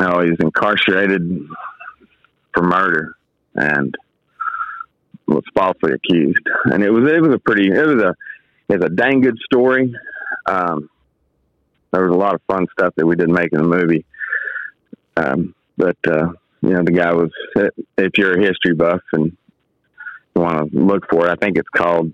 oh, 0.00 0.22
he 0.22 0.30
was 0.30 0.40
incarcerated 0.40 1.46
for 2.52 2.62
murder. 2.62 3.16
And 3.56 3.96
was 5.26 5.44
falsely 5.54 5.92
accused, 5.92 6.46
and 6.64 6.82
it 6.82 6.90
was 6.90 7.10
it 7.10 7.20
was 7.20 7.34
a 7.34 7.38
pretty 7.38 7.70
it 7.70 7.86
was 7.86 8.02
a 8.02 8.14
it's 8.68 8.84
a 8.84 8.88
dang 8.88 9.20
good 9.20 9.38
story. 9.44 9.94
Um, 10.46 10.90
there 11.92 12.06
was 12.06 12.14
a 12.14 12.18
lot 12.18 12.34
of 12.34 12.42
fun 12.46 12.66
stuff 12.78 12.94
that 12.96 13.06
we 13.06 13.16
didn't 13.16 13.34
make 13.34 13.52
in 13.52 13.58
the 13.58 13.68
movie, 13.68 14.04
um, 15.16 15.54
but 15.76 15.96
uh, 16.06 16.32
you 16.62 16.70
know 16.70 16.82
the 16.82 16.92
guy 16.92 17.12
was 17.12 17.30
if 17.96 18.18
you're 18.18 18.38
a 18.38 18.42
history 18.44 18.74
buff 18.74 19.00
and 19.12 19.26
you 19.26 19.43
want 20.40 20.72
to 20.72 20.78
look 20.78 21.04
for 21.10 21.26
it, 21.26 21.30
I 21.30 21.36
think 21.36 21.58
it's 21.58 21.68
called 21.68 22.12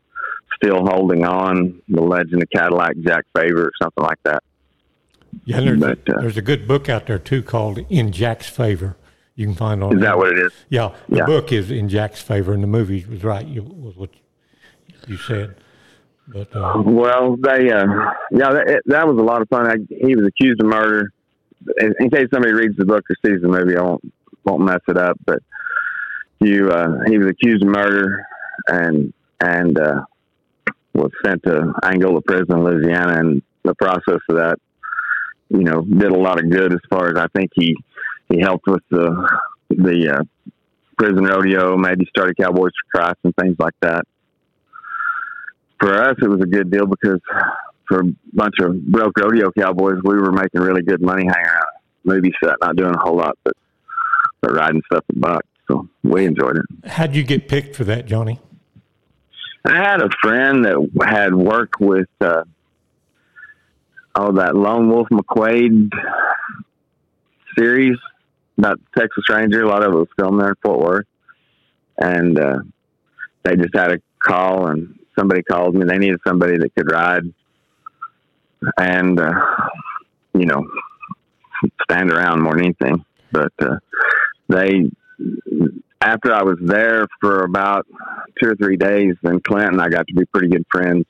"Still 0.57 0.85
Holding 0.87 1.25
On: 1.25 1.81
The 1.89 2.03
Legend 2.03 2.43
of 2.43 2.51
Cadillac 2.51 2.97
Jack 3.01 3.25
Favor" 3.37 3.67
or 3.67 3.73
something 3.81 4.05
like 4.05 4.19
that. 4.25 4.43
Yeah, 5.45 5.61
there's, 5.61 5.81
but, 5.81 5.99
uh, 6.09 6.21
there's 6.21 6.37
a 6.37 6.43
good 6.43 6.67
book 6.67 6.89
out 6.89 7.07
there 7.07 7.19
too 7.19 7.43
called 7.43 7.79
"In 7.89 8.13
Jack's 8.13 8.49
Favor." 8.49 8.97
You 9.37 9.47
can 9.47 9.55
find 9.55 9.83
on. 9.83 9.97
Is 9.97 10.03
that 10.03 10.19
what 10.19 10.33
it 10.33 10.39
is? 10.39 10.53
Yeah, 10.69 10.95
the 11.09 11.19
yeah. 11.19 11.27
book 11.27 11.51
is 11.51 11.71
in 11.71 11.89
Jack's 11.89 12.21
favor, 12.21 12.53
and 12.53 12.63
the 12.63 12.67
movie 12.67 13.07
was 13.07 13.25
right. 13.25 13.47
You 13.47 13.63
was 13.63 13.97
what 13.97 14.11
you 15.07 15.17
said. 15.17 15.57
But 16.29 16.55
uh, 16.55 16.83
well, 16.85 17.37
they 17.37 17.71
uh, 17.71 17.87
yeah, 18.31 18.53
that, 18.53 18.83
that 18.87 19.07
was 19.07 19.17
a 19.19 19.23
lot 19.23 19.41
of 19.41 19.49
fun. 19.49 19.67
I, 19.67 19.77
he 19.89 20.15
was 20.15 20.27
accused 20.27 20.61
of 20.61 20.67
murder. 20.67 21.13
In, 21.79 21.95
in, 22.01 22.11
case 22.11 22.29
somebody 22.33 22.53
reads 22.53 22.77
the 22.77 22.85
book 22.85 23.05
or 23.11 23.17
sees 23.25 23.41
the 23.41 23.49
movie, 23.49 23.77
I 23.77 23.83
won't 23.83 24.13
won't 24.45 24.63
mess 24.63 24.81
it 24.89 24.99
up. 24.99 25.19
But 25.25 25.39
you, 26.41 26.71
uh, 26.71 27.05
he 27.07 27.19
was 27.19 27.29
accused 27.29 27.63
of 27.63 27.69
murder, 27.69 28.27
and 28.69 29.13
and 29.41 29.79
uh, 29.79 30.05
was 30.95 31.11
sent 31.25 31.43
to 31.45 31.73
Angola 31.83 32.21
prison, 32.23 32.59
in 32.59 32.65
Louisiana, 32.65 33.19
and 33.19 33.43
the 33.65 33.75
process 33.75 34.21
of 34.29 34.37
that, 34.37 34.57
you 35.49 35.65
know, 35.65 35.83
did 35.83 36.13
a 36.13 36.19
lot 36.19 36.43
of 36.43 36.51
good 36.51 36.73
as 36.73 36.81
far 36.89 37.09
as 37.09 37.17
I 37.17 37.27
think 37.37 37.51
he 37.55 37.77
he 38.29 38.41
helped 38.41 38.67
with 38.67 38.83
the 38.91 39.41
the 39.71 40.19
uh, 40.19 40.53
prison 40.99 41.25
rodeo, 41.25 41.77
maybe 41.77 42.07
started 42.07 42.37
Cowboys 42.37 42.73
for 42.73 42.99
Christ 42.99 43.19
and 43.25 43.35
things 43.37 43.57
like 43.59 43.75
that. 43.81 44.05
For 45.79 45.95
us, 45.95 46.17
it 46.21 46.29
was 46.29 46.43
a 46.43 46.47
good 46.47 46.71
deal 46.71 46.87
because 46.87 47.21
for 47.89 48.01
a 48.01 48.05
bunch 48.33 48.55
of 48.61 48.85
broke 48.87 49.19
rodeo 49.19 49.51
cowboys, 49.51 49.97
we 50.05 50.15
were 50.15 50.33
making 50.33 50.61
really 50.61 50.83
good 50.83 51.01
money 51.01 51.25
hanging 51.25 51.47
around 51.47 51.65
movie 52.05 52.33
set, 52.43 52.55
not 52.61 52.77
doing 52.77 52.95
a 52.95 52.99
whole 52.99 53.17
lot, 53.17 53.37
but 53.45 53.55
but 54.41 54.53
riding 54.53 54.83
stuff 54.91 55.05
at 55.09 55.21
buck. 55.21 55.45
So 55.71 55.89
we 56.03 56.25
enjoyed 56.25 56.57
it. 56.57 56.89
How'd 56.89 57.15
you 57.15 57.23
get 57.23 57.47
picked 57.47 57.77
for 57.77 57.85
that, 57.85 58.07
Johnny? 58.07 58.41
I 59.65 59.77
had 59.77 60.03
a 60.03 60.09
friend 60.21 60.65
that 60.65 60.89
had 61.07 61.35
worked 61.35 61.81
with 61.81 62.09
uh, 62.21 62.43
oh 64.17 64.33
that 64.33 64.57
Lone 64.57 64.89
Wolf 64.89 65.07
McQuade 65.13 65.91
series 67.57 67.99
about 68.59 68.81
Texas 68.97 69.25
Ranger. 69.29 69.63
A 69.63 69.69
lot 69.69 69.85
of 69.85 69.93
it 69.93 69.97
was 69.97 70.09
filmed 70.19 70.41
there 70.41 70.49
in 70.49 70.55
Fort 70.63 70.81
Worth, 70.81 71.07
and 71.99 72.39
uh, 72.39 72.59
they 73.45 73.55
just 73.55 73.75
had 73.75 73.93
a 73.93 73.99
call, 74.19 74.67
and 74.69 74.99
somebody 75.17 75.43
called 75.43 75.75
me. 75.75 75.85
They 75.87 75.99
needed 75.99 76.21
somebody 76.27 76.59
that 76.59 76.75
could 76.75 76.91
ride, 76.91 77.23
and 78.77 79.21
uh, 79.21 79.35
you 80.35 80.47
know, 80.47 80.67
stand 81.85 82.11
around 82.11 82.43
more 82.43 82.55
than 82.55 82.65
anything. 82.65 83.05
But 83.31 83.53
uh, 83.61 83.77
they, 84.49 84.91
after 86.01 86.33
I 86.33 86.43
was 86.43 86.59
there 86.61 87.07
for 87.21 87.45
about 87.45 87.87
two 88.41 88.51
or 88.51 88.57
three 88.57 88.77
days, 88.77 89.15
then 89.23 89.41
Clint 89.41 89.73
and 89.73 89.81
I 89.81 89.89
got 89.89 90.07
to 90.09 90.15
be 90.15 90.25
pretty 90.27 90.49
good 90.49 90.65
friends, 90.71 91.05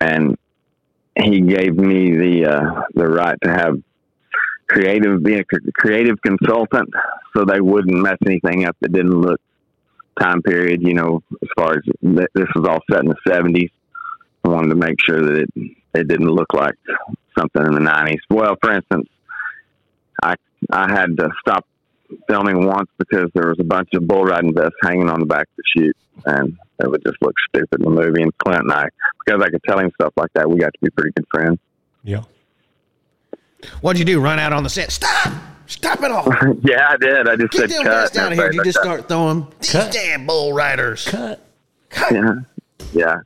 and 0.00 0.36
he 1.16 1.40
gave 1.40 1.74
me 1.74 2.16
the 2.16 2.46
uh, 2.46 2.82
the 2.94 3.06
right 3.06 3.36
to 3.42 3.50
have 3.50 3.82
creative, 4.68 5.22
being 5.22 5.40
a 5.40 5.72
creative 5.72 6.16
consultant, 6.22 6.90
so 7.36 7.44
they 7.44 7.60
wouldn't 7.60 7.96
mess 8.02 8.18
anything 8.26 8.64
up 8.64 8.76
that 8.80 8.92
didn't 8.92 9.20
look 9.20 9.40
time 10.20 10.42
period. 10.42 10.82
You 10.82 10.94
know, 10.94 11.22
as 11.42 11.48
far 11.56 11.74
as 11.74 11.82
this 12.02 12.48
was 12.54 12.66
all 12.66 12.80
set 12.90 13.02
in 13.02 13.10
the 13.10 13.16
seventies, 13.26 13.70
I 14.44 14.48
wanted 14.48 14.68
to 14.70 14.76
make 14.76 14.96
sure 15.00 15.20
that 15.20 15.42
it 15.42 15.50
it 15.94 16.08
didn't 16.08 16.30
look 16.30 16.54
like 16.54 16.74
something 17.38 17.64
in 17.66 17.72
the 17.72 17.80
nineties. 17.80 18.20
Well, 18.30 18.56
for 18.62 18.72
instance, 18.72 19.08
I 20.22 20.34
I 20.70 20.90
had 20.90 21.16
to 21.18 21.28
stop 21.40 21.66
filming 22.26 22.66
once 22.66 22.88
because 22.98 23.30
there 23.34 23.48
was 23.48 23.58
a 23.60 23.64
bunch 23.64 23.88
of 23.94 24.06
bull 24.06 24.24
riding 24.24 24.54
vests 24.54 24.76
hanging 24.82 25.08
on 25.08 25.20
the 25.20 25.26
back 25.26 25.42
of 25.42 25.56
the 25.56 25.62
chute, 25.76 25.96
and 26.26 26.56
it 26.80 26.90
would 26.90 27.02
just 27.04 27.16
look 27.20 27.34
stupid 27.48 27.80
in 27.80 27.84
the 27.84 27.90
movie. 27.90 28.22
And 28.22 28.36
Clint 28.38 28.62
and 28.62 28.72
I, 28.72 28.88
because 29.24 29.42
I 29.42 29.50
could 29.50 29.62
tell 29.64 29.78
him 29.78 29.90
stuff 30.00 30.12
like 30.16 30.32
that, 30.34 30.48
we 30.48 30.58
got 30.58 30.72
to 30.72 30.78
be 30.80 30.90
pretty 30.90 31.10
good 31.16 31.26
friends. 31.30 31.58
Yeah. 32.02 32.22
What'd 33.80 33.98
you 33.98 34.04
do? 34.04 34.20
Run 34.20 34.38
out 34.38 34.52
on 34.52 34.62
the 34.62 34.70
set? 34.70 34.92
Stop! 34.92 35.32
Stop 35.66 36.02
it 36.02 36.10
all! 36.10 36.26
yeah, 36.62 36.88
I 36.90 36.96
did. 36.96 37.28
I 37.28 37.36
just 37.36 37.52
Get 37.52 37.70
said 37.70 37.84
cut. 37.84 38.12
down 38.12 38.32
here. 38.32 38.52
You 38.52 38.62
just 38.64 38.78
start 38.78 39.08
throwing 39.08 39.46
these 39.60 39.72
cut. 39.72 39.92
damn 39.92 40.26
bull 40.26 40.52
riders. 40.52 41.06
Cut. 41.06 41.44
Cut. 41.90 42.12
Yeah. 42.12 42.34
Yeah. 42.92 43.16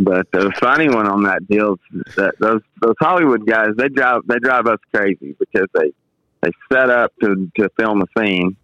But 0.00 0.30
the 0.30 0.52
funny 0.60 0.88
one 0.88 1.08
on 1.08 1.22
that 1.24 1.46
deal 1.48 1.76
is 1.92 2.14
that 2.16 2.34
those 2.38 2.60
those 2.80 2.94
Hollywood 3.00 3.46
guys 3.46 3.70
they 3.76 3.88
drive 3.88 4.22
they 4.26 4.38
drive 4.38 4.66
us 4.66 4.78
crazy 4.94 5.34
because 5.38 5.66
they 5.74 5.92
they 6.42 6.50
set 6.72 6.90
up 6.90 7.12
to 7.22 7.50
to 7.56 7.68
film 7.78 8.02
a 8.02 8.20
scene 8.20 8.56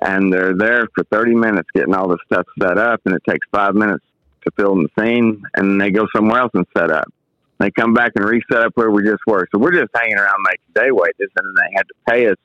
and 0.00 0.32
they're 0.32 0.54
there 0.54 0.86
for 0.94 1.04
30 1.04 1.34
minutes 1.34 1.68
getting 1.74 1.94
all 1.94 2.08
this 2.08 2.18
stuff 2.26 2.46
set 2.60 2.78
up 2.78 3.00
and 3.04 3.14
it 3.14 3.22
takes 3.28 3.46
five 3.52 3.74
minutes 3.74 4.04
to 4.44 4.50
film 4.56 4.84
the 4.84 5.02
scene 5.02 5.42
and 5.54 5.80
they 5.80 5.90
go 5.90 6.06
somewhere 6.14 6.40
else 6.40 6.50
and 6.54 6.66
set 6.76 6.90
up 6.90 7.06
they 7.62 7.70
come 7.70 7.94
back 7.94 8.12
and 8.16 8.24
reset 8.24 8.64
up 8.64 8.72
where 8.74 8.90
we 8.90 9.04
just 9.04 9.22
were. 9.24 9.46
So 9.52 9.60
we're 9.60 9.70
just 9.70 9.92
hanging 9.94 10.18
around 10.18 10.36
making 10.44 10.72
day 10.74 10.90
wages, 10.90 11.30
and 11.36 11.56
they 11.56 11.76
had 11.76 11.82
to 11.82 11.94
pay 12.08 12.26
us 12.28 12.36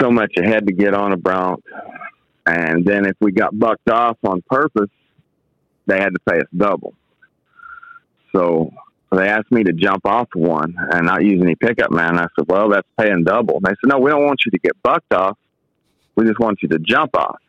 so 0.00 0.10
much 0.10 0.32
ahead 0.38 0.66
to 0.66 0.72
get 0.72 0.94
on 0.94 1.12
a 1.12 1.16
bronc. 1.16 1.62
And 2.46 2.86
then 2.86 3.04
if 3.04 3.16
we 3.20 3.32
got 3.32 3.56
bucked 3.58 3.90
off 3.90 4.16
on 4.24 4.42
purpose, 4.48 4.88
they 5.86 5.98
had 5.98 6.14
to 6.14 6.20
pay 6.26 6.38
us 6.38 6.46
double. 6.56 6.94
So 8.34 8.72
they 9.12 9.28
asked 9.28 9.52
me 9.52 9.62
to 9.64 9.72
jump 9.72 10.04
off 10.04 10.28
one 10.34 10.74
and 10.92 11.06
not 11.06 11.24
use 11.24 11.40
any 11.40 11.54
pickup 11.54 11.90
man. 11.90 12.18
I 12.18 12.26
said, 12.36 12.46
well, 12.48 12.68
that's 12.68 12.88
paying 12.98 13.24
double. 13.24 13.56
And 13.56 13.64
they 13.64 13.70
said, 13.70 13.88
no, 13.88 13.98
we 13.98 14.10
don't 14.10 14.24
want 14.24 14.40
you 14.44 14.50
to 14.50 14.58
get 14.58 14.80
bucked 14.82 15.12
off. 15.12 15.38
We 16.16 16.24
just 16.24 16.40
want 16.40 16.58
you 16.62 16.68
to 16.70 16.78
jump 16.78 17.16
off. 17.16 17.40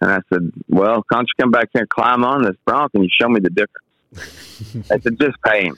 And 0.00 0.10
I 0.10 0.20
said, 0.32 0.52
well, 0.68 1.02
can't 1.10 1.26
you 1.26 1.42
come 1.42 1.50
back 1.50 1.70
here 1.72 1.82
and 1.82 1.88
climb 1.88 2.24
on 2.24 2.42
this 2.42 2.56
bronc 2.64 2.92
and 2.94 3.04
you 3.04 3.10
show 3.10 3.28
me 3.28 3.40
the 3.40 3.50
difference? 3.50 4.86
I 4.90 5.00
said, 5.00 5.18
just 5.18 5.40
pay 5.42 5.64
him. 5.64 5.76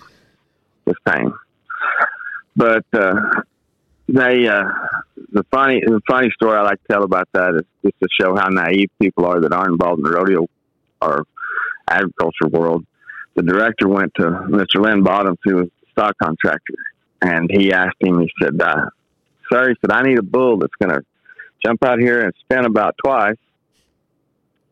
Just 0.87 0.99
pay 1.07 1.21
him. 1.21 1.39
But 2.57 2.85
uh, 2.93 3.15
they, 4.09 4.47
uh, 4.47 4.65
the 5.33 5.45
funny, 5.51 5.81
the 5.81 6.01
funny 6.09 6.31
story 6.33 6.59
I 6.59 6.63
like 6.63 6.83
to 6.83 6.89
tell 6.93 7.05
about 7.05 7.29
that 7.33 7.55
is 7.55 7.63
just 7.85 8.01
to 8.01 8.09
show 8.21 8.37
how 8.37 8.49
naive 8.49 8.91
people 9.01 9.25
are 9.27 9.41
that 9.41 9.53
aren't 9.53 9.73
involved 9.73 10.01
in 10.01 10.05
the 10.05 10.11
rodeo 10.11 10.49
or 11.01 11.25
agriculture 11.89 12.49
world. 12.49 12.85
The 13.35 13.43
director 13.43 13.89
went 13.89 14.13
to 14.17 14.23
Mr. 14.23 14.83
Lynn 14.83 15.03
Bottoms, 15.03 15.39
who 15.45 15.57
was 15.57 15.67
a 15.67 15.91
stock 15.93 16.17
contractor, 16.23 16.75
and 17.23 17.51
he 17.51 17.73
asked 17.73 17.97
him. 18.01 18.21
He 18.21 18.31
said, 18.43 18.61
uh, 18.61 18.87
"Sir," 19.51 19.71
he 19.71 19.77
said, 19.81 19.93
"I 19.93 20.03
need 20.03 20.19
a 20.19 20.23
bull 20.23 20.59
that's 20.59 20.75
going 20.81 20.95
to 20.95 21.05
jump 21.65 21.85
out 21.85 22.01
here 22.01 22.23
and 22.23 22.33
spin 22.41 22.65
about 22.65 22.97
twice, 23.05 23.37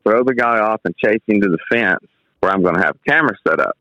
throw 0.05 0.25
the 0.25 0.35
guy 0.35 0.59
off, 0.59 0.81
and 0.85 0.97
chase 0.97 1.23
him 1.27 1.41
to 1.41 1.49
the 1.49 1.59
fence." 1.71 2.05
where 2.41 2.53
I'm 2.53 2.63
going 2.63 2.75
to 2.75 2.83
have 2.83 2.97
a 2.97 3.11
camera 3.11 3.37
set 3.47 3.61
up. 3.61 3.77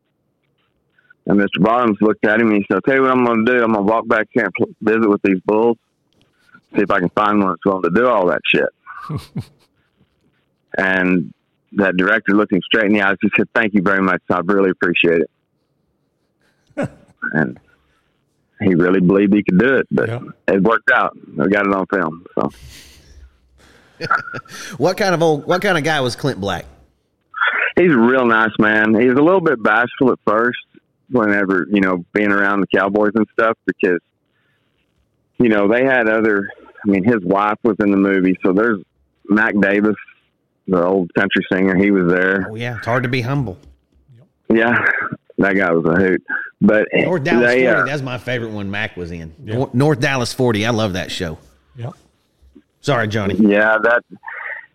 And 1.25 1.39
Mr. 1.39 1.61
Bottoms 1.61 1.97
looked 2.01 2.25
at 2.25 2.39
him 2.39 2.47
and 2.47 2.57
he 2.57 2.65
said, 2.67 2.75
I'll 2.75 2.81
tell 2.81 2.95
you 2.95 3.01
what 3.01 3.11
I'm 3.11 3.25
going 3.25 3.45
to 3.45 3.51
do. 3.51 3.63
I'm 3.63 3.73
going 3.73 3.85
to 3.85 3.91
walk 3.91 4.07
back 4.07 4.27
here 4.31 4.45
and 4.45 4.75
visit 4.81 5.09
with 5.09 5.21
these 5.23 5.39
bulls, 5.45 5.77
see 6.75 6.81
if 6.81 6.91
I 6.91 6.99
can 6.99 7.09
find 7.09 7.39
one 7.39 7.49
that's 7.49 7.65
willing 7.65 7.83
to 7.83 7.89
do 7.89 8.07
all 8.07 8.27
that 8.27 8.41
shit. 8.45 8.69
and 10.77 11.33
that 11.73 11.97
director 11.97 12.33
looked 12.33 12.53
him 12.53 12.61
straight 12.63 12.85
in 12.85 12.93
the 12.93 13.01
eyes. 13.01 13.17
He 13.21 13.29
said, 13.35 13.47
Thank 13.53 13.73
you 13.73 13.81
very 13.81 14.01
much. 14.01 14.21
I 14.29 14.39
really 14.43 14.69
appreciate 14.69 15.21
it. 15.21 16.89
and 17.33 17.59
he 18.61 18.75
really 18.75 18.99
believed 18.99 19.33
he 19.33 19.43
could 19.43 19.59
do 19.59 19.75
it, 19.75 19.87
but 19.91 20.09
yeah. 20.09 20.19
it 20.47 20.61
worked 20.63 20.89
out. 20.91 21.17
I 21.39 21.47
got 21.47 21.67
it 21.67 21.73
on 21.73 21.85
film. 21.87 22.25
So, 22.35 22.49
what 24.77 24.97
kind 24.97 25.13
of 25.13 25.21
old, 25.21 25.45
what 25.45 25.61
kind 25.61 25.77
of 25.77 25.83
guy 25.83 25.99
was 26.01 26.15
Clint 26.15 26.39
Black? 26.39 26.65
he's 27.77 27.91
a 27.91 27.97
real 27.97 28.25
nice 28.25 28.51
man. 28.59 28.99
He 28.99 29.07
was 29.07 29.17
a 29.17 29.21
little 29.21 29.41
bit 29.41 29.61
bashful 29.61 30.11
at 30.11 30.19
first, 30.25 30.59
whenever 31.09 31.65
you 31.71 31.81
know 31.81 32.03
being 32.13 32.31
around 32.31 32.61
the 32.61 32.67
Cowboys 32.67 33.11
and 33.15 33.25
stuff, 33.33 33.57
because 33.65 33.99
you 35.37 35.49
know 35.49 35.67
they 35.67 35.85
had 35.85 36.09
other. 36.09 36.49
I 36.85 36.89
mean, 36.89 37.03
his 37.03 37.23
wife 37.23 37.57
was 37.63 37.75
in 37.79 37.91
the 37.91 37.97
movie, 37.97 38.37
so 38.45 38.53
there's 38.53 38.79
Mac 39.25 39.53
Davis, 39.59 39.95
the 40.67 40.85
old 40.85 41.13
country 41.13 41.45
singer. 41.51 41.75
He 41.75 41.91
was 41.91 42.11
there. 42.11 42.47
Oh 42.49 42.55
yeah, 42.55 42.77
it's 42.77 42.85
hard 42.85 43.03
to 43.03 43.09
be 43.09 43.21
humble. 43.21 43.57
Yeah, 44.49 44.73
that 45.37 45.53
guy 45.53 45.71
was 45.71 45.85
a 45.85 45.95
hoot. 45.95 46.23
But 46.61 46.87
North 46.93 47.23
Dallas 47.23 47.53
they, 47.53 47.65
40, 47.65 47.67
uh, 47.67 47.85
that's 47.85 48.01
my 48.01 48.17
favorite 48.17 48.51
one 48.51 48.71
Mac 48.71 48.97
was 48.97 49.11
in. 49.11 49.33
North 49.73 49.99
Dallas 49.99 50.33
40, 50.33 50.65
I 50.65 50.71
love 50.71 50.93
that 50.93 51.11
show. 51.11 51.37
Yep. 51.75 51.93
Sorry, 52.81 53.07
Johnny. 53.07 53.35
Yeah, 53.35 53.77
that 53.83 54.03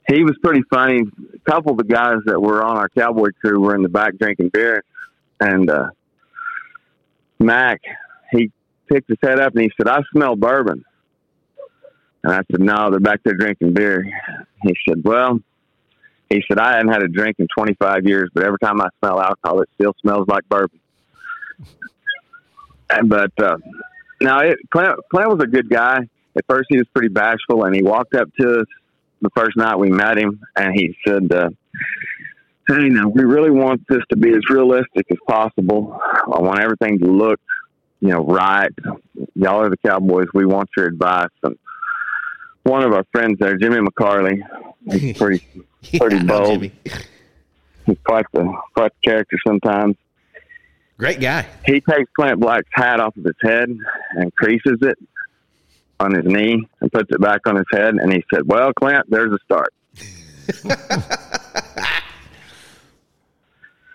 he 0.09 0.23
was 0.23 0.37
pretty 0.43 0.63
funny. 0.73 1.01
A 1.35 1.51
couple 1.51 1.73
of 1.73 1.79
the 1.79 1.85
guys 1.85 2.19
that 2.27 2.41
were 2.41 2.63
on 2.63 2.77
our 2.77 2.89
cowboy 2.91 3.31
crew 3.41 3.61
were 3.61 3.75
in 3.75 3.83
the 3.83 3.89
back 3.89 4.17
drinking 4.19 4.51
beer, 4.51 4.85
and 5.41 5.69
uh, 5.71 5.91
Mac 7.39 7.81
he 8.31 8.51
picked 8.91 9.09
his 9.09 9.19
head 9.23 9.41
up 9.41 9.55
and 9.55 9.63
he 9.63 9.71
said, 9.77 9.89
"I 9.89 10.01
smell 10.13 10.37
bourbon." 10.37 10.85
And 12.25 12.33
I 12.33 12.41
said, 12.51 12.61
"No, 12.61 12.91
they're 12.91 13.01
back 13.01 13.21
there 13.25 13.35
drinking 13.35 13.75
beer." 13.75 14.05
He 14.63 14.77
said, 14.89 15.03
"Well, 15.05 15.41
he 16.33 16.43
said, 16.49 16.59
I 16.59 16.77
hadn't 16.77 16.93
had 16.93 17.03
a 17.03 17.09
drink 17.09 17.37
in 17.39 17.47
25 17.57 18.07
years, 18.07 18.31
but 18.35 18.45
every 18.45 18.59
time 18.59 18.81
I 18.81 18.89
smell 18.99 19.21
alcohol, 19.21 19.61
it 19.61 19.69
still 19.75 19.95
smells 20.01 20.27
like 20.29 20.49
bourbon. 20.49 20.81
But 23.05 23.33
uh, 23.43 23.57
now, 24.21 24.41
it, 24.41 24.59
Clint, 24.71 24.95
Clint 25.11 25.29
was 25.31 25.41
a 25.43 25.47
good 25.47 25.71
guy. 25.71 26.01
At 26.37 26.45
first, 26.47 26.67
he 26.69 26.77
was 26.77 26.87
pretty 26.95 27.09
bashful, 27.09 27.65
and 27.65 27.75
he 27.75 27.83
walked 27.83 28.15
up 28.15 28.29
to 28.39 28.61
us 28.61 28.67
the 29.23 29.31
first 29.37 29.57
night 29.57 29.79
we 29.79 29.91
met 29.91 30.19
him, 30.19 30.41
and 30.57 30.75
he 30.75 30.97
said, 31.07 31.33
uh, 31.33 31.49
"Hey, 32.69 32.89
now 32.89 33.09
we 33.09 33.25
really 33.25 33.51
want 33.51 33.81
this 33.89 34.03
to 34.11 34.17
be 34.17 34.31
as 34.31 34.43
realistic 34.51 35.07
as 35.11 35.19
possible. 35.27 35.99
I 36.03 36.41
want 36.41 36.61
everything 36.61 36.99
to 36.99 37.07
look, 37.07 37.41
you 38.01 38.09
know, 38.09 38.25
right. 38.25 38.71
Y'all 39.35 39.63
are 39.63 39.71
the 39.71 39.77
Cowboys. 39.79 40.27
We 40.35 40.45
want 40.45 40.69
your 40.77 40.87
advice." 40.87 41.31
And 41.43 41.57
one 42.65 42.83
of 42.83 42.93
our 42.93 43.05
friends 43.13 43.39
there, 43.41 43.57
Jimmy 43.57 43.79
McCarley, 43.79 44.43
he's 44.91 45.17
pretty 45.19 45.47
pretty 45.97 46.23
bold. 46.25 46.63
He's 46.63 47.99
quite 48.05 48.27
the 48.33 48.57
quite 48.75 48.93
the 48.93 49.11
character 49.11 49.37
sometimes. 49.47 49.97
Great 50.99 51.21
guy. 51.21 51.47
He 51.67 51.81
takes 51.81 52.11
Clint 52.15 52.39
Black's 52.39 52.69
hat 52.73 53.01
off 53.01 53.17
of 53.17 53.25
his 53.25 53.35
head 53.41 53.77
and 54.11 54.35
creases 54.37 54.79
it 54.83 54.99
on 55.99 56.15
his 56.15 56.25
knee 56.25 56.69
and 56.81 56.93
puts 56.93 57.11
it 57.11 57.21
back 57.21 57.47
on 57.47 57.57
his 57.57 57.67
head. 57.73 57.95
And 57.95 58.13
he 58.13 58.25
said, 58.33 58.43
"Well, 58.47 58.73
Clint, 58.73 59.07
there's 59.09 59.33
a 59.33 59.39
start." 59.45 59.75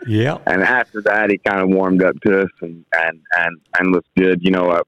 Yeah. 0.07 0.37
And 0.45 0.63
after 0.63 1.01
that, 1.01 1.29
he 1.29 1.37
kind 1.37 1.59
of 1.59 1.69
warmed 1.69 2.01
up 2.01 2.15
to 2.21 2.43
us 2.43 2.49
and 2.61 2.85
and 2.95 3.21
and 3.37 3.57
and 3.77 3.93
was 3.93 4.03
good. 4.17 4.41
You 4.41 4.51
know, 4.51 4.69
uh, 4.69 4.83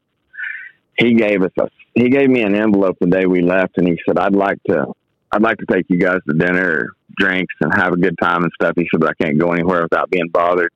he 0.97 1.14
gave 1.14 1.43
us 1.43 1.52
a 1.60 1.68
he 1.93 2.10
gave 2.10 2.30
me 2.30 2.41
an 2.41 2.56
envelope 2.56 2.97
the 3.02 3.08
day 3.08 3.26
we 3.26 3.41
left, 3.41 3.78
and 3.78 3.88
he 3.88 4.00
said, 4.08 4.18
"I'd 4.18 4.34
like 4.34 4.64
to." 4.68 4.93
I'd 5.32 5.41
like 5.41 5.57
to 5.57 5.65
take 5.65 5.86
you 5.89 5.99
guys 5.99 6.19
to 6.27 6.34
dinner 6.34 6.71
or 6.71 6.89
drinks 7.17 7.53
and 7.61 7.73
have 7.75 7.93
a 7.93 7.97
good 7.97 8.17
time 8.21 8.43
and 8.43 8.51
stuff. 8.59 8.73
He 8.75 8.88
said, 8.91 8.99
but 8.99 9.11
I 9.11 9.23
can't 9.23 9.39
go 9.39 9.51
anywhere 9.51 9.84
without 9.84 10.09
being 10.09 10.30
bothered. 10.30 10.71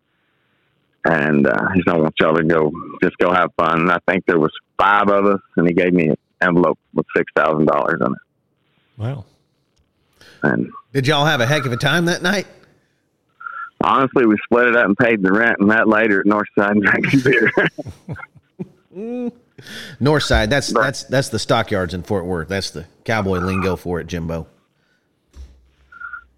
And 1.06 1.48
uh, 1.48 1.70
he 1.74 1.82
said, 1.86 1.96
I 1.96 1.98
want 1.98 2.16
y'all 2.20 2.36
to 2.36 2.44
go, 2.44 2.72
just 3.02 3.18
go 3.18 3.34
have 3.34 3.52
fun. 3.58 3.82
And 3.82 3.92
I 3.92 4.00
think 4.08 4.26
there 4.26 4.40
was 4.40 4.52
five 4.78 5.10
of 5.10 5.26
us, 5.26 5.42
and 5.58 5.68
he 5.68 5.74
gave 5.74 5.94
me 5.94 6.10
an 6.10 6.18
envelope 6.42 6.80
with 6.94 7.06
$6,000 7.18 7.96
in 7.96 8.14
it. 8.14 8.18
Wow. 8.98 9.26
And 10.44 10.72
Did 10.94 11.08
y'all 11.08 11.26
have 11.26 11.42
a 11.42 11.46
heck 11.46 11.66
of 11.66 11.72
a 11.72 11.78
time 11.78 12.06
that 12.06 12.22
night? 12.22 12.48
honestly, 13.84 14.26
we 14.26 14.38
split 14.46 14.68
it 14.68 14.78
up 14.78 14.86
and 14.86 14.98
paid 14.98 15.22
the 15.22 15.32
rent 15.32 15.58
and 15.60 15.70
that 15.72 15.88
later 15.88 16.22
at 16.22 16.26
Northside 16.26 16.72
and 16.72 16.84
drank 16.84 17.24
beer. 17.24 17.52
Northside. 20.02 20.50
That's 20.50 20.74
Right. 20.74 20.86
that's 20.86 21.04
that's 21.04 21.30
the 21.30 21.40
stockyards 21.40 21.94
in 21.94 22.04
Fort 22.04 22.26
Worth. 22.26 22.48
That's 22.48 22.72
the 22.72 22.86
cowboy 23.06 23.40
lingo 23.40 23.76
for 23.76 24.00
it, 24.00 24.08
Jimbo. 24.08 24.48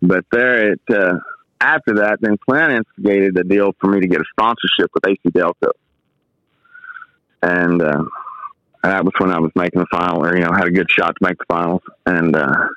But 0.01 0.25
there, 0.31 0.73
it 0.73 0.81
uh, 0.89 1.19
after 1.61 1.95
that, 1.95 2.17
then 2.21 2.37
Clint 2.37 2.71
instigated 2.71 3.37
a 3.37 3.43
deal 3.43 3.71
for 3.79 3.87
me 3.87 4.01
to 4.01 4.07
get 4.07 4.19
a 4.19 4.25
sponsorship 4.31 4.91
with 4.93 5.07
AC 5.07 5.19
Delco, 5.29 5.71
and 7.41 7.81
uh, 7.81 8.03
that 8.83 9.03
was 9.03 9.13
when 9.17 9.31
I 9.31 9.39
was 9.39 9.51
making 9.55 9.79
the 9.79 9.87
final, 9.91 10.23
or 10.25 10.35
you 10.35 10.43
know, 10.43 10.51
had 10.51 10.67
a 10.67 10.71
good 10.71 10.91
shot 10.91 11.15
to 11.15 11.27
make 11.27 11.37
the 11.37 11.45
finals, 11.47 11.81
and 12.05 12.35
uh, 12.35 12.67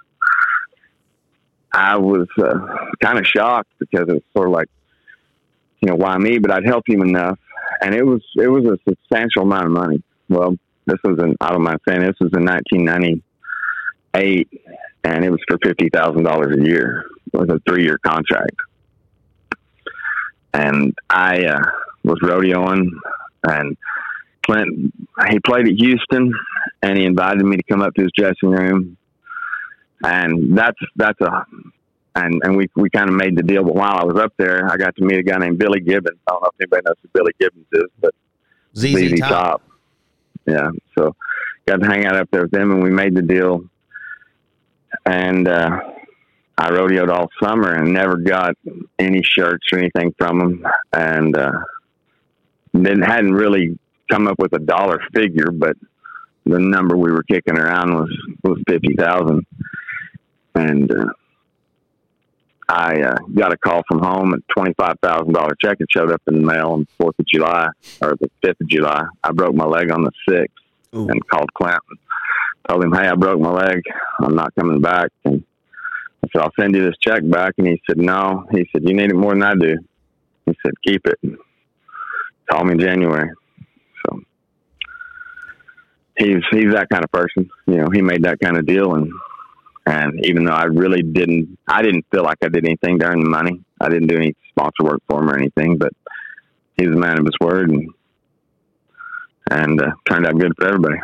I 1.72 1.96
was 1.96 2.28
uh, 2.38 2.86
kind 3.02 3.18
of 3.18 3.26
shocked 3.26 3.70
because 3.78 4.08
it 4.08 4.14
was 4.14 4.22
sort 4.32 4.48
of 4.48 4.54
like, 4.54 4.68
you 5.80 5.88
know, 5.88 5.96
why 5.96 6.16
me? 6.16 6.38
But 6.38 6.50
I'd 6.52 6.64
helped 6.64 6.88
him 6.88 7.02
enough, 7.02 7.38
and 7.82 7.94
it 7.94 8.04
was 8.06 8.22
it 8.36 8.48
was 8.48 8.64
a 8.64 8.78
substantial 8.88 9.42
amount 9.42 9.66
of 9.66 9.72
money. 9.72 10.02
Well, 10.28 10.56
this 10.86 10.98
was 11.04 11.20
in 11.20 11.36
I 11.40 11.50
don't 11.50 11.62
mind 11.62 11.78
saying 11.86 12.00
this 12.00 12.18
was 12.20 12.32
in 12.36 12.44
1998, 12.44 14.48
and 15.04 15.24
it 15.24 15.30
was 15.30 15.40
for 15.48 15.58
fifty 15.62 15.88
thousand 15.92 16.24
dollars 16.24 16.56
a 16.58 16.64
year. 16.64 17.04
It 17.32 17.38
was 17.38 17.48
a 17.50 17.60
three 17.68 17.84
year 17.84 17.98
contract, 17.98 18.56
and 20.54 20.96
I 21.10 21.44
uh, 21.44 21.60
was 22.04 22.18
rodeoing, 22.22 22.88
and 23.44 23.76
Clint 24.46 24.94
he 25.28 25.40
played 25.40 25.68
at 25.68 25.74
Houston, 25.74 26.32
and 26.82 26.98
he 26.98 27.04
invited 27.04 27.44
me 27.44 27.56
to 27.56 27.62
come 27.64 27.82
up 27.82 27.94
to 27.94 28.02
his 28.02 28.12
dressing 28.16 28.50
room, 28.50 28.96
and 30.02 30.56
that's 30.56 30.78
that's 30.96 31.20
a. 31.20 31.44
And, 32.14 32.40
and 32.42 32.56
we, 32.56 32.68
we 32.74 32.88
kind 32.90 33.08
of 33.08 33.14
made 33.14 33.36
the 33.36 33.44
deal. 33.44 33.62
But 33.62 33.76
while 33.76 33.96
I 33.96 34.04
was 34.04 34.18
up 34.18 34.32
there, 34.38 34.68
I 34.68 34.76
got 34.76 34.96
to 34.96 35.04
meet 35.04 35.18
a 35.18 35.22
guy 35.22 35.38
named 35.38 35.56
Billy 35.56 35.78
Gibbons. 35.78 36.18
I 36.26 36.32
don't 36.32 36.42
know 36.42 36.50
if 36.52 36.60
anybody 36.60 36.82
knows 36.84 36.96
who 37.00 37.08
Billy 37.12 37.32
Gibbons 37.38 37.66
is, 37.70 37.88
but 38.00 38.12
ZZ 38.74 39.14
ZZ 39.14 39.20
Top. 39.20 39.30
Top. 39.30 39.62
Yeah. 40.48 40.70
So 40.96 41.14
got 41.66 41.82
to 41.82 41.86
hang 41.86 42.06
out 42.06 42.16
up 42.16 42.30
there 42.30 42.42
with 42.42 42.50
them 42.50 42.70
and 42.70 42.82
we 42.82 42.90
made 42.90 43.14
the 43.14 43.22
deal. 43.22 43.64
And 45.04 45.46
uh, 45.46 45.78
I 46.56 46.70
rodeoed 46.70 47.10
all 47.10 47.28
summer 47.42 47.74
and 47.74 47.92
never 47.92 48.16
got 48.16 48.56
any 48.98 49.22
shirts 49.22 49.66
or 49.72 49.78
anything 49.78 50.14
from 50.16 50.38
them. 50.38 50.66
And 50.92 51.36
uh, 51.36 51.52
then 52.72 53.02
hadn't 53.02 53.34
really 53.34 53.78
come 54.10 54.26
up 54.26 54.38
with 54.38 54.54
a 54.54 54.58
dollar 54.58 55.00
figure, 55.14 55.50
but 55.50 55.76
the 56.46 56.58
number 56.58 56.96
we 56.96 57.12
were 57.12 57.24
kicking 57.24 57.58
around 57.58 57.94
was, 57.94 58.18
was 58.42 58.58
50,000. 58.66 59.46
And, 60.54 60.90
uh, 60.90 61.04
I 62.68 63.00
uh, 63.00 63.16
got 63.34 63.52
a 63.52 63.56
call 63.56 63.82
from 63.88 64.00
home, 64.00 64.34
a 64.34 64.52
twenty-five 64.54 64.96
thousand 65.02 65.32
dollar 65.32 65.56
check 65.62 65.78
that 65.78 65.90
showed 65.90 66.12
up 66.12 66.20
in 66.26 66.34
the 66.34 66.46
mail 66.46 66.72
on 66.72 66.80
the 66.80 66.88
Fourth 66.98 67.18
of 67.18 67.26
July 67.26 67.68
or 68.02 68.14
the 68.20 68.30
Fifth 68.42 68.60
of 68.60 68.68
July. 68.68 69.06
I 69.24 69.32
broke 69.32 69.54
my 69.54 69.64
leg 69.64 69.90
on 69.90 70.02
the 70.04 70.10
sixth 70.28 70.54
and 71.10 71.26
called 71.28 71.52
Clinton. 71.54 71.80
Told 72.68 72.84
him, 72.84 72.92
"Hey, 72.92 73.08
I 73.08 73.14
broke 73.14 73.40
my 73.40 73.50
leg. 73.50 73.82
I'm 74.20 74.34
not 74.34 74.54
coming 74.54 74.82
back." 74.82 75.10
And 75.24 75.42
I 76.22 76.28
said, 76.30 76.42
"I'll 76.42 76.52
send 76.60 76.74
you 76.74 76.84
this 76.84 76.96
check 77.00 77.22
back." 77.28 77.54
And 77.56 77.66
he 77.66 77.80
said, 77.86 77.96
"No." 77.96 78.46
He 78.50 78.68
said, 78.70 78.82
"You 78.86 78.94
need 78.94 79.10
it 79.10 79.16
more 79.16 79.32
than 79.32 79.42
I 79.42 79.54
do." 79.54 79.78
He 80.44 80.52
said, 80.62 80.72
"Keep 80.86 81.06
it. 81.06 81.38
Call 82.50 82.64
me 82.64 82.72
in 82.72 82.80
January." 82.80 83.30
So 84.04 84.20
he's 86.18 86.42
he's 86.50 86.72
that 86.74 86.88
kind 86.90 87.04
of 87.04 87.10
person. 87.10 87.48
You 87.66 87.76
know, 87.76 87.88
he 87.90 88.02
made 88.02 88.24
that 88.24 88.40
kind 88.40 88.58
of 88.58 88.66
deal, 88.66 88.94
and 88.94 89.10
and 89.88 90.26
even 90.26 90.44
though 90.44 90.52
I 90.52 90.64
really 90.64 91.02
didn't, 91.02 91.58
I 91.66 91.80
didn't 91.80 92.04
feel 92.10 92.22
like 92.22 92.36
I 92.42 92.48
did 92.48 92.66
anything 92.66 92.98
to 92.98 93.06
earn 93.06 93.20
the 93.20 93.28
money. 93.28 93.64
I 93.80 93.88
didn't 93.88 94.08
do 94.08 94.16
any 94.16 94.34
sponsor 94.50 94.84
work 94.84 95.00
for 95.08 95.22
him 95.22 95.30
or 95.30 95.36
anything, 95.36 95.78
but 95.78 95.92
he 96.76 96.86
was 96.86 96.94
a 96.94 97.00
man 97.00 97.18
of 97.18 97.24
his 97.24 97.34
word, 97.40 97.70
and 97.70 97.88
and 99.50 99.80
uh, 99.80 99.92
turned 100.06 100.26
out 100.26 100.38
good 100.38 100.52
for 100.58 100.66
everybody. 100.66 100.96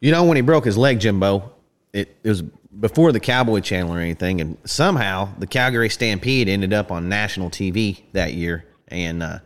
You 0.00 0.12
know 0.12 0.24
when 0.24 0.36
he 0.36 0.40
broke 0.40 0.64
his 0.64 0.78
leg, 0.78 0.98
Jimbo, 0.98 1.52
it, 1.92 2.16
it 2.24 2.28
was 2.28 2.40
before 2.40 3.12
the 3.12 3.20
Cowboy 3.20 3.60
Channel 3.60 3.94
or 3.94 3.98
anything, 3.98 4.40
and 4.40 4.56
somehow 4.64 5.28
the 5.38 5.46
Calgary 5.46 5.90
Stampede 5.90 6.48
ended 6.48 6.72
up 6.72 6.90
on 6.90 7.10
national 7.10 7.50
TV 7.50 8.00
that 8.12 8.32
year, 8.32 8.64
and 8.88 9.22
uh, 9.22 9.40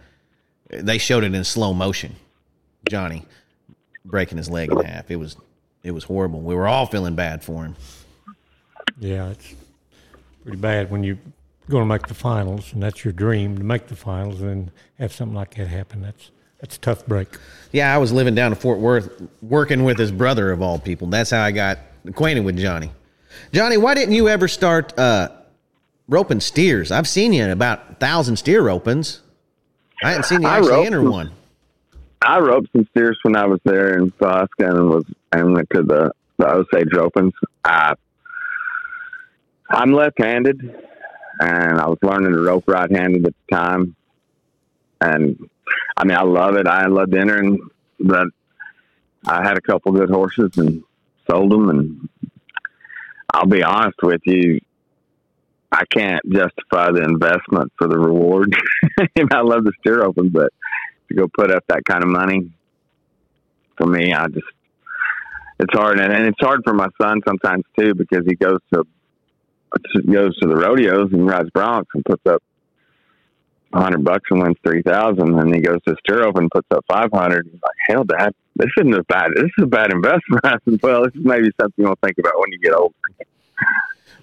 they 0.71 0.99
showed 0.99 1.25
it 1.25 1.35
in 1.35 1.43
slow 1.43 1.75
motion. 1.75 2.15
Johnny 2.89 3.27
breaking 4.05 4.39
his 4.39 4.49
leg 4.49 4.71
in 4.71 4.79
half. 4.85 5.11
It 5.11 5.17
was 5.17 5.37
it 5.85 5.93
was 5.93 6.03
horrible. 6.05 6.41
We 6.41 6.55
were 6.55 6.67
all 6.67 6.87
feeling 6.87 7.15
bad 7.15 7.45
for 7.45 7.65
him. 7.65 7.77
Yeah, 8.99 9.29
it's 9.29 9.55
pretty 10.43 10.59
bad 10.59 10.91
when 10.91 11.05
you're 11.05 11.19
going 11.71 11.83
to 11.83 11.87
make 11.89 12.07
the 12.09 12.15
finals, 12.15 12.73
and 12.73 12.83
that's 12.83 13.05
your 13.05 13.13
dream 13.13 13.57
to 13.59 13.65
make 13.65 13.87
the 13.87 13.97
finals, 13.97 14.41
and 14.41 14.71
have 14.99 15.13
something 15.13 15.37
like 15.37 15.55
that 15.55 15.69
happen. 15.69 16.03
That's 16.03 16.31
that's 16.61 16.77
a 16.77 16.81
tough 16.81 17.07
break. 17.07 17.29
Yeah, 17.73 17.95
I 17.95 17.99
was 17.99 18.13
living 18.13 18.35
down 18.35 18.53
in 18.53 18.57
Fort 18.59 18.79
Worth, 18.79 19.23
working 19.43 19.85
with 19.85 19.99
his 19.99 20.11
brother 20.11 20.51
of 20.51 20.63
all 20.63 20.79
people. 20.79 21.09
That's 21.09 21.31
how 21.31 21.43
I 21.43 21.51
got 21.53 21.79
acquainted 22.07 22.45
with 22.45 22.59
Johnny. 22.59 22.91
Johnny, 23.53 23.77
why 23.77 23.95
didn't 23.95 24.15
you 24.15 24.29
ever 24.29 24.49
start 24.49 24.97
uh, 24.99 25.29
roping 26.09 26.41
steers? 26.41 26.91
I've 26.91 27.09
seen 27.09 27.33
you 27.33 27.43
in 27.45 27.51
about 27.51 27.83
a 27.91 27.95
thousand 27.97 28.37
steer 28.37 28.69
opens. 28.69 29.21
I 30.03 30.11
hadn't 30.11 30.25
seen 30.25 30.43
you 30.43 30.49
I 30.49 30.59
actually 30.59 30.71
roped 30.73 30.87
enter 30.87 30.99
them. 31.03 31.11
one. 31.11 31.31
I 32.25 32.39
roped 32.39 32.69
some 32.73 32.89
steers 32.91 33.19
when 33.23 33.37
I 33.37 33.47
was 33.47 33.61
there 33.65 33.99
in 33.99 34.13
Alaska 34.19 34.49
and 34.67 34.89
was 34.89 35.05
and 35.31 35.55
went 35.55 35.69
to 35.75 35.83
the 35.83 36.11
the 36.39 36.47
Osage 36.47 36.95
Opens. 36.95 37.35
I, 37.65 37.95
I'm 39.69 39.93
left-handed, 39.93 40.61
and 41.41 41.79
I 41.79 41.87
was 41.87 41.99
learning 42.03 42.33
to 42.33 42.41
rope 42.41 42.65
right-handed 42.67 43.27
at 43.27 43.35
the 43.35 43.55
time. 43.55 43.95
And 45.01 45.49
I 45.97 46.05
mean, 46.05 46.17
I 46.17 46.23
love 46.23 46.57
it. 46.57 46.67
I 46.67 46.87
loved 46.87 47.15
entering, 47.15 47.59
but 48.01 48.29
I 49.27 49.47
had 49.47 49.59
a 49.59 49.61
couple 49.61 49.93
good 49.93 50.11
horses 50.11 50.57
and 50.57 50.83
sold 51.31 51.53
them. 51.53 51.69
And 51.69 52.09
I'll 53.33 53.47
be 53.47 53.63
honest 53.63 53.99
with 54.03 54.23
you, 54.25 54.61
I 55.71 55.85
can't 55.87 56.23
justify 56.31 56.91
the 56.91 57.03
investment 57.03 57.73
for 57.77 57.87
the 57.87 57.99
reward. 57.99 58.55
I 59.31 59.41
love 59.41 59.65
the 59.65 59.73
steer 59.81 60.03
open, 60.03 60.31
but 60.31 60.53
go 61.15 61.29
put 61.37 61.51
up 61.51 61.65
that 61.69 61.85
kind 61.85 62.03
of 62.03 62.11
money 62.11 62.53
for 63.77 63.87
me, 63.87 64.13
I 64.13 64.27
just 64.29 64.47
it's 65.61 65.73
hard, 65.73 66.01
and, 66.01 66.13
and 66.13 66.27
it's 66.27 66.41
hard 66.41 66.63
for 66.65 66.75
my 66.75 66.89
son 67.01 67.21
sometimes 67.27 67.65
too 67.79 67.95
because 67.95 68.25
he 68.27 68.35
goes 68.35 68.59
to 68.73 68.85
goes 70.11 70.37
to 70.39 70.49
the 70.49 70.55
rodeos 70.55 71.13
and 71.13 71.27
rides 71.27 71.51
broncs 71.51 71.87
and 71.95 72.05
puts 72.05 72.25
up 72.27 72.43
a 73.73 73.81
hundred 73.81 74.05
bucks 74.05 74.23
and 74.31 74.41
wins 74.41 74.57
three 74.65 74.83
thousand, 74.83 75.39
and 75.39 75.55
he 75.55 75.61
goes 75.61 75.79
to 75.87 75.97
steer 76.01 76.25
open 76.25 76.45
and 76.45 76.51
puts 76.51 76.67
up 76.73 76.85
five 76.89 77.11
hundred. 77.13 77.47
He's 77.51 77.61
like, 77.63 77.77
hell, 77.89 78.05
dad, 78.05 78.33
this 78.57 78.71
isn't 78.79 78.95
a 78.95 79.03
bad. 79.05 79.31
This 79.35 79.51
is 79.59 79.65
a 79.65 79.67
bad 79.67 79.93
investment. 79.93 80.45
I 80.45 80.57
said, 80.65 80.81
well, 80.83 81.05
this 81.05 81.15
is 81.15 81.25
maybe 81.25 81.51
something 81.61 81.85
you'll 81.85 81.99
think 82.03 82.19
about 82.19 82.39
when 82.39 82.53
you 82.53 82.59
get 82.59 82.75
older. 82.75 82.95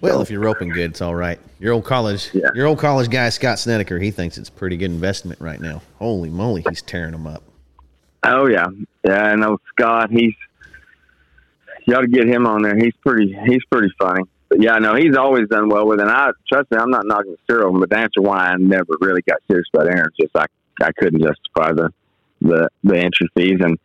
Well, 0.02 0.20
if 0.20 0.30
you're 0.30 0.40
roping 0.40 0.68
good, 0.70 0.90
it's 0.90 1.00
all 1.00 1.14
right. 1.14 1.38
Your 1.60 1.72
old 1.72 1.84
college, 1.84 2.28
Yeah. 2.34 2.48
your 2.54 2.66
old 2.66 2.78
college 2.80 3.08
guy 3.08 3.28
Scott 3.28 3.56
Snedecor, 3.58 4.02
he 4.02 4.10
thinks 4.10 4.36
it's 4.36 4.48
a 4.48 4.52
pretty 4.52 4.76
good 4.76 4.90
investment 4.90 5.40
right 5.40 5.60
now. 5.60 5.80
Holy 5.98 6.28
moly, 6.28 6.64
he's 6.68 6.82
tearing 6.82 7.12
them 7.12 7.26
up. 7.26 7.42
Oh 8.24 8.46
yeah, 8.46 8.66
yeah. 9.04 9.26
I 9.26 9.34
know 9.36 9.58
Scott. 9.70 10.10
He's 10.10 10.34
you 11.86 11.94
ought 11.94 12.02
to 12.02 12.08
get 12.08 12.26
him 12.28 12.46
on 12.46 12.62
there. 12.62 12.76
He's 12.76 12.94
pretty. 13.04 13.36
He's 13.46 13.64
pretty 13.70 13.92
funny. 14.00 14.24
But 14.48 14.60
yeah, 14.60 14.78
no, 14.78 14.94
he's 14.96 15.16
always 15.16 15.48
done 15.48 15.68
well 15.68 15.86
with 15.86 15.98
it. 15.98 16.02
And 16.02 16.10
I 16.10 16.30
trust 16.52 16.70
me, 16.70 16.78
I'm 16.78 16.90
not 16.90 17.06
knocking 17.06 17.32
the 17.32 17.38
steer 17.44 17.68
but 17.70 17.88
the 17.90 17.96
answer 17.96 18.20
why 18.20 18.48
I 18.48 18.56
never 18.56 18.96
really 19.00 19.22
got 19.22 19.38
serious 19.48 19.66
about 19.72 19.86
Aaron 19.86 20.06
is 20.18 20.26
just 20.26 20.36
I 20.36 20.46
I 20.82 20.90
couldn't 20.98 21.22
justify 21.22 21.72
the 21.72 21.90
the 22.40 22.68
the 22.82 22.96
entry 22.98 23.28
fees 23.36 23.60
and 23.60 23.78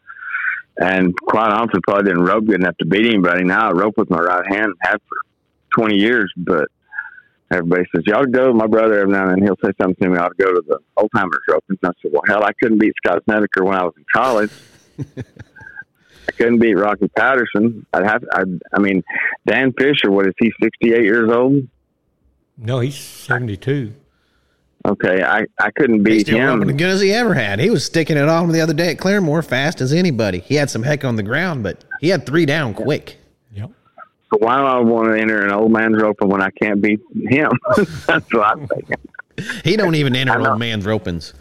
and 0.80 1.16
quite 1.28 1.52
honestly 1.52 1.80
probably 1.88 2.06
didn't 2.06 2.24
rope 2.26 2.46
good 2.46 2.56
enough 2.62 2.78
to 2.78 2.86
beat 2.86 3.06
anybody. 3.06 3.44
Now 3.44 3.70
I 3.70 3.72
rope 3.72 3.98
with 3.98 4.10
my 4.10 4.20
right 4.20 4.46
hand, 4.48 4.66
and 4.66 4.76
have 4.82 5.00
for 5.08 5.18
20 5.78 5.96
years, 5.96 6.32
but 6.38 6.68
everybody 7.52 7.84
says, 7.96 8.04
you 8.06 8.14
ought 8.14 8.24
to 8.24 8.32
go. 8.32 8.54
My 8.54 8.68
brother 8.68 9.00
every 9.00 9.14
now 9.14 9.30
and 9.30 9.32
then 9.32 9.44
he'll 9.44 9.58
say 9.64 9.72
something 9.80 10.04
to 10.04 10.10
me. 10.10 10.18
I 10.18 10.24
ought 10.26 10.38
to 10.38 10.44
go 10.44 10.54
to 10.54 10.62
the 10.68 10.80
old 10.98 11.12
timers 11.16 11.40
roping. 11.48 11.78
And 11.82 11.92
I 11.92 12.02
said, 12.02 12.12
well, 12.12 12.24
hell, 12.28 12.44
I 12.44 12.52
couldn't 12.62 12.80
beat 12.80 12.94
Scott 13.04 13.24
Snedecor 13.28 13.64
when 13.64 13.76
I 13.76 13.84
was 13.84 13.94
in 13.98 14.06
college. 14.14 14.52
I 16.28 16.32
couldn't 16.34 16.60
beat 16.60 16.76
Rocky 16.76 17.08
Patterson. 17.10 17.86
I'd 17.94 18.06
have. 18.06 18.24
I. 18.34 18.44
I 18.74 18.80
mean, 18.80 19.04
Dan 19.46 19.74
Fisher. 19.78 20.12
What 20.12 20.28
is 20.28 20.34
he? 20.40 20.52
Sixty-eight 20.62 21.04
years 21.04 21.32
old. 21.32 21.68
No, 22.58 22.80
he's 22.80 22.98
72. 22.98 23.94
Okay, 24.86 25.24
I. 25.24 25.46
I 25.60 25.72
couldn't 25.72 26.06
He's 26.06 26.24
beat 26.24 26.28
still 26.28 26.40
roping 26.40 26.70
as 26.70 26.76
good 26.76 26.90
as 26.90 27.02
he 27.02 27.14
ever 27.14 27.34
had. 27.34 27.60
He 27.60 27.70
was 27.70 27.86
sticking 27.86 28.18
it 28.18 28.28
on 28.28 28.52
the 28.52 28.62
other 28.62 28.74
day 28.74 28.92
at 28.92 28.98
Claremore 28.98 29.46
fast 29.46 29.80
as 29.80 29.94
anybody. 29.94 30.40
He 30.40 30.56
had 30.56 30.70
some 30.70 30.84
heck 30.84 31.06
on 31.06 31.16
the 31.16 31.24
ground, 31.24 31.64
but 31.64 31.86
he 32.02 32.10
had 32.10 32.26
three 32.26 32.46
down 32.46 32.74
quick. 32.74 33.17
So 34.30 34.38
why 34.40 34.58
do 34.58 34.64
I 34.64 34.80
want 34.80 35.08
to 35.08 35.20
enter 35.20 35.46
an 35.46 35.52
old 35.52 35.72
man's 35.72 36.02
roping 36.02 36.28
when 36.30 36.42
I 36.42 36.50
can't 36.62 36.82
beat 36.82 37.00
him? 37.14 37.52
That's 38.08 38.34
what 38.34 38.46
I'm 38.46 38.68
thinking. 38.68 38.98
He 39.64 39.78
don't 39.78 39.96
even 39.96 40.16
enter 40.16 40.34
I 40.34 40.50
old 40.50 40.60
man's 40.60 40.86
ropings. 40.86 41.34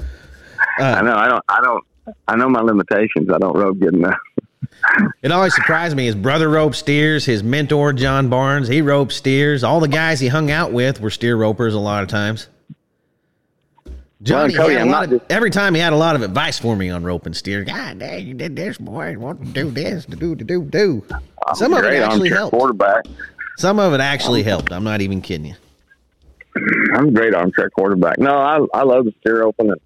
I 0.79 0.99
uh, 0.99 1.03
know. 1.03 1.17
I 1.17 1.29
don't. 1.29 1.45
I 1.49 1.61
don't. 1.61 1.85
I 2.29 2.37
know 2.37 2.49
my 2.49 2.61
limitations. 2.61 3.31
I 3.33 3.39
don't 3.39 3.57
rope 3.57 3.79
good 3.79 3.95
enough. 3.95 4.19
It 5.23 5.33
always 5.33 5.55
surprised 5.55 5.97
me. 5.97 6.07
His 6.07 6.15
brother 6.15 6.49
roped 6.49 6.77
steers. 6.77 7.25
His 7.25 7.43
mentor, 7.43 7.93
John 7.93 8.29
Barnes, 8.29 8.69
he 8.69 8.83
roped 8.83 9.13
steers. 9.13 9.65
All 9.65 9.81
the 9.81 9.89
guys 9.89 10.21
he 10.21 10.29
hung 10.29 10.51
out 10.51 10.73
with 10.73 11.01
were 11.01 11.11
steer 11.11 11.37
ropers 11.37 11.75
a 11.75 11.79
lot 11.79 12.03
of 12.03 12.09
times. 12.09 12.49
Johnny 14.27 14.55
Cody, 14.55 14.75
had 14.75 14.81
a 14.81 14.85
I'm 14.85 14.91
lot 14.91 15.11
not 15.11 15.21
of, 15.21 15.27
every 15.31 15.51
time 15.51 15.75
he 15.75 15.81
had 15.81 15.93
a 15.93 15.97
lot 15.97 16.17
of 16.17 16.23
advice 16.23 16.59
for 16.59 16.77
me 16.77 16.91
on 16.91 17.05
roping 17.05 17.33
steer. 17.35 17.65
God 17.65 17.99
dang, 17.99 18.27
you 18.27 18.35
did 18.35 18.57
this, 18.57 18.77
boy. 18.79 19.17
Want 19.19 19.41
to 19.45 19.53
do 19.53 19.71
this, 19.71 20.05
to 20.07 20.17
do, 20.17 20.35
to 20.35 20.45
do, 20.45 20.63
do. 20.63 21.05
Some 21.55 21.73
of 21.73 21.85
it 21.85 22.03
actually 22.03 22.31
helped. 22.31 22.53
quarterback. 22.53 23.05
Some 23.59 23.79
of 23.79 23.93
it 23.95 24.01
actually 24.01 24.43
helped. 24.43 24.73
I'm 24.73 24.85
not 24.85 25.01
even 25.01 25.21
kidding 25.21 25.47
you. 25.47 25.55
I'm 26.95 27.09
a 27.09 27.11
great 27.13 27.35
armchair 27.35 27.71
quarterback. 27.71 28.19
No, 28.19 28.37
I 28.37 28.59
I 28.75 28.83
love 28.83 29.05
the 29.05 29.13
steer 29.21 29.43
open. 29.45 29.71
And 29.71 29.81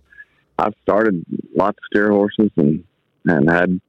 I've 0.58 0.74
started 0.82 1.24
lots 1.56 1.76
of 1.78 1.84
steer 1.90 2.10
horses 2.10 2.50
and 2.56 2.84
and 3.26 3.50
had 3.50 3.80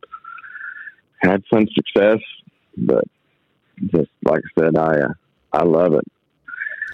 had 1.17 1.43
some 1.53 1.67
success, 1.73 2.19
but 2.77 3.03
just 3.93 4.09
like 4.25 4.41
I 4.57 4.61
said, 4.61 4.77
I 4.77 4.99
uh, 5.01 5.13
I 5.53 5.63
love 5.63 5.93
it. 5.93 6.05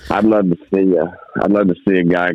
I'd 0.10 0.26
love 0.26 0.50
to 0.50 0.58
see 0.74 0.98
uh, 0.98 1.08
I'd 1.42 1.52
love 1.52 1.68
to 1.68 1.76
see 1.88 1.96
a 1.96 2.04
guy 2.04 2.32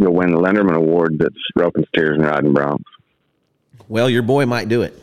go 0.00 0.10
win 0.10 0.32
the 0.32 0.38
Linderman 0.38 0.76
Award 0.76 1.18
that's 1.18 1.34
roping 1.54 1.84
steers 1.88 2.16
and 2.16 2.26
riding 2.26 2.52
broncs. 2.54 2.82
Well, 3.88 4.08
your 4.08 4.22
boy 4.22 4.46
might 4.46 4.68
do 4.68 4.82
it. 4.82 5.00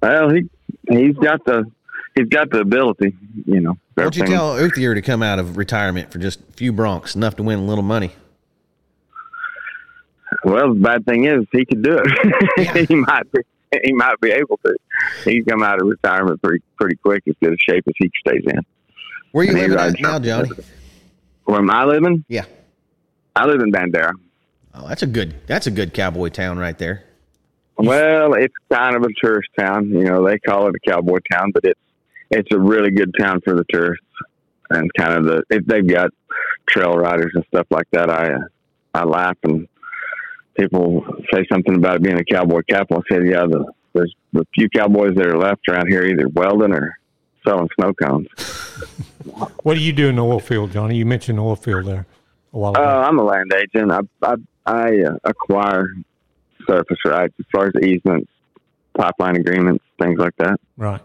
Well, 0.00 0.30
he 0.30 0.48
he's 0.88 1.16
got 1.16 1.44
the 1.44 1.70
he's 2.14 2.28
got 2.28 2.50
the 2.50 2.60
ability, 2.60 3.14
you 3.46 3.60
know. 3.60 3.76
Why 3.94 4.04
don't 4.04 4.16
you 4.16 4.26
tell 4.26 4.56
Uthier 4.56 4.94
to 4.94 5.02
come 5.02 5.22
out 5.22 5.38
of 5.38 5.56
retirement 5.56 6.10
for 6.10 6.18
just 6.18 6.40
a 6.40 6.52
few 6.52 6.72
broncs, 6.72 7.14
enough 7.14 7.36
to 7.36 7.42
win 7.42 7.58
a 7.58 7.64
little 7.64 7.84
money? 7.84 8.12
Well, 10.44 10.74
the 10.74 10.80
bad 10.80 11.04
thing 11.04 11.26
is 11.26 11.44
he 11.52 11.64
could 11.64 11.82
do 11.82 12.00
it. 12.02 12.88
he 12.88 12.94
might 12.94 13.30
be, 13.30 13.40
he 13.84 13.92
might 13.92 14.18
be 14.20 14.30
able 14.30 14.58
to. 14.64 14.76
He's 15.24 15.44
come 15.44 15.62
out 15.62 15.80
of 15.80 15.86
retirement 15.86 16.40
pretty 16.42 16.64
pretty 16.78 16.96
quick 16.96 17.22
as 17.28 17.34
good 17.42 17.52
a 17.52 17.56
shape 17.58 17.84
as 17.86 17.94
he 17.98 18.10
stays 18.26 18.42
in. 18.46 18.60
Where 19.32 19.44
you 19.44 19.50
And 19.50 19.72
living 19.72 20.02
now, 20.02 20.18
Johnny? 20.18 20.50
Where 21.44 21.58
am 21.58 21.70
I 21.70 21.84
living? 21.84 22.24
Yeah. 22.28 22.44
I 23.34 23.46
live 23.46 23.60
in 23.60 23.72
Bandera. 23.72 24.12
Oh, 24.74 24.88
that's 24.88 25.02
a 25.02 25.06
good. 25.06 25.34
That's 25.46 25.66
a 25.66 25.70
good 25.70 25.94
cowboy 25.94 26.28
town 26.28 26.58
right 26.58 26.76
there. 26.76 27.04
Well, 27.76 28.34
it's 28.34 28.54
kind 28.70 28.96
of 28.96 29.02
a 29.02 29.08
tourist 29.22 29.48
town. 29.58 29.88
You 29.88 30.04
know, 30.04 30.26
they 30.26 30.38
call 30.38 30.68
it 30.68 30.74
a 30.74 30.90
cowboy 30.90 31.18
town, 31.30 31.50
but 31.52 31.64
it's 31.64 31.80
it's 32.30 32.48
a 32.52 32.58
really 32.58 32.90
good 32.90 33.14
town 33.18 33.40
for 33.44 33.54
the 33.54 33.64
tourists 33.70 34.04
and 34.70 34.90
kind 34.94 35.14
of 35.14 35.24
the 35.24 35.42
if 35.50 35.64
they've 35.66 35.86
got 35.86 36.10
trail 36.68 36.94
riders 36.94 37.32
and 37.34 37.44
stuff 37.46 37.66
like 37.70 37.88
that. 37.92 38.10
I 38.10 38.34
uh, 38.34 38.40
I 38.94 39.04
laugh 39.04 39.36
and 39.42 39.68
people 40.54 41.04
say 41.32 41.46
something 41.50 41.74
about 41.74 41.96
it 41.96 42.02
being 42.02 42.18
a 42.18 42.24
cowboy 42.24 42.60
capital. 42.68 43.02
I 43.10 43.14
said, 43.14 43.26
yeah, 43.26 43.46
the 43.46 43.72
there's 43.94 44.14
the 44.32 44.46
few 44.54 44.68
cowboys 44.68 45.14
that 45.16 45.26
are 45.26 45.38
left 45.38 45.68
around 45.68 45.88
here 45.88 46.04
either 46.04 46.28
welding 46.28 46.72
or 46.72 46.98
selling 47.46 47.68
snow 47.78 47.92
cones. 47.94 48.28
What 49.62 49.74
do 49.74 49.80
you 49.80 49.92
do 49.92 50.08
in 50.08 50.16
the 50.16 50.24
oil 50.24 50.40
field, 50.40 50.72
Johnny? 50.72 50.96
You 50.96 51.06
mentioned 51.06 51.38
the 51.38 51.42
oil 51.42 51.54
field 51.54 51.86
there 51.86 52.06
a 52.52 52.58
while 52.58 52.76
Uh. 52.76 52.80
I'm 52.80 53.18
a 53.18 53.22
land 53.24 53.52
agent. 53.54 53.90
I 53.92 54.00
I, 54.22 54.34
I 54.66 55.00
uh, 55.02 55.16
acquire 55.24 55.88
surface 56.68 56.98
rights 57.04 57.34
as 57.40 57.46
far 57.52 57.66
as 57.66 57.72
easements, 57.82 58.30
pipeline 58.96 59.36
agreements, 59.36 59.84
things 60.00 60.18
like 60.18 60.36
that. 60.38 60.60
right. 60.76 61.00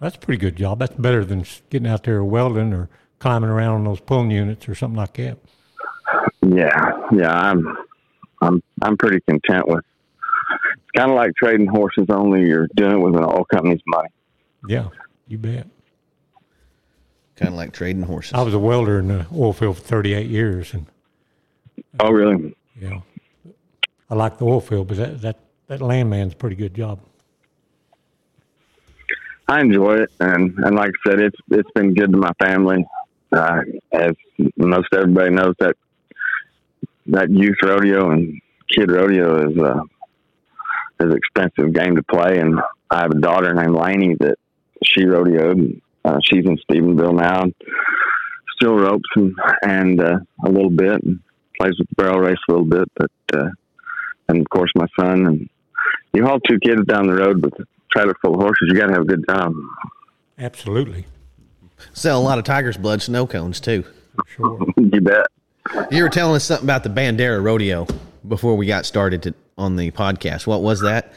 That's 0.00 0.14
a 0.14 0.18
pretty 0.20 0.38
good 0.38 0.54
job. 0.54 0.78
That's 0.78 0.94
better 0.94 1.24
than 1.24 1.44
getting 1.70 1.88
out 1.88 2.04
there 2.04 2.22
welding 2.22 2.72
or 2.72 2.88
climbing 3.18 3.50
around 3.50 3.74
on 3.78 3.84
those 3.84 3.98
pulling 3.98 4.30
units 4.30 4.68
or 4.68 4.76
something 4.76 4.96
like 4.96 5.14
that. 5.14 5.38
Yeah, 6.40 6.92
yeah, 7.12 7.32
I'm, 7.32 7.76
I'm, 8.40 8.62
I'm 8.82 8.96
pretty 8.96 9.18
content 9.28 9.66
with. 9.66 9.84
It's 10.74 10.90
kind 10.96 11.10
of 11.10 11.16
like 11.16 11.32
trading 11.34 11.66
horses, 11.66 12.06
only 12.10 12.46
you're 12.46 12.68
doing 12.76 12.92
it 12.92 12.98
with 13.00 13.16
an 13.16 13.24
oil 13.24 13.44
company's 13.52 13.80
money. 13.88 14.08
Yeah, 14.68 14.88
you 15.26 15.36
bet. 15.38 15.66
Kind 17.38 17.50
of 17.50 17.54
like 17.54 17.72
trading 17.72 18.02
horses. 18.02 18.32
I 18.34 18.42
was 18.42 18.52
a 18.54 18.58
welder 18.58 18.98
in 18.98 19.08
the 19.08 19.26
oil 19.32 19.52
field 19.52 19.76
for 19.76 19.82
38 19.82 20.26
years, 20.26 20.74
and 20.74 20.86
Oh, 22.00 22.10
really? 22.10 22.56
you 22.80 22.90
know, 22.90 23.02
I 24.10 24.14
like 24.16 24.38
the 24.38 24.44
oil 24.44 24.60
field, 24.60 24.88
but 24.88 24.96
that 24.96 25.20
that 25.22 25.38
that 25.68 25.80
landman's 25.80 26.32
a 26.32 26.36
pretty 26.36 26.56
good 26.56 26.74
job. 26.74 26.98
I 29.46 29.60
enjoy 29.60 29.98
it, 29.98 30.10
and 30.20 30.58
and 30.58 30.74
like 30.76 30.90
I 31.06 31.10
said, 31.10 31.20
it's 31.20 31.36
it's 31.50 31.70
been 31.74 31.94
good 31.94 32.10
to 32.12 32.18
my 32.18 32.32
family. 32.42 32.84
Uh, 33.30 33.60
as 33.92 34.12
most 34.56 34.88
everybody 34.92 35.30
knows, 35.30 35.54
that 35.60 35.76
that 37.06 37.30
youth 37.30 37.56
rodeo 37.62 38.10
and 38.10 38.40
kid 38.74 38.90
rodeo 38.90 39.48
is 39.50 39.58
uh, 39.58 39.80
is 41.00 41.12
an 41.12 41.16
expensive 41.16 41.72
game 41.72 41.94
to 41.96 42.02
play, 42.02 42.38
and 42.40 42.58
I 42.90 43.02
have 43.02 43.12
a 43.12 43.20
daughter 43.20 43.54
named 43.54 43.74
Lainey 43.76 44.16
that 44.20 44.38
she 44.84 45.04
rodeoed. 45.04 45.80
And, 46.08 46.16
uh, 46.16 46.18
she's 46.24 46.44
in 46.46 46.58
Stephenville 46.70 47.14
now, 47.14 47.42
and 47.42 47.54
still 48.56 48.74
ropes 48.76 49.08
and 49.16 49.34
and 49.62 50.00
uh, 50.00 50.18
a 50.44 50.48
little 50.50 50.70
bit, 50.70 51.02
and 51.04 51.20
plays 51.60 51.74
with 51.78 51.88
the 51.88 51.94
barrel 51.96 52.20
race 52.20 52.38
a 52.48 52.52
little 52.52 52.66
bit, 52.66 52.88
but 52.96 53.10
uh, 53.34 53.48
and 54.28 54.40
of 54.40 54.48
course 54.50 54.70
my 54.74 54.86
son 54.98 55.26
and 55.26 55.48
you 56.12 56.24
haul 56.24 56.40
two 56.40 56.58
kids 56.60 56.84
down 56.86 57.06
the 57.06 57.14
road 57.14 57.42
with 57.44 57.52
a 57.60 57.66
trailer 57.92 58.14
full 58.22 58.34
of 58.34 58.40
horses, 58.40 58.68
you 58.72 58.74
got 58.78 58.86
to 58.88 58.92
have 58.92 59.02
a 59.02 59.06
good 59.06 59.24
time. 59.28 59.54
Absolutely, 60.38 61.06
Sell 61.92 62.20
a 62.20 62.22
lot 62.22 62.38
of 62.38 62.44
tiger's 62.44 62.76
blood 62.76 63.02
snow 63.02 63.26
cones 63.26 63.60
too. 63.60 63.84
sure. 64.36 64.58
you 64.76 65.00
bet. 65.00 65.26
You 65.90 66.02
were 66.02 66.08
telling 66.08 66.36
us 66.36 66.44
something 66.44 66.64
about 66.66 66.82
the 66.82 66.90
Bandera 66.90 67.42
rodeo 67.42 67.86
before 68.26 68.56
we 68.56 68.66
got 68.66 68.86
started 68.86 69.22
to, 69.24 69.34
on 69.58 69.76
the 69.76 69.90
podcast. 69.90 70.46
What 70.46 70.62
was 70.62 70.80
that? 70.80 71.12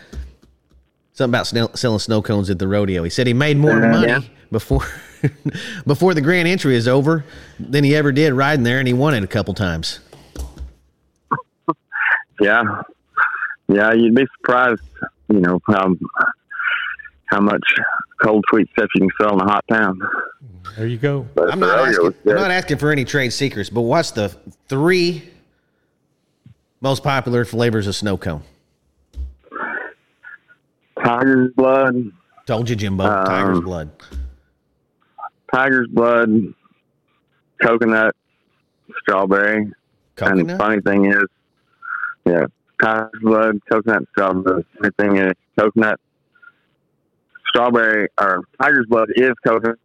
Something 1.13 1.31
about 1.31 1.47
snow, 1.47 1.69
selling 1.75 1.99
snow 1.99 2.21
cones 2.21 2.49
at 2.49 2.59
the 2.59 2.67
rodeo. 2.67 3.03
He 3.03 3.09
said 3.09 3.27
he 3.27 3.33
made 3.33 3.57
more 3.57 3.81
Uh, 3.83 3.91
money 3.91 4.07
yeah. 4.07 4.19
Before 4.51 4.85
before 5.87 6.13
the 6.13 6.21
grand 6.21 6.47
entry 6.47 6.75
is 6.75 6.87
over 6.87 7.25
than 7.59 7.83
he 7.83 7.95
ever 7.95 8.11
did 8.11 8.33
riding 8.33 8.63
there, 8.63 8.79
and 8.79 8.87
he 8.87 8.93
won 8.93 9.13
it 9.13 9.23
a 9.23 9.27
couple 9.27 9.53
times. 9.53 9.99
Yeah, 12.39 12.63
yeah, 13.67 13.93
you'd 13.93 14.15
be 14.15 14.25
surprised, 14.37 14.81
you 15.29 15.39
know, 15.39 15.59
how 15.67 15.95
how 17.25 17.39
much 17.39 17.63
cold 18.21 18.43
sweet 18.49 18.69
stuff 18.73 18.89
you 18.95 19.01
can 19.01 19.09
sell 19.19 19.33
in 19.33 19.41
a 19.41 19.51
hot 19.51 19.63
town. 19.69 19.99
There 20.77 20.87
you 20.87 20.97
go. 20.97 21.27
But 21.35 21.51
I'm 21.51 21.59
not, 21.59 21.87
asking, 21.87 22.13
I'm 22.27 22.35
not 22.35 22.51
asking 22.51 22.77
for 22.77 22.91
any 22.91 23.03
trade 23.03 23.33
secrets, 23.33 23.69
but 23.69 23.81
what's 23.81 24.11
the 24.11 24.29
three 24.67 25.29
most 26.81 27.03
popular 27.03 27.45
flavors 27.45 27.87
of 27.87 27.95
snow 27.95 28.17
cone? 28.17 28.43
Tiger's 31.03 31.51
blood, 31.53 32.11
Told 32.45 32.69
you, 32.69 32.75
Jimbo. 32.75 33.05
Um, 33.05 33.25
Tiger's 33.25 33.61
blood. 33.61 33.91
Tiger's 35.53 35.87
blood, 35.89 36.53
coconut, 37.61 38.15
strawberry. 39.01 39.71
And 40.17 40.49
the 40.49 40.57
funny 40.57 40.81
thing 40.81 41.05
is, 41.05 41.23
yeah, 42.25 42.45
tiger's 42.81 43.21
blood, 43.21 43.59
coconut, 43.69 44.03
strawberry. 44.11 44.65
The 44.79 44.91
thing 44.91 45.17
is, 45.17 45.33
coconut, 45.59 45.99
strawberry, 47.47 48.07
or 48.19 48.43
tiger's 48.61 48.85
blood 48.87 49.09
is 49.15 49.31
coconut 49.45 49.79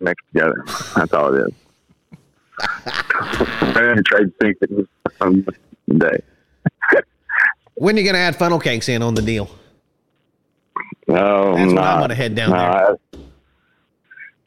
mixed 0.00 0.26
together. 0.32 0.64
That's 0.96 1.12
all 1.12 1.34
it 1.34 1.48
is. 1.48 1.54
I 2.60 3.72
didn't 3.74 4.06
trade 4.06 4.32
secrets 4.42 4.88
on 5.20 5.42
this 5.42 5.56
day. 5.98 6.20
When 7.74 7.96
you 7.96 8.04
gonna 8.04 8.18
add 8.18 8.36
funnel 8.36 8.58
cakes 8.58 8.88
in 8.88 9.02
on 9.02 9.14
the 9.14 9.22
deal? 9.22 9.48
No, 11.08 11.54
That's 11.54 11.58
I'm 11.58 11.66
when 11.66 11.74
not. 11.74 11.84
I'm 11.84 12.00
gonna 12.00 12.14
head 12.14 12.34
down 12.34 12.50
no, 12.50 12.56
there. 12.56 12.96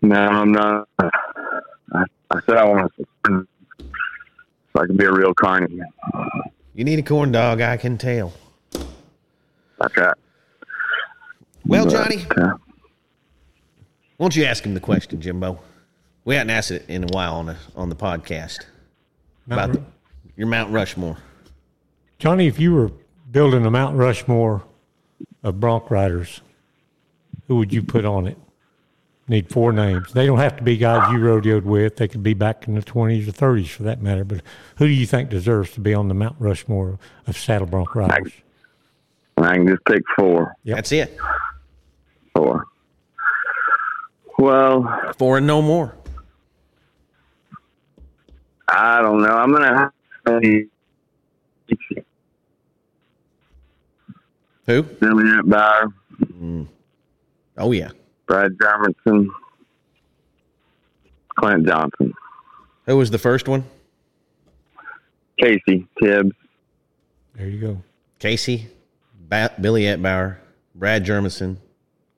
I, 0.04 0.08
no, 0.08 0.16
I'm 0.16 0.52
not. 0.52 0.90
I, 1.00 1.10
I 2.32 2.40
said 2.46 2.58
I 2.58 2.66
want 2.66 2.92
to 2.98 3.48
so 4.76 4.82
I 4.82 4.86
can 4.88 4.98
be 4.98 5.06
a 5.06 5.12
real 5.12 5.34
carny. 5.34 5.80
You 6.74 6.84
need 6.84 7.00
a 7.00 7.04
corn 7.04 7.32
dog, 7.32 7.62
I 7.62 7.78
can 7.78 7.98
tell. 7.98 8.34
Okay. 8.76 10.12
Well, 11.66 11.86
But, 11.86 11.92
Johnny, 11.92 12.26
uh, 12.38 12.54
won't 14.18 14.36
you 14.36 14.46
ask 14.46 14.66
him 14.66 14.74
the 14.74 14.80
question, 14.80 15.22
Jimbo? 15.22 15.60
We 16.26 16.36
hadn't 16.36 16.50
asked 16.50 16.72
it 16.72 16.86
in 16.88 17.04
a 17.04 17.08
while 17.08 17.36
on 17.36 17.46
the 17.48 17.58
on 17.76 17.90
the 17.90 17.96
podcast 17.96 18.66
Mount 19.46 19.72
about 19.72 19.74
the, 19.74 19.84
your 20.36 20.48
Mount 20.48 20.72
Rushmore. 20.72 21.18
Johnny, 22.18 22.48
if 22.48 22.60
you 22.60 22.74
were 22.74 22.92
building 23.32 23.66
a 23.66 23.72
Mount 23.72 23.98
Rushmore 23.98 24.64
of 25.44 25.60
bronc 25.60 25.92
riders, 25.92 26.42
who 27.48 27.58
would 27.58 27.74
you 27.74 27.84
put 27.84 28.06
on 28.06 28.28
it? 28.28 28.38
Need 29.28 29.50
four 29.50 29.72
names. 29.72 30.12
They 30.12 30.26
don't 30.26 30.40
have 30.40 30.58
to 30.58 30.64
be 30.64 30.76
guys 30.76 31.10
you 31.14 31.18
rodeoed 31.18 31.64
with. 31.64 31.96
They 31.96 32.10
could 32.10 32.24
be 32.24 32.34
back 32.34 32.68
in 32.68 32.76
the 32.76 32.82
twenties 32.82 33.26
or 33.26 33.32
thirties 33.32 33.70
for 33.70 33.84
that 33.84 34.02
matter. 34.02 34.26
But 34.26 34.42
who 34.78 34.86
do 34.86 34.92
you 34.92 35.06
think 35.06 35.30
deserves 35.30 35.72
to 35.74 35.80
be 35.80 35.94
on 35.94 36.10
the 36.10 36.14
Mount 36.14 36.36
Rushmore 36.40 37.00
of 37.26 37.38
saddle 37.38 37.68
bronc 37.68 37.96
riders? 37.96 38.34
I 39.38 39.56
can 39.56 39.68
just 39.68 39.86
pick 39.86 40.04
four. 40.18 40.54
Yep. 40.64 40.76
That's 40.76 40.92
it. 40.92 41.18
Four. 42.36 42.66
Well, 44.38 45.14
Four 45.18 45.38
and 45.38 45.48
no 45.48 45.62
more. 45.62 45.96
I 48.68 49.02
don't 49.02 49.22
know. 49.22 49.38
I'm 49.38 49.52
gonna 49.54 49.92
have 50.26 50.42
to 50.42 50.68
say 51.70 52.04
Who? 54.66 54.84
Billy 54.84 55.24
Etbauer, 55.26 55.94
mm. 56.22 56.68
Oh 57.58 57.72
yeah. 57.72 57.92
Brad 58.28 58.52
Gjermundson, 58.58 59.28
Clint 61.38 61.68
Johnson, 61.68 62.14
Who 62.86 62.98
was 62.98 63.12
the 63.12 63.18
first 63.18 63.48
one? 63.48 63.64
Casey 65.40 65.88
Tibbs, 66.02 66.32
There 67.36 67.48
you 67.50 67.60
go. 67.60 67.82
Casey, 68.20 68.68
ba- 69.30 69.54
Billy 69.60 69.84
Etbauer, 69.84 70.38
Brad 70.76 71.06
Gjermundson, 71.06 71.58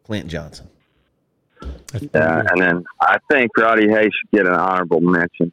Clint 0.03 0.27
Johnson. 0.27 0.67
That's 1.61 2.05
pretty 2.05 2.09
Yeah, 2.13 2.41
good. 2.41 2.51
and 2.51 2.61
then 2.61 2.83
I 3.01 3.17
think 3.31 3.51
Roddy 3.57 3.87
Hay 3.89 4.03
should 4.03 4.31
get 4.31 4.45
an 4.45 4.53
honorable 4.53 5.01
mention. 5.01 5.51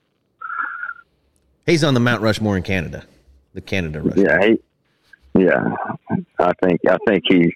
He's 1.65 1.85
on 1.85 1.95
the 1.95 2.01
Mount 2.01 2.21
Rushmore 2.23 2.57
in 2.57 2.63
Canada, 2.65 3.05
the 3.55 3.61
Canada 3.61 4.03
Rushmore. 4.03 4.27
Yeah, 4.27 4.45
he, 4.45 4.61
yeah. 5.45 5.75
I 6.41 6.53
think 6.65 6.81
I 6.89 6.99
think 7.07 7.23
he 7.29 7.55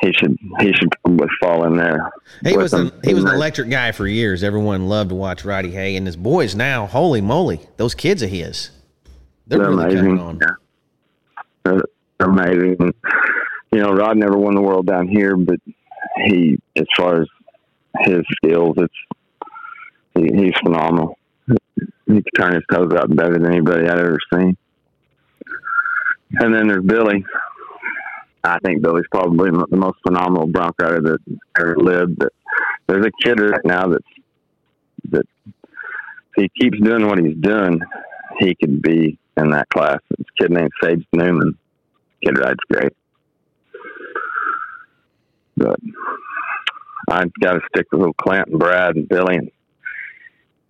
he 0.00 0.12
should 0.12 0.36
he 0.60 0.72
should 0.74 0.90
probably 1.02 1.28
fall 1.40 1.64
in 1.64 1.76
there. 1.76 2.10
He 2.44 2.56
was 2.56 2.72
an, 2.74 2.92
he 3.02 3.14
was 3.14 3.24
an 3.24 3.30
electric 3.30 3.70
guy 3.70 3.92
for 3.92 4.06
years. 4.06 4.42
Everyone 4.42 4.88
loved 4.88 5.10
to 5.10 5.14
watch 5.16 5.44
Roddy 5.44 5.70
Hay, 5.70 5.96
and 5.96 6.06
his 6.06 6.16
boys 6.16 6.54
now. 6.54 6.86
Holy 6.86 7.20
moly, 7.20 7.60
those 7.76 7.94
kids 7.94 8.22
of 8.22 8.30
his, 8.30 8.70
they're, 9.46 9.58
They're 9.58 9.68
really 9.70 9.84
amazing. 9.84 10.18
on. 10.20 10.38
Yeah. 10.40 10.54
They're, 11.64 11.82
amazing. 12.20 12.94
You 13.72 13.80
know, 13.80 13.92
Rod 13.92 14.16
never 14.16 14.36
won 14.38 14.54
the 14.54 14.62
world 14.62 14.86
down 14.86 15.08
here, 15.08 15.36
but 15.36 15.60
he, 16.26 16.58
as 16.76 16.86
far 16.96 17.22
as 17.22 17.28
his 18.00 18.22
skills, 18.36 18.74
it's 18.78 18.94
he, 20.14 20.30
he's 20.34 20.54
phenomenal. 20.62 21.18
He 21.46 21.54
can 22.06 22.22
turn 22.38 22.54
his 22.54 22.62
toes 22.72 22.92
out 22.94 23.14
better 23.14 23.34
than 23.34 23.46
anybody 23.46 23.86
I've 23.86 23.98
ever 23.98 24.18
seen. 24.32 24.56
And 26.38 26.54
then 26.54 26.68
there's 26.68 26.84
Billy. 26.84 27.24
I 28.46 28.58
think 28.64 28.82
Billy's 28.82 29.06
probably 29.10 29.50
the 29.50 29.76
most 29.76 29.98
phenomenal 30.06 30.46
bronc 30.46 30.80
rider 30.80 31.00
that 31.00 31.38
ever 31.58 31.76
lived. 31.76 32.18
But 32.18 32.32
there's 32.86 33.06
a 33.06 33.10
kid 33.24 33.40
right 33.40 33.64
now 33.64 33.88
that's 33.88 34.04
that 35.10 35.26
he 36.36 36.50
keeps 36.60 36.78
doing 36.80 37.06
what 37.06 37.18
he's 37.18 37.36
doing, 37.36 37.80
he 38.38 38.54
could 38.54 38.82
be 38.82 39.18
in 39.36 39.50
that 39.50 39.68
class. 39.70 39.98
This 40.10 40.26
kid 40.38 40.50
named 40.50 40.70
Sage 40.82 41.04
Newman. 41.12 41.56
Kid 42.24 42.38
rides 42.38 42.58
great. 42.70 42.92
But 45.56 45.76
I've 47.10 47.32
got 47.40 47.54
to 47.54 47.60
stick 47.74 47.86
with 47.92 48.00
little 48.00 48.14
Clint 48.14 48.48
and 48.48 48.58
Brad 48.58 48.96
and 48.96 49.08
Billy. 49.08 49.36
And 49.36 49.50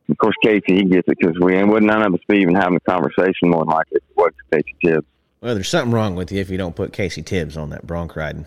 of 0.09 0.19
course, 0.19 0.37
Casey, 0.45 0.77
he 0.77 0.85
gets 0.85 1.09
it 1.09 1.19
because 1.19 1.37
we 1.41 1.63
would 1.63 1.83
none 1.83 2.03
of 2.03 2.15
us 2.15 2.21
be 2.29 2.39
even 2.39 2.55
having 2.55 2.77
a 2.77 2.91
conversation 2.91 3.51
more 3.51 3.65
than 3.65 3.75
likely 3.75 3.97
if 3.97 4.03
it 4.09 4.17
was 4.17 4.33
Casey 4.53 4.77
Tibbs. 4.85 5.07
Well, 5.41 5.55
there's 5.55 5.69
something 5.69 5.93
wrong 5.93 6.15
with 6.17 6.33
you 6.33 6.41
if 6.41 6.51
you 6.51 6.57
don't 6.59 6.75
put 6.75 6.93
Casey 6.93 7.23
Tibbs 7.23 7.57
on 7.57 7.71
that 7.71 7.87
bronc 7.87 8.17
riding 8.17 8.47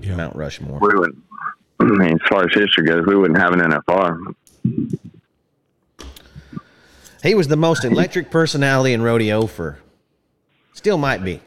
Yeah. 0.00 0.16
Mount 0.16 0.36
Rushmore. 0.36 0.78
We 0.80 0.94
would, 0.94 1.22
I 1.80 1.84
mean, 1.84 2.12
as 2.14 2.20
far 2.28 2.44
as 2.44 2.50
history 2.54 2.84
goes, 2.86 3.04
we 3.06 3.16
wouldn't 3.16 3.38
have 3.38 3.52
an 3.52 3.60
NFR. 3.60 4.34
He 7.22 7.34
was 7.34 7.48
the 7.48 7.56
most 7.56 7.84
electric 7.84 8.30
personality 8.30 8.92
in 8.92 9.02
rodeo 9.02 9.46
for, 9.46 9.78
still 10.74 10.98
might 10.98 11.22
be. 11.24 11.40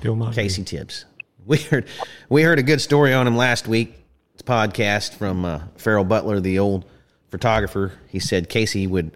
Still 0.00 0.16
might 0.16 0.30
be. 0.30 0.34
Casey 0.36 0.64
Tibbs. 0.64 1.04
We 1.46 1.56
heard 1.58 1.86
we 2.28 2.42
heard 2.42 2.58
a 2.58 2.62
good 2.62 2.80
story 2.80 3.12
on 3.14 3.26
him 3.26 3.36
last 3.36 3.66
week. 3.66 3.94
It's 4.34 4.42
a 4.42 4.44
podcast 4.44 5.14
from 5.14 5.44
uh, 5.44 5.60
Ferrell 5.76 6.04
Butler, 6.04 6.38
the 6.38 6.58
old 6.58 6.84
photographer. 7.30 7.92
He 8.08 8.18
said 8.20 8.48
Casey 8.48 8.86
would 8.86 9.10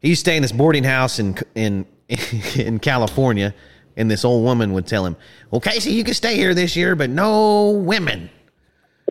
he 0.00 0.10
used 0.10 0.20
to 0.24 0.30
stay 0.30 0.36
in 0.36 0.42
this 0.42 0.52
boarding 0.52 0.84
house 0.84 1.18
in 1.18 1.36
in 1.54 1.86
in 2.56 2.78
California, 2.78 3.54
and 3.96 4.10
this 4.10 4.24
old 4.24 4.44
woman 4.44 4.72
would 4.72 4.86
tell 4.86 5.06
him, 5.06 5.16
"Well, 5.50 5.60
Casey, 5.60 5.92
you 5.92 6.04
can 6.04 6.14
stay 6.14 6.36
here 6.36 6.54
this 6.54 6.76
year, 6.76 6.96
but 6.96 7.10
no 7.10 7.70
women." 7.70 8.30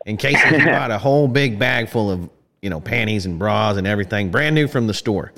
And 0.05 0.19
Casey 0.19 0.59
he 0.59 0.65
bought 0.65 0.91
a 0.91 0.97
whole 0.97 1.27
big 1.27 1.57
bag 1.57 1.89
full 1.89 2.11
of 2.11 2.29
you 2.61 2.69
know 2.69 2.81
panties 2.81 3.25
and 3.25 3.39
bras 3.39 3.77
and 3.77 3.87
everything, 3.87 4.31
brand 4.31 4.55
new 4.55 4.67
from 4.67 4.87
the 4.87 4.93
store. 4.93 5.31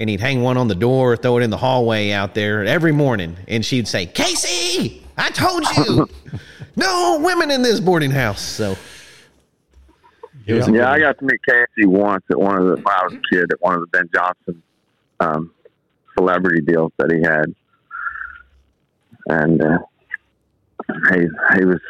And 0.00 0.08
he'd 0.08 0.20
hang 0.20 0.42
one 0.42 0.56
on 0.56 0.68
the 0.68 0.76
door, 0.76 1.16
throw 1.16 1.38
it 1.38 1.42
in 1.42 1.50
the 1.50 1.56
hallway 1.56 2.12
out 2.12 2.32
there 2.34 2.64
every 2.64 2.92
morning, 2.92 3.36
and 3.48 3.64
she'd 3.64 3.88
say, 3.88 4.06
"Casey, 4.06 5.02
I 5.16 5.30
told 5.30 5.64
you, 5.76 6.08
no 6.76 7.20
women 7.20 7.50
in 7.50 7.62
this 7.62 7.80
boarding 7.80 8.10
house." 8.10 8.42
So 8.42 8.76
Yeah. 10.44 10.66
Yeah, 10.68 10.90
I 10.90 10.98
got 10.98 11.18
to 11.18 11.24
meet 11.24 11.40
Casey 11.42 11.86
once 11.86 12.24
at 12.30 12.38
one 12.38 12.56
of 12.56 12.64
the 12.64 12.76
when 12.76 12.86
I 12.86 13.04
was 13.04 13.14
a 13.14 13.34
kid 13.34 13.50
at 13.50 13.60
one 13.60 13.74
of 13.74 13.80
the 13.80 13.86
Ben 13.86 14.08
Johnson 14.14 14.62
um, 15.20 15.52
celebrity 16.18 16.60
deals 16.60 16.92
that 16.98 17.10
he 17.12 17.22
had, 17.22 17.54
and 19.28 19.62
uh, 19.62 19.78
he 21.12 21.20
he 21.58 21.64
was 21.64 21.80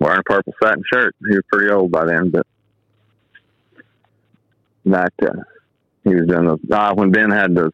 wearing 0.00 0.20
a 0.20 0.22
purple 0.22 0.54
satin 0.62 0.82
shirt. 0.92 1.14
He 1.28 1.34
was 1.34 1.44
pretty 1.52 1.70
old 1.70 1.90
by 1.90 2.06
then, 2.06 2.30
but 2.30 2.46
that 4.86 5.12
uh, 5.22 5.42
he 6.04 6.14
was 6.14 6.26
doing 6.26 6.46
those 6.46 6.60
uh, 6.72 6.94
when 6.94 7.10
Ben 7.10 7.30
had 7.30 7.54
those 7.54 7.72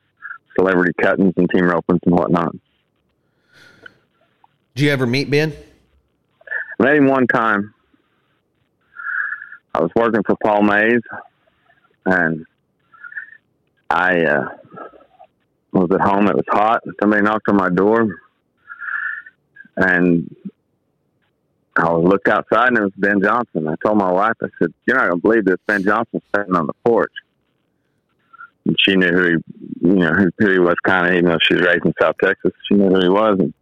celebrity 0.57 0.93
cuttings 1.01 1.35
and 1.37 1.49
team 1.51 1.65
ropings 1.65 2.01
and 2.05 2.15
whatnot. 2.15 2.53
did 4.75 4.85
you 4.85 4.91
ever 4.91 5.07
meet 5.07 5.31
Ben? 5.31 5.53
Met 6.79 6.97
him 6.97 7.07
one 7.07 7.27
time. 7.27 7.75
I 9.75 9.81
was 9.81 9.91
working 9.97 10.23
for 10.27 10.37
Paul 10.43 10.63
Mays, 10.63 11.01
and 12.05 12.45
I 13.89 14.25
uh, 14.25 14.49
was 15.73 15.91
at 15.93 16.01
home. 16.01 16.29
It 16.29 16.37
was 16.37 16.45
hot. 16.49 16.83
Somebody 17.01 17.23
knocked 17.23 17.49
on 17.49 17.57
my 17.57 17.71
door, 17.71 18.19
and 19.77 20.35
I 21.77 21.93
looked 21.93 22.29
outside, 22.29 22.69
and 22.69 22.79
it 22.79 22.83
was 22.83 22.93
Ben 22.97 23.23
Johnson. 23.23 23.67
I 23.67 23.75
told 23.85 23.99
my 23.99 24.13
wife, 24.13 24.35
I 24.43 24.49
said, 24.59 24.75
"You're 24.87 24.97
not 24.97 25.09
gonna 25.09 25.21
believe 25.21 25.45
this. 25.45 25.57
Ben 25.67 25.83
Johnson 25.83 26.21
sitting 26.35 26.55
on 26.55 26.67
the 26.67 26.75
porch." 26.85 27.13
And 28.67 28.77
she 28.79 28.95
knew 28.95 29.09
who 29.09 29.25
he, 29.25 29.89
you 29.89 29.97
know, 29.97 30.13
who, 30.13 30.51
he 30.51 30.59
was. 30.59 30.77
Kind 30.85 31.09
of, 31.09 31.15
even 31.15 31.31
though 31.31 31.39
she 31.43 31.55
was 31.55 31.65
raised 31.65 31.87
in 31.87 31.95
South 32.01 32.17
Texas, 32.23 32.53
she 32.69 32.75
knew 32.75 32.89
who 32.91 33.01
he 33.01 33.09
was. 33.09 33.39
And 33.41 33.55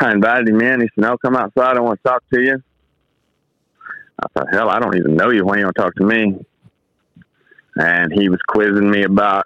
I 0.00 0.12
invited 0.12 0.48
him 0.48 0.60
in. 0.60 0.80
He 0.80 0.88
said, 0.94 1.02
"No, 1.02 1.18
come 1.18 1.36
outside. 1.36 1.76
I 1.76 1.80
want 1.80 2.00
to 2.02 2.08
talk 2.08 2.22
to 2.32 2.40
you." 2.40 2.62
I 4.18 4.26
thought, 4.32 4.52
"Hell, 4.52 4.70
I 4.70 4.78
don't 4.80 4.96
even 4.96 5.16
know 5.16 5.30
you. 5.30 5.44
Why 5.44 5.58
you 5.58 5.64
want 5.64 5.76
to 5.76 5.82
talk 5.82 5.94
to 5.96 6.06
me?" 6.06 6.44
And 7.76 8.12
he 8.12 8.28
was 8.28 8.40
quizzing 8.48 8.90
me 8.90 9.02
about 9.02 9.44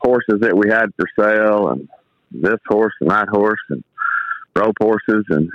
horses 0.00 0.40
that 0.40 0.56
we 0.56 0.68
had 0.70 0.86
for 0.96 1.06
sale, 1.18 1.68
and 1.70 1.88
this 2.30 2.58
horse 2.68 2.94
and 3.00 3.10
that 3.10 3.28
horse, 3.28 3.60
and 3.70 3.82
rope 4.56 4.76
horses, 4.80 5.24
and 5.30 5.50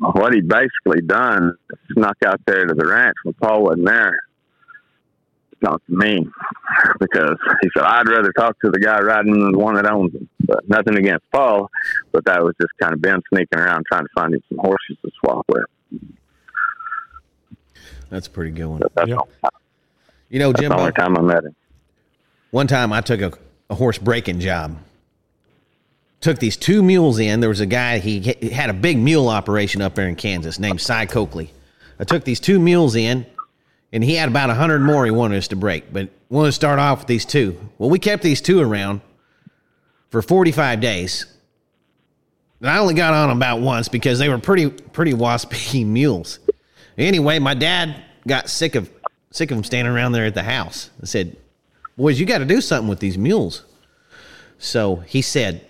what 0.00 0.32
he'd 0.34 0.48
basically 0.48 1.00
done 1.04 1.54
snuck 1.92 2.16
out 2.26 2.40
there 2.46 2.66
to 2.66 2.74
the 2.74 2.86
ranch 2.86 3.14
when 3.24 3.34
Paul 3.34 3.64
wasn't 3.64 3.86
there. 3.86 4.20
to 5.52 5.66
Talk 5.66 5.84
to 5.86 5.96
me 5.96 6.26
because 7.00 7.36
he 7.62 7.68
said 7.76 7.82
I'd 7.84 8.08
rather 8.08 8.32
talk 8.32 8.58
to 8.60 8.70
the 8.70 8.78
guy 8.78 9.00
riding 9.00 9.32
than 9.32 9.52
the 9.52 9.58
one 9.58 9.74
that 9.74 9.90
owns 9.90 10.14
him. 10.14 10.28
But 10.40 10.68
nothing 10.68 10.96
against 10.96 11.24
Paul, 11.32 11.68
but 12.12 12.24
that 12.26 12.42
was 12.42 12.54
just 12.60 12.72
kind 12.80 12.94
of 12.94 13.00
Ben 13.02 13.20
sneaking 13.32 13.58
around 13.58 13.84
trying 13.90 14.04
to 14.04 14.08
find 14.14 14.34
him 14.34 14.40
some 14.48 14.58
horses 14.58 14.96
to 15.04 15.10
swap 15.20 15.44
with. 15.48 15.64
That's 18.10 18.26
a 18.26 18.30
pretty 18.30 18.52
good 18.52 18.66
one. 18.66 18.80
That's, 18.94 19.08
Yeah. 19.08 19.16
the, 19.42 19.50
You 20.30 20.38
know, 20.38 20.52
that's 20.52 20.66
the 20.68 20.74
only 20.74 20.92
time 20.92 21.16
I 21.18 21.22
met 21.22 21.44
him. 21.44 21.54
one 22.50 22.66
time 22.66 22.92
I 22.92 23.00
took 23.00 23.20
a, 23.20 23.32
a 23.70 23.74
horse 23.74 23.98
breaking 23.98 24.40
job. 24.40 24.78
Took 26.20 26.38
these 26.38 26.56
two 26.56 26.82
mules 26.82 27.18
in. 27.18 27.40
There 27.40 27.48
was 27.48 27.60
a 27.60 27.66
guy, 27.66 27.98
he 27.98 28.20
had 28.50 28.70
a 28.70 28.74
big 28.74 28.98
mule 28.98 29.28
operation 29.28 29.82
up 29.82 29.94
there 29.94 30.08
in 30.08 30.16
Kansas 30.16 30.58
named 30.58 30.80
Cy 30.80 31.06
Coakley. 31.06 31.52
I 32.00 32.04
took 32.04 32.24
these 32.24 32.40
two 32.40 32.58
mules 32.58 32.96
in, 32.96 33.26
and 33.92 34.02
he 34.02 34.14
had 34.14 34.28
about 34.28 34.48
100 34.48 34.80
more 34.80 35.04
he 35.04 35.10
wanted 35.10 35.38
us 35.38 35.48
to 35.48 35.56
break, 35.56 35.92
but 35.92 36.08
wanted 36.28 36.48
to 36.48 36.52
start 36.52 36.78
off 36.78 37.00
with 37.00 37.08
these 37.08 37.24
two. 37.24 37.58
Well, 37.78 37.90
we 37.90 37.98
kept 37.98 38.22
these 38.22 38.40
two 38.40 38.60
around 38.60 39.00
for 40.10 40.22
45 40.22 40.80
days. 40.80 41.26
And 42.60 42.68
I 42.68 42.78
only 42.78 42.94
got 42.94 43.14
on 43.14 43.30
about 43.30 43.60
once 43.60 43.88
because 43.88 44.18
they 44.18 44.28
were 44.28 44.38
pretty 44.38 44.68
pretty 44.68 45.12
waspy 45.12 45.86
mules. 45.86 46.40
Anyway, 46.96 47.38
my 47.38 47.54
dad 47.54 48.02
got 48.26 48.50
sick 48.50 48.74
of 48.74 48.90
sick 49.30 49.50
of 49.50 49.56
them 49.56 49.64
standing 49.64 49.92
around 49.92 50.12
there 50.12 50.24
at 50.24 50.34
the 50.34 50.42
house. 50.42 50.90
I 51.00 51.06
said, 51.06 51.36
"Boys, 51.98 52.18
you 52.18 52.24
got 52.24 52.38
to 52.38 52.46
do 52.46 52.62
something 52.62 52.88
with 52.88 53.00
these 53.00 53.18
mules." 53.18 53.64
So 54.58 54.96
he 55.06 55.20
said, 55.20 55.66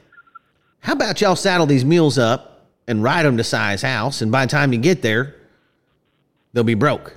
"How 0.81 0.93
about 0.93 1.21
y'all 1.21 1.35
saddle 1.35 1.67
these 1.67 1.85
mules 1.85 2.19
up 2.19 2.67
and 2.87 3.03
ride 3.03 3.25
them 3.27 3.37
to 3.37 3.45
Si's 3.45 3.83
house, 3.83 4.23
and 4.23 4.31
by 4.31 4.47
the 4.47 4.51
time 4.51 4.73
you 4.73 4.79
get 4.79 5.03
there, 5.03 5.35
they'll 6.53 6.63
be 6.63 6.75
broke. 6.75 7.17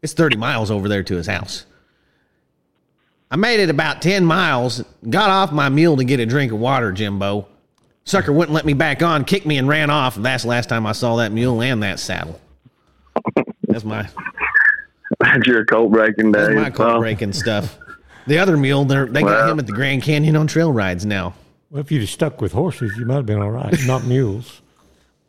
It's 0.00 0.14
30 0.14 0.36
miles 0.36 0.70
over 0.70 0.88
there 0.88 1.02
to 1.02 1.16
his 1.16 1.26
house." 1.26 1.66
I 3.30 3.36
made 3.36 3.58
it 3.58 3.68
about 3.68 4.00
10 4.00 4.24
miles, 4.24 4.84
got 5.10 5.28
off 5.28 5.50
my 5.50 5.68
mule 5.68 5.96
to 5.96 6.04
get 6.04 6.20
a 6.20 6.26
drink 6.26 6.52
of 6.52 6.60
water, 6.60 6.92
Jimbo. 6.92 7.48
Sucker 8.04 8.32
wouldn't 8.32 8.54
let 8.54 8.64
me 8.64 8.74
back 8.74 9.02
on, 9.02 9.24
kicked 9.24 9.44
me 9.44 9.58
and 9.58 9.66
ran 9.66 9.90
off. 9.90 10.16
And 10.16 10.24
that's 10.24 10.44
the 10.44 10.50
last 10.50 10.68
time 10.68 10.86
I 10.86 10.92
saw 10.92 11.16
that 11.16 11.32
mule 11.32 11.60
and 11.60 11.82
that 11.82 11.98
saddle. 11.98 12.40
That's 13.66 13.82
my 13.84 14.08
That's 15.20 15.46
your 15.46 15.64
colt 15.64 15.90
breaking 15.90 16.32
day. 16.32 16.40
that's 16.40 16.54
my 16.54 16.70
colt 16.70 17.00
breaking 17.00 17.32
stuff. 17.32 17.76
The 18.26 18.38
other 18.38 18.56
mule, 18.56 18.84
they're, 18.84 19.06
they 19.06 19.22
got 19.22 19.50
him 19.50 19.58
at 19.58 19.66
the 19.66 19.72
Grand 19.72 20.02
Canyon 20.02 20.36
on 20.36 20.46
trail 20.46 20.72
rides 20.72 21.04
now. 21.04 21.34
Well, 21.70 21.80
if 21.80 21.90
you'd 21.92 22.00
have 22.00 22.08
stuck 22.08 22.40
with 22.40 22.52
horses, 22.52 22.96
you 22.96 23.04
might 23.04 23.16
have 23.16 23.26
been 23.26 23.42
all 23.42 23.50
right, 23.50 23.76
not 23.86 24.04
mules. 24.04 24.62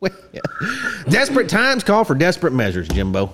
Well, 0.00 0.12
yeah. 0.32 0.40
Desperate 1.08 1.48
times 1.48 1.84
call 1.84 2.04
for 2.04 2.14
desperate 2.14 2.52
measures, 2.52 2.88
Jimbo. 2.88 3.32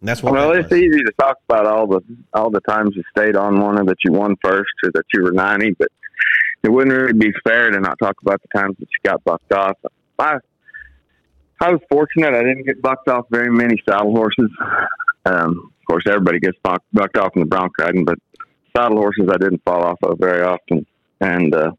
And 0.00 0.08
that's 0.08 0.22
what. 0.22 0.32
Well, 0.32 0.50
that 0.50 0.60
it's 0.60 0.72
easy 0.72 1.02
to 1.02 1.12
talk 1.18 1.38
about 1.48 1.66
all 1.66 1.86
the 1.86 2.00
all 2.32 2.50
the 2.50 2.60
times 2.60 2.96
you 2.96 3.02
stayed 3.16 3.36
on 3.36 3.60
one 3.60 3.78
or 3.78 3.84
that 3.84 3.98
you 4.04 4.12
won 4.12 4.34
first 4.42 4.70
or 4.82 4.90
that 4.94 5.04
you 5.12 5.22
were 5.22 5.32
ninety, 5.32 5.72
but 5.78 5.88
it 6.62 6.70
wouldn't 6.70 6.96
really 6.96 7.12
be 7.12 7.32
fair 7.44 7.70
to 7.70 7.80
not 7.80 7.98
talk 7.98 8.16
about 8.22 8.40
the 8.42 8.58
times 8.58 8.76
that 8.78 8.88
you 8.90 9.10
got 9.10 9.22
bucked 9.24 9.52
off. 9.52 9.76
I 10.18 10.38
I 11.60 11.70
was 11.70 11.80
fortunate; 11.90 12.34
I 12.34 12.42
didn't 12.42 12.64
get 12.64 12.80
bucked 12.80 13.08
off 13.08 13.26
very 13.30 13.50
many 13.50 13.76
saddle 13.88 14.12
horses. 14.12 14.50
Um, 15.26 15.70
of 15.80 15.86
course, 15.86 16.04
everybody 16.06 16.40
gets 16.40 16.56
bucked, 16.62 16.86
bucked 16.92 17.18
off 17.18 17.32
in 17.36 17.40
the 17.40 17.46
bronc 17.46 17.76
riding, 17.78 18.04
but 18.06 18.18
saddle 18.76 18.98
horses 18.98 19.28
I 19.30 19.36
didn't 19.38 19.62
fall 19.64 19.82
off 19.82 19.98
of 20.02 20.18
very 20.18 20.42
often. 20.42 20.86
And 21.20 21.54
uh, 21.54 21.72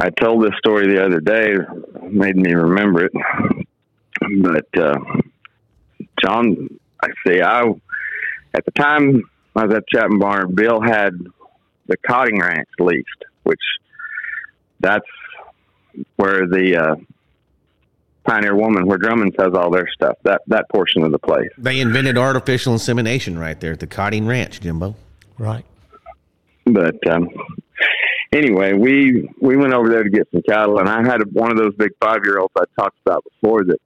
I 0.00 0.10
told 0.10 0.44
this 0.44 0.56
story 0.58 0.88
the 0.88 1.04
other 1.04 1.20
day, 1.20 1.54
made 2.02 2.36
me 2.36 2.52
remember 2.54 3.04
it. 3.04 3.12
But 4.40 4.80
uh, 4.80 4.98
John, 6.24 6.68
I 7.02 7.08
see. 7.26 7.40
I 7.42 7.62
at 8.54 8.64
the 8.64 8.70
time 8.76 9.22
I 9.56 9.66
was 9.66 9.74
at 9.74 9.84
Chapman 9.88 10.18
Barn. 10.18 10.54
Bill 10.54 10.80
had 10.80 11.12
the 11.86 11.96
Cotting 12.08 12.40
Ranch 12.40 12.68
leased, 12.78 13.24
which 13.42 13.60
that's 14.80 15.06
where 16.16 16.46
the 16.46 16.76
uh, 16.76 16.96
Pioneer 18.24 18.56
Woman, 18.56 18.86
where 18.86 18.98
Drummond 18.98 19.34
has 19.38 19.52
all 19.54 19.70
their 19.70 19.88
stuff. 19.92 20.16
That 20.22 20.42
that 20.46 20.68
portion 20.70 21.02
of 21.02 21.12
the 21.12 21.18
place. 21.18 21.50
They 21.58 21.80
invented 21.80 22.16
artificial 22.16 22.72
insemination 22.72 23.38
right 23.38 23.58
there 23.60 23.72
at 23.72 23.80
the 23.80 23.86
Cotting 23.86 24.26
Ranch, 24.26 24.60
Jimbo. 24.60 24.96
Right. 25.38 25.64
But 26.66 27.06
um, 27.08 27.28
anyway, 28.32 28.72
we 28.72 29.28
we 29.40 29.56
went 29.56 29.74
over 29.74 29.88
there 29.88 30.02
to 30.02 30.10
get 30.10 30.28
some 30.32 30.42
cattle, 30.48 30.78
and 30.78 30.88
I 30.88 31.02
had 31.04 31.20
one 31.32 31.50
of 31.50 31.58
those 31.58 31.74
big 31.74 31.90
five 32.00 32.20
year 32.24 32.38
olds 32.38 32.52
I 32.56 32.64
talked 32.78 32.98
about 33.04 33.24
before 33.24 33.64
that 33.64 33.78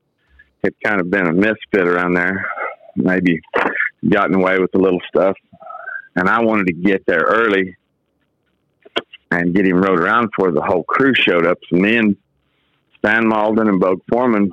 had 0.63 0.75
kind 0.85 1.01
of 1.01 1.11
been 1.11 1.27
a 1.27 1.33
misfit 1.33 1.87
around 1.87 2.15
there, 2.15 2.51
maybe 2.97 3.41
gotten 4.09 4.35
away 4.35 4.59
with 4.59 4.75
a 4.75 4.79
little 4.79 5.01
stuff, 5.09 5.37
and 6.17 6.29
I 6.29 6.41
wanted 6.41 6.67
to 6.69 6.73
get 6.73 7.05
there 7.07 7.25
early 7.27 7.77
and 9.31 9.55
get 9.55 9.67
him 9.67 9.83
rode 9.83 10.01
around 10.01 10.31
before 10.31 10.53
the 10.53 10.63
whole 10.63 10.85
crew 10.85 11.13
showed 11.15 11.47
up. 11.47 11.59
So 11.69 11.77
me 11.77 11.97
and 11.97 12.17
Stan 12.99 13.29
Malden 13.29 13.69
and 13.69 13.81
Bogue 13.81 14.03
Foreman 14.11 14.53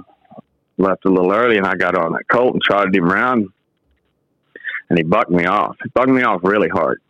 left 0.77 1.05
a 1.05 1.09
little 1.09 1.31
early, 1.31 1.57
and 1.57 1.65
I 1.65 1.75
got 1.75 1.97
on 1.97 2.13
that 2.13 2.27
colt 2.29 2.53
and 2.53 2.61
trotted 2.61 2.95
him 2.95 3.05
around, 3.05 3.47
and 4.89 4.97
he 4.97 5.03
bucked 5.03 5.31
me 5.31 5.45
off. 5.45 5.75
He 5.83 5.89
bucked 5.89 6.09
me 6.09 6.23
off 6.23 6.41
really 6.43 6.69
hard 6.69 7.01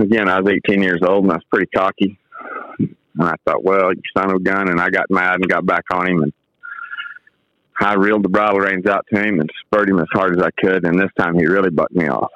again, 0.00 0.28
I 0.28 0.40
was 0.40 0.52
18 0.68 0.82
years 0.82 1.00
old 1.06 1.24
and 1.24 1.32
I 1.32 1.36
was 1.36 1.44
pretty 1.50 1.70
cocky. 1.74 2.18
And 2.78 2.96
I 3.28 3.34
thought, 3.44 3.64
well, 3.64 3.92
you 3.92 4.00
son 4.16 4.30
of 4.30 4.36
a 4.36 4.40
gun. 4.40 4.68
And 4.68 4.80
I 4.80 4.90
got 4.90 5.10
mad 5.10 5.34
and 5.34 5.48
got 5.48 5.66
back 5.66 5.84
on 5.92 6.08
him. 6.08 6.22
And 6.22 6.32
I 7.80 7.94
reeled 7.94 8.24
the 8.24 8.28
bridle 8.28 8.60
reins 8.60 8.86
out 8.86 9.06
to 9.12 9.20
him 9.20 9.40
and 9.40 9.50
spurred 9.64 9.90
him 9.90 10.00
as 10.00 10.08
hard 10.12 10.38
as 10.38 10.42
I 10.42 10.50
could. 10.58 10.84
And 10.84 10.98
this 10.98 11.10
time 11.18 11.34
he 11.34 11.46
really 11.46 11.70
bucked 11.70 11.94
me 11.94 12.08
off. 12.08 12.30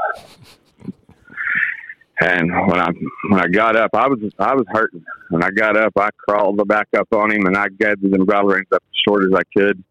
And 2.21 2.51
when 2.69 2.81
I 2.81 2.91
when 3.29 3.41
I 3.41 3.49
got 3.49 3.77
up, 3.77 3.91
I 3.93 4.07
was 4.07 4.21
I 4.39 4.55
was 4.55 4.65
hurting. 4.69 5.05
When 5.31 5.43
I 5.43 5.51
got 5.51 5.77
up, 5.77 5.93
I 5.99 6.11
crawled 6.29 6.67
back 6.69 6.89
up 6.97 7.09
on 7.13 7.33
him 7.33 7.47
and 7.47 7.57
I 7.57 7.67
gathered 7.69 8.03
the 8.03 8.25
bridle 8.25 8.51
reins 8.51 8.69
up 8.73 8.83
as 8.83 8.99
short 9.07 9.25
as 9.25 9.35
I 9.35 9.43
could. 9.57 9.83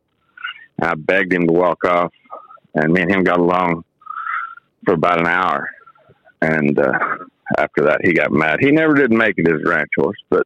And 0.80 0.90
I 0.90 0.96
begged 0.96 1.34
him 1.34 1.48
to 1.48 1.54
walk 1.54 1.84
off. 1.86 2.14
And 2.76 2.94
me 2.94 3.02
and 3.02 3.12
him 3.12 3.24
got 3.24 3.40
along 3.40 3.84
for 4.86 4.94
about 4.96 5.20
an 5.20 5.28
hour. 5.28 5.70
And 6.42 6.78
uh, 6.78 6.92
after 7.58 7.84
that, 7.86 8.00
he 8.04 8.14
got 8.14 8.32
mad. 8.32 8.58
He 8.60 8.72
never 8.72 8.94
did 8.94 9.12
make 9.12 9.36
it 9.38 9.48
as 9.48 9.62
a 9.66 9.70
ranch 9.70 9.90
horse, 9.98 10.18
but 10.30 10.46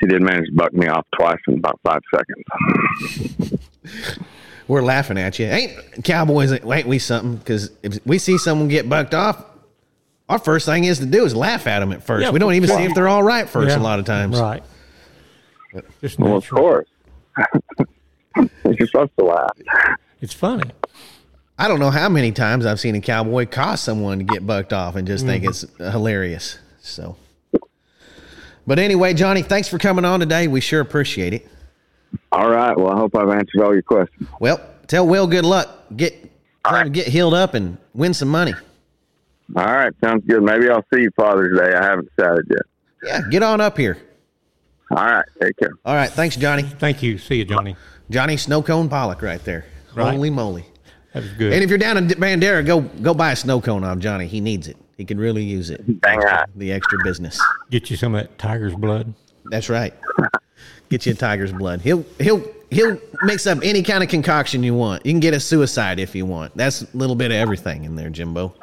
he 0.00 0.06
did 0.06 0.22
manage 0.22 0.46
to 0.46 0.52
buck 0.52 0.72
me 0.72 0.86
off 0.86 1.06
twice 1.18 1.38
in 1.48 1.58
about 1.58 1.78
five 1.84 2.00
seconds. 2.14 3.58
We're 4.68 4.82
laughing 4.82 5.18
at 5.18 5.38
you. 5.38 5.46
Ain't 5.46 6.04
cowboys? 6.04 6.52
Ain't 6.52 6.86
we 6.86 6.98
something? 6.98 7.36
Because 7.36 7.70
if 7.82 8.04
we 8.06 8.18
see 8.18 8.38
someone 8.38 8.68
get 8.68 8.88
bucked 8.88 9.12
off, 9.14 9.44
our 10.28 10.38
first 10.38 10.66
thing 10.66 10.84
is 10.84 10.98
to 11.00 11.06
do 11.06 11.24
is 11.24 11.34
laugh 11.34 11.66
at 11.66 11.80
them 11.80 11.92
at 11.92 12.02
first. 12.02 12.22
Yeah, 12.22 12.30
we 12.30 12.38
don't 12.38 12.54
even 12.54 12.70
well- 12.70 12.78
see 12.78 12.84
if 12.84 12.94
they're 12.94 13.08
all 13.08 13.22
right 13.22 13.48
first. 13.48 13.68
Yeah. 13.68 13.78
A 13.78 13.82
lot 13.82 13.98
of 13.98 14.04
times. 14.04 14.40
Right. 14.40 14.62
Just 16.00 16.18
Well, 16.18 16.36
of 16.36 16.48
course. 16.48 16.88
You're 18.36 18.86
supposed 18.86 19.12
to 19.18 19.24
laugh. 19.24 19.50
It's 20.20 20.34
funny. 20.34 20.70
I 21.62 21.68
don't 21.68 21.78
know 21.78 21.92
how 21.92 22.08
many 22.08 22.32
times 22.32 22.66
I've 22.66 22.80
seen 22.80 22.96
a 22.96 23.00
cowboy 23.00 23.46
cause 23.46 23.80
someone 23.80 24.18
to 24.18 24.24
get 24.24 24.44
bucked 24.44 24.72
off 24.72 24.96
and 24.96 25.06
just 25.06 25.24
think 25.24 25.44
mm-hmm. 25.44 25.50
it's 25.50 25.80
uh, 25.80 25.92
hilarious. 25.92 26.58
So, 26.80 27.14
but 28.66 28.80
anyway, 28.80 29.14
Johnny, 29.14 29.42
thanks 29.42 29.68
for 29.68 29.78
coming 29.78 30.04
on 30.04 30.18
today. 30.18 30.48
We 30.48 30.60
sure 30.60 30.80
appreciate 30.80 31.34
it. 31.34 31.46
All 32.32 32.50
right. 32.50 32.76
Well, 32.76 32.90
I 32.90 32.96
hope 32.96 33.14
I've 33.14 33.28
answered 33.28 33.62
all 33.62 33.72
your 33.72 33.82
questions. 33.82 34.28
Well, 34.40 34.60
tell 34.88 35.06
Will 35.06 35.28
good 35.28 35.44
luck. 35.44 35.84
Get 35.94 36.32
tell 36.64 36.78
him 36.78 36.86
to 36.86 36.90
get 36.90 37.06
healed 37.06 37.32
up 37.32 37.54
and 37.54 37.78
win 37.94 38.12
some 38.12 38.28
money. 38.28 38.54
All 39.54 39.64
right. 39.64 39.92
Sounds 40.02 40.24
good. 40.26 40.42
Maybe 40.42 40.68
I'll 40.68 40.84
see 40.92 41.02
you 41.02 41.10
Father's 41.14 41.56
Day. 41.56 41.76
I 41.76 41.84
haven't 41.84 42.08
decided 42.16 42.44
yet. 42.50 42.62
Yeah, 43.04 43.20
get 43.30 43.44
on 43.44 43.60
up 43.60 43.78
here. 43.78 43.98
All 44.90 44.96
right. 44.96 45.24
Take 45.40 45.56
care. 45.58 45.74
All 45.84 45.94
right, 45.94 46.10
thanks, 46.10 46.34
Johnny. 46.34 46.64
Thank 46.64 47.04
you. 47.04 47.18
See 47.18 47.36
you, 47.36 47.44
Johnny. 47.44 47.76
Johnny 48.10 48.36
Snow 48.36 48.62
Cone 48.62 48.88
Pollock 48.88 49.22
right 49.22 49.44
there. 49.44 49.64
Right. 49.94 50.10
Holy 50.10 50.30
moly! 50.30 50.64
That 51.12 51.22
was 51.22 51.32
good. 51.32 51.52
And 51.52 51.62
if 51.62 51.68
you're 51.68 51.78
down 51.78 51.96
in 51.98 52.08
Bandera, 52.08 52.64
go 52.64 52.80
go 52.80 53.12
buy 53.14 53.32
a 53.32 53.36
snow 53.36 53.60
cone 53.60 53.84
off 53.84 53.98
Johnny. 53.98 54.26
He 54.26 54.40
needs 54.40 54.68
it. 54.68 54.76
He 54.96 55.04
can 55.04 55.18
really 55.18 55.42
use 55.42 55.70
it. 55.70 56.00
Dang 56.00 56.18
right. 56.18 56.46
The 56.56 56.72
extra 56.72 56.98
business. 57.04 57.40
Get 57.70 57.90
you 57.90 57.96
some 57.96 58.14
of 58.14 58.22
that 58.22 58.38
tiger's 58.38 58.74
blood. 58.74 59.12
That's 59.46 59.68
right. 59.68 59.94
Get 60.88 61.06
you 61.06 61.12
a 61.12 61.14
tiger's 61.14 61.52
blood. 61.52 61.80
He'll 61.80 62.04
he'll 62.18 62.42
he'll 62.70 62.98
mix 63.22 63.46
up 63.46 63.58
any 63.62 63.82
kind 63.82 64.02
of 64.02 64.08
concoction 64.08 64.62
you 64.62 64.74
want. 64.74 65.04
You 65.04 65.12
can 65.12 65.20
get 65.20 65.34
a 65.34 65.40
suicide 65.40 65.98
if 65.98 66.14
you 66.14 66.24
want. 66.24 66.56
That's 66.56 66.82
a 66.82 66.86
little 66.94 67.16
bit 67.16 67.30
of 67.30 67.36
everything 67.36 67.84
in 67.84 67.96
there, 67.96 68.10
Jimbo. 68.10 68.54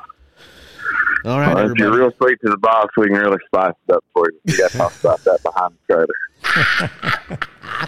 All 1.25 1.39
right, 1.39 1.53
Well, 1.53 1.69
if 1.69 1.77
you're 1.77 1.95
real 1.95 2.11
sweet 2.17 2.39
to 2.45 2.49
the 2.49 2.57
boss, 2.57 2.87
we 2.95 3.07
can 3.07 3.17
really 3.17 3.37
spice 3.47 3.73
it 3.89 3.93
up 3.93 4.05
for 4.13 4.31
you. 4.31 4.39
We 4.45 4.57
got 4.57 4.71
to 4.71 4.77
talk 4.77 4.99
about 5.01 5.23
that 5.25 5.43
behind 5.43 5.73
the 5.87 5.93
trailer. 7.27 7.39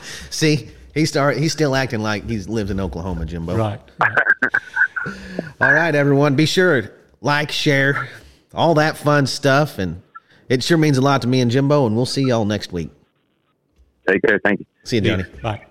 See, 0.29 0.69
he 0.93 1.05
start 1.05 1.37
he's 1.37 1.51
still 1.51 1.75
acting 1.75 2.01
like 2.01 2.27
he's 2.27 2.47
lives 2.47 2.71
in 2.71 2.79
Oklahoma, 2.79 3.25
Jimbo. 3.25 3.55
Right. 3.55 3.79
All 5.61 5.73
right, 5.73 5.93
everyone. 5.93 6.35
Be 6.35 6.45
sure 6.45 6.91
like, 7.21 7.51
share, 7.51 8.09
all 8.53 8.73
that 8.75 8.97
fun 8.97 9.27
stuff, 9.27 9.77
and 9.77 10.01
it 10.49 10.63
sure 10.63 10.77
means 10.77 10.97
a 10.97 11.01
lot 11.01 11.21
to 11.21 11.27
me 11.27 11.39
and 11.39 11.51
Jimbo. 11.51 11.85
And 11.85 11.95
we'll 11.95 12.05
see 12.05 12.23
y'all 12.23 12.45
next 12.45 12.73
week. 12.73 12.89
Take 14.07 14.23
care. 14.23 14.39
Thank 14.43 14.61
you. 14.61 14.65
See 14.83 14.97
you, 14.97 15.01
Johnny. 15.01 15.23
Bye. 15.41 15.65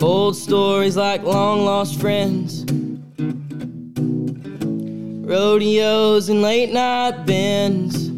Old 0.00 0.36
stories 0.36 0.96
like 0.96 1.22
long 1.22 1.64
lost 1.64 2.00
friends. 2.00 2.64
Rodeos 5.26 6.28
and 6.28 6.40
late 6.40 6.72
night 6.72 7.26
bends. 7.26 8.12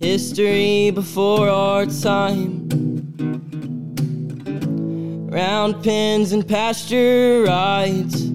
history 0.00 0.90
before 0.90 1.48
our 1.48 1.86
time. 1.86 2.68
Round 5.30 5.80
pins 5.82 6.32
and 6.32 6.46
pasture 6.46 7.44
rides, 7.46 8.30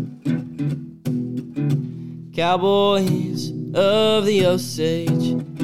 cowboys 2.33 3.51
of 3.73 4.25
the 4.25 4.45
Osage. 4.45 5.58